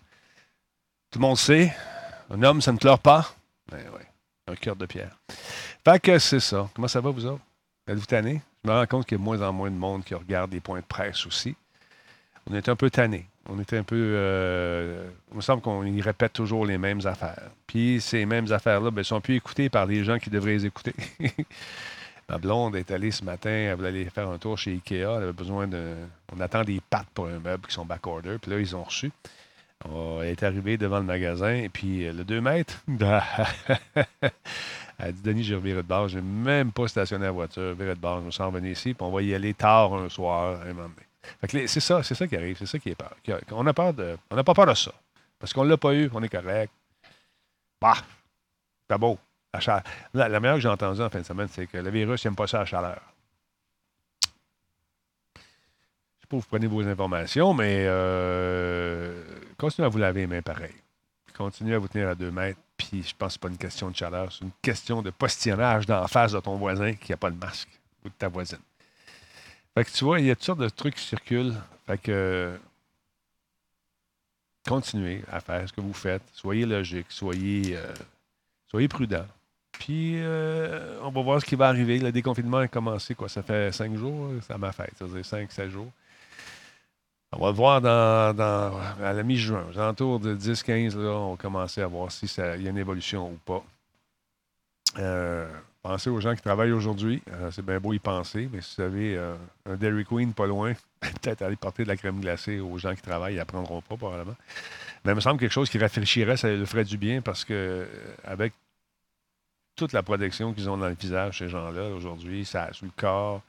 Tout 1.10 1.18
le 1.18 1.26
monde 1.26 1.38
sait. 1.38 1.74
Un 2.30 2.42
homme, 2.42 2.60
ça 2.60 2.72
ne 2.72 2.78
pleure 2.78 2.98
pas. 2.98 3.34
Ben 3.70 3.84
oui, 3.94 4.02
un 4.48 4.56
cœur 4.56 4.76
de 4.76 4.86
pierre. 4.86 5.16
Fait 5.84 6.00
que 6.00 6.18
c'est 6.18 6.40
ça. 6.40 6.68
Comment 6.74 6.88
ça 6.88 7.00
va, 7.00 7.10
vous 7.10 7.26
autres? 7.26 7.42
Êtes-vous 7.86 8.06
tanné? 8.06 8.40
Je 8.64 8.70
me 8.70 8.74
rends 8.74 8.86
compte 8.86 9.06
qu'il 9.06 9.16
y 9.16 9.18
a 9.18 9.18
de 9.18 9.24
moins 9.24 9.42
en 9.42 9.52
moins 9.52 9.70
de 9.70 9.76
monde 9.76 10.04
qui 10.04 10.14
regarde 10.14 10.50
des 10.50 10.60
points 10.60 10.80
de 10.80 10.84
presse 10.84 11.26
aussi. 11.26 11.54
On 12.50 12.54
est 12.54 12.68
un 12.68 12.76
peu 12.76 12.88
tanné. 12.90 13.26
On 13.48 13.60
était 13.60 13.76
un 13.76 13.82
peu. 13.82 13.96
Euh, 13.98 15.06
il 15.30 15.36
me 15.36 15.42
semble 15.42 15.60
qu'on 15.60 15.84
y 15.84 16.00
répète 16.00 16.32
toujours 16.32 16.64
les 16.64 16.78
mêmes 16.78 17.06
affaires. 17.06 17.50
Puis 17.66 18.00
ces 18.00 18.24
mêmes 18.24 18.50
affaires-là 18.50 18.90
ben, 18.90 19.04
sont 19.04 19.20
plus 19.20 19.36
écoutées 19.36 19.68
par 19.68 19.84
les 19.84 20.02
gens 20.02 20.18
qui 20.18 20.30
devraient 20.30 20.52
les 20.52 20.66
écouter. 20.66 20.94
Ma 22.28 22.38
blonde 22.38 22.76
est 22.76 22.90
allée 22.90 23.10
ce 23.10 23.24
matin, 23.24 23.50
elle 23.50 23.76
voulait 23.76 23.88
aller 23.88 24.04
faire 24.06 24.30
un 24.30 24.38
tour 24.38 24.56
chez 24.56 24.72
Ikea. 24.72 25.02
Elle 25.02 25.22
avait 25.24 25.32
besoin 25.32 25.66
de. 25.66 25.94
On 26.34 26.40
attend 26.40 26.64
des 26.64 26.80
pattes 26.80 27.08
pour 27.14 27.26
un 27.26 27.38
meuble 27.38 27.66
qui 27.66 27.74
sont 27.74 27.84
back-order. 27.84 28.38
Puis 28.40 28.50
là, 28.50 28.58
ils 28.58 28.74
ont 28.74 28.84
reçu. 28.84 29.12
Elle 30.22 30.28
est 30.28 30.42
arrivée 30.42 30.78
devant 30.78 30.98
le 30.98 31.04
magasin, 31.04 31.66
puis 31.72 32.06
euh, 32.06 32.12
le 32.12 32.24
2 32.24 32.40
mètres, 32.40 32.82
elle 34.98 35.12
dit 35.12 35.22
Denis, 35.22 35.44
j'ai 35.44 35.56
reviré 35.56 35.82
de 35.82 35.86
bord, 35.86 36.08
je 36.08 36.18
n'ai 36.18 36.24
même 36.24 36.72
pas 36.72 36.88
stationné 36.88 37.26
la 37.26 37.32
voiture, 37.32 37.74
viré 37.74 37.94
de 37.94 38.00
bord, 38.00 38.20
je 38.20 38.26
me 38.26 38.30
suis 38.30 38.42
revenu 38.42 38.72
ici, 38.72 38.94
puis 38.94 39.06
on 39.06 39.10
va 39.10 39.20
y 39.20 39.34
aller 39.34 39.52
tard 39.52 39.92
un 39.92 40.08
soir. 40.08 40.58
C'est 41.42 41.80
ça, 41.80 42.02
c'est 42.02 42.14
ça 42.14 42.26
qui 42.26 42.36
arrive, 42.36 42.56
c'est 42.56 42.66
ça 42.66 42.78
qui 42.78 42.90
est 42.90 42.94
peur. 42.94 43.14
On 43.50 43.62
n'a 43.62 43.74
pas 43.74 43.92
peur 43.92 44.66
de 44.66 44.74
ça. 44.74 44.92
Parce 45.38 45.52
qu'on 45.52 45.64
ne 45.64 45.70
l'a 45.70 45.76
pas 45.76 45.94
eu, 45.94 46.08
on 46.14 46.22
est 46.22 46.28
correct. 46.30 46.72
Bah, 47.80 47.96
c'est 48.88 48.98
beau. 48.98 49.18
La, 50.14 50.40
meilleure 50.40 50.56
que 50.56 50.62
j'ai 50.62 50.68
entendue 50.68 51.02
en 51.02 51.10
fin 51.10 51.20
de 51.20 51.24
semaine, 51.24 51.48
c'est 51.50 51.66
que 51.66 51.78
le 51.78 51.90
virus 51.90 52.24
n'aime 52.24 52.36
pas 52.36 52.46
ça 52.46 52.60
la 52.60 52.64
chaleur. 52.64 53.00
Je 55.04 55.40
sais 56.20 56.26
pas 56.28 56.36
où 56.36 56.40
vous 56.40 56.46
prenez 56.48 56.66
vos 56.66 56.86
informations, 56.86 57.54
mais 57.54 57.84
euh, 57.86 59.22
continuez 59.56 59.86
à 59.86 59.88
vous 59.88 59.98
laver 59.98 60.22
les 60.22 60.26
mains 60.26 60.42
pareil. 60.42 60.74
Continuez 61.36 61.74
à 61.74 61.78
vous 61.78 61.88
tenir 61.88 62.08
à 62.08 62.14
deux 62.14 62.30
mètres. 62.30 62.60
Puis 62.76 63.02
je 63.02 63.14
pense 63.16 63.28
que 63.28 63.34
ce 63.34 63.38
pas 63.38 63.48
une 63.48 63.58
question 63.58 63.90
de 63.90 63.96
chaleur, 63.96 64.32
c'est 64.32 64.44
une 64.44 64.50
question 64.60 65.00
de 65.00 65.10
postillonnage 65.10 65.86
d'en 65.86 66.06
face 66.08 66.32
de 66.32 66.40
ton 66.40 66.56
voisin 66.56 66.94
qui 66.94 67.12
n'a 67.12 67.16
pas 67.16 67.30
de 67.30 67.36
masque 67.36 67.68
ou 68.04 68.08
de 68.08 68.14
ta 68.14 68.28
voisine. 68.28 68.58
Fait 69.74 69.84
que 69.84 69.90
tu 69.90 70.04
vois, 70.04 70.20
il 70.20 70.26
y 70.26 70.30
a 70.30 70.34
toutes 70.34 70.44
sortes 70.44 70.60
de 70.60 70.68
trucs 70.68 70.94
qui 70.94 71.04
circulent. 71.04 71.54
Fait 71.86 71.98
que 71.98 72.58
continuez 74.66 75.22
à 75.30 75.40
faire 75.40 75.68
ce 75.68 75.72
que 75.72 75.80
vous 75.80 75.92
faites. 75.92 76.22
Soyez 76.32 76.66
logique, 76.66 77.06
soyez, 77.10 77.76
euh, 77.76 77.92
soyez 78.66 78.88
prudent. 78.88 79.26
Puis, 79.84 80.14
euh, 80.16 80.98
on 81.02 81.10
va 81.10 81.20
voir 81.20 81.40
ce 81.42 81.44
qui 81.44 81.56
va 81.56 81.68
arriver. 81.68 81.98
Le 81.98 82.10
déconfinement 82.10 82.56
a 82.56 82.68
commencé, 82.68 83.14
quoi, 83.14 83.28
ça 83.28 83.42
fait 83.42 83.70
cinq 83.70 83.94
jours, 83.96 84.30
ça 84.40 84.56
m'a 84.56 84.72
fait, 84.72 84.90
ça 84.98 85.06
faisait 85.06 85.22
cinq, 85.22 85.52
sept 85.52 85.68
jours. 85.68 85.90
On 87.32 87.38
va 87.38 87.48
le 87.48 87.52
voir 87.52 87.82
dans, 87.82 88.34
à 89.02 89.12
la 89.12 89.22
mi-juin. 89.22 89.66
Aux 89.70 89.78
alentours 89.78 90.20
de 90.20 90.34
10-15, 90.34 90.96
on 90.96 91.32
va 91.32 91.36
commencer 91.36 91.82
à 91.82 91.86
voir 91.86 92.10
s'il 92.10 92.30
y 92.38 92.66
a 92.66 92.70
une 92.70 92.78
évolution 92.78 93.30
ou 93.30 93.38
pas. 93.44 93.62
Euh, 95.00 95.46
pensez 95.82 96.08
aux 96.08 96.20
gens 96.20 96.34
qui 96.34 96.40
travaillent 96.40 96.72
aujourd'hui. 96.72 97.22
Euh, 97.30 97.50
c'est 97.50 97.66
bien 97.66 97.78
beau 97.78 97.92
y 97.92 97.98
penser, 97.98 98.48
mais 98.50 98.62
si 98.62 98.76
vous 98.78 98.82
avez 98.84 99.20
un 99.66 99.74
Dairy 99.76 100.06
Queen 100.06 100.32
pas 100.32 100.46
loin, 100.46 100.72
peut-être 101.00 101.42
aller 101.42 101.56
porter 101.56 101.82
de 101.82 101.88
la 101.88 101.96
crème 101.98 102.20
glacée 102.20 102.58
aux 102.58 102.78
gens 102.78 102.94
qui 102.94 103.02
travaillent, 103.02 103.34
ils 103.34 103.38
n'apprendront 103.38 103.82
pas 103.82 103.98
probablement. 103.98 104.36
Mais 105.04 105.12
il 105.12 105.16
me 105.16 105.20
semble 105.20 105.38
quelque 105.38 105.52
chose 105.52 105.68
qui 105.68 105.76
rafraîchirait, 105.76 106.38
ça 106.38 106.48
le 106.48 106.64
ferait 106.64 106.84
du 106.84 106.96
bien 106.96 107.20
parce 107.20 107.44
que 107.44 107.86
avec 108.24 108.54
toute 109.76 109.92
la 109.92 110.02
protection 110.02 110.52
qu'ils 110.52 110.70
ont 110.70 110.76
dans 110.76 110.88
le 110.88 110.94
visage, 110.94 111.38
ces 111.38 111.48
gens-là, 111.48 111.88
aujourd'hui, 111.90 112.44
ça 112.44 112.70
le 112.82 112.90
corps, 112.96 113.42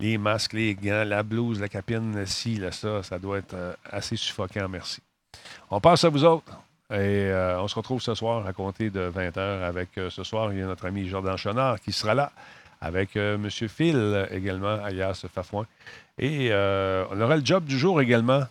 les 0.00 0.18
masques, 0.18 0.52
les 0.52 0.74
gants, 0.74 1.04
la 1.04 1.22
blouse, 1.22 1.60
la 1.60 1.68
capine, 1.68 2.14
là, 2.16 2.72
ça, 2.72 3.02
ça 3.02 3.18
doit 3.18 3.38
être 3.38 3.54
euh, 3.54 3.72
assez 3.90 4.16
suffocant, 4.16 4.68
merci. 4.68 5.00
On 5.70 5.80
passe 5.80 6.04
à 6.04 6.08
vous 6.08 6.24
autres. 6.24 6.52
Et 6.90 6.94
euh, 6.94 7.60
on 7.60 7.66
se 7.66 7.74
retrouve 7.74 8.00
ce 8.00 8.14
soir 8.14 8.46
à 8.46 8.52
compter 8.52 8.90
de 8.90 9.10
20h 9.10 9.40
avec 9.40 9.98
euh, 9.98 10.08
ce 10.08 10.22
soir, 10.22 10.52
il 10.52 10.60
y 10.60 10.62
a 10.62 10.66
notre 10.66 10.86
ami 10.86 11.08
Jordan 11.08 11.36
Chonard 11.36 11.80
qui 11.80 11.90
sera 11.90 12.14
là 12.14 12.30
avec 12.80 13.16
M. 13.16 13.48
Phil 13.50 14.28
également, 14.30 14.84
alias 14.84 15.24
Fafouin. 15.34 15.66
Et 16.18 16.50
on 16.52 17.20
aura 17.20 17.36
le 17.36 17.44
job 17.44 17.64
du 17.64 17.78
jour 17.78 18.02
également. 18.02 18.42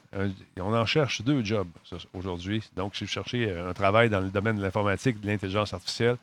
on 0.60 0.74
en 0.74 0.86
cherche 0.88 1.22
deux 1.22 1.46
jobs 1.46 1.70
aujourd'hui. 2.12 2.68
Donc, 2.76 2.96
si 2.96 3.04
vous 3.04 3.10
cherchez 3.10 3.56
un 3.56 3.72
travail 3.74 4.10
dans 4.10 4.20
le 4.20 4.30
domaine 4.30 4.58
de 4.58 4.64
l'informatique, 4.64 5.22
de 5.22 5.28
l'intelligence 5.28 5.76
artificielle, 5.76 6.18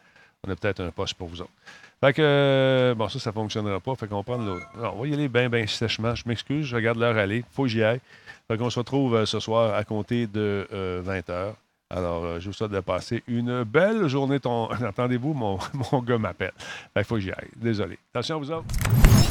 on 0.47 0.51
a 0.51 0.57
peut-être 0.57 0.81
un 0.81 0.91
poste 0.91 1.15
pour 1.15 1.29
vous 1.29 1.41
autres. 1.41 1.53
Fait 2.01 2.13
que, 2.13 2.23
euh, 2.23 2.95
bon, 2.97 3.09
ça, 3.09 3.21
ça 3.21 3.31
ne 3.31 3.35
fonctionnera 3.35 3.79
pas. 3.79 3.95
Fait 3.95 4.09
qu'on 4.09 4.25
prend 4.25 4.37
l'autre. 4.37 4.67
On 4.77 5.03
va 5.03 5.07
y 5.07 5.15
aller 5.15 5.29
bien, 5.29 5.49
bien 5.49 5.67
sèchement. 5.69 6.15
Je 6.17 6.25
m'excuse, 6.27 6.67
je 6.67 6.75
regarde 6.75 6.99
l'heure 6.99 7.17
aller. 7.17 7.45
Faut 7.53 7.63
que 7.63 7.69
j'y 7.69 7.83
aille. 7.83 8.01
Fait 8.49 8.59
qu'on 8.59 8.71
se 8.71 8.79
retrouve 8.81 9.15
euh, 9.15 9.27
ce 9.27 9.39
soir 9.39 9.75
à 9.75 9.85
compter 9.85 10.27
de 10.27 10.67
20 10.71 10.75
euh, 10.75 11.03
h 11.03 11.53
Alors, 11.91 12.41
je 12.41 12.49
vous 12.49 12.53
souhaite 12.53 12.73
de 12.73 12.81
passer 12.81 13.23
une 13.29 13.63
belle 13.63 14.09
journée. 14.09 14.41
Ton... 14.41 14.67
Attendez-vous, 14.71 15.33
mon, 15.33 15.59
mon 15.93 16.01
gars 16.01 16.19
m'appelle. 16.19 16.53
Qu'il 16.97 17.05
faut 17.05 17.15
que 17.15 17.21
j'y 17.21 17.31
aille. 17.31 17.51
Désolé. 17.55 17.97
Attention 18.13 18.37
à 18.37 18.39
vous 18.39 18.51
autres. 18.51 19.22